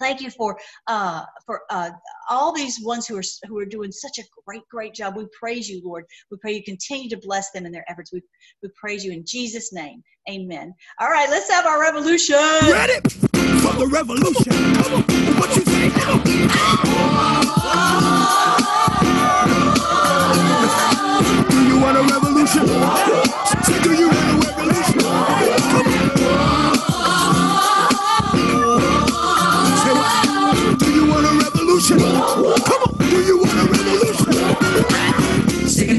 thank 0.00 0.20
you 0.20 0.30
for 0.30 0.58
uh, 0.86 1.24
for 1.44 1.62
uh, 1.70 1.90
all 2.30 2.52
these 2.52 2.80
ones 2.82 3.06
who 3.06 3.16
are 3.16 3.22
who 3.48 3.58
are 3.58 3.66
doing 3.66 3.92
such 3.92 4.18
a 4.18 4.22
great 4.46 4.62
great 4.70 4.94
job. 4.94 5.16
We 5.16 5.26
praise 5.38 5.68
you 5.68 5.80
lord. 5.84 6.04
We 6.30 6.38
pray 6.38 6.54
you 6.54 6.62
continue 6.62 7.08
to 7.10 7.18
bless 7.18 7.50
them 7.50 7.66
in 7.66 7.72
their 7.72 7.84
efforts. 7.88 8.12
We, 8.12 8.22
we 8.62 8.68
praise 8.80 9.04
you 9.04 9.12
in 9.12 9.24
jesus 9.26 9.72
name. 9.72 10.02
Amen. 10.30 10.74
All 11.00 11.08
right 11.08 11.28
let's 11.30 11.50
have 11.50 11.66
our 11.66 11.80
revolution. 11.80 12.36
Ready 12.36 13.00
for 13.60 13.74
the 13.76 13.88
revolution? 13.90 14.52
What 15.38 15.54
you 15.56 15.64
say 15.64 15.90
do 21.50 21.62
you 21.66 21.80
want 21.80 21.96
a 21.96 22.02
revolution? 22.02 22.66
Do 23.82 23.94
you 23.94 24.25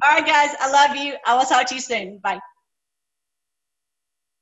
all 0.04 0.12
right 0.14 0.26
guys. 0.26 0.56
I 0.60 0.72
love 0.72 0.96
you. 0.96 1.16
I 1.26 1.36
will 1.36 1.46
talk 1.46 1.68
to 1.68 1.76
you 1.76 1.82
soon. 1.82 2.20
Bye 2.20 2.40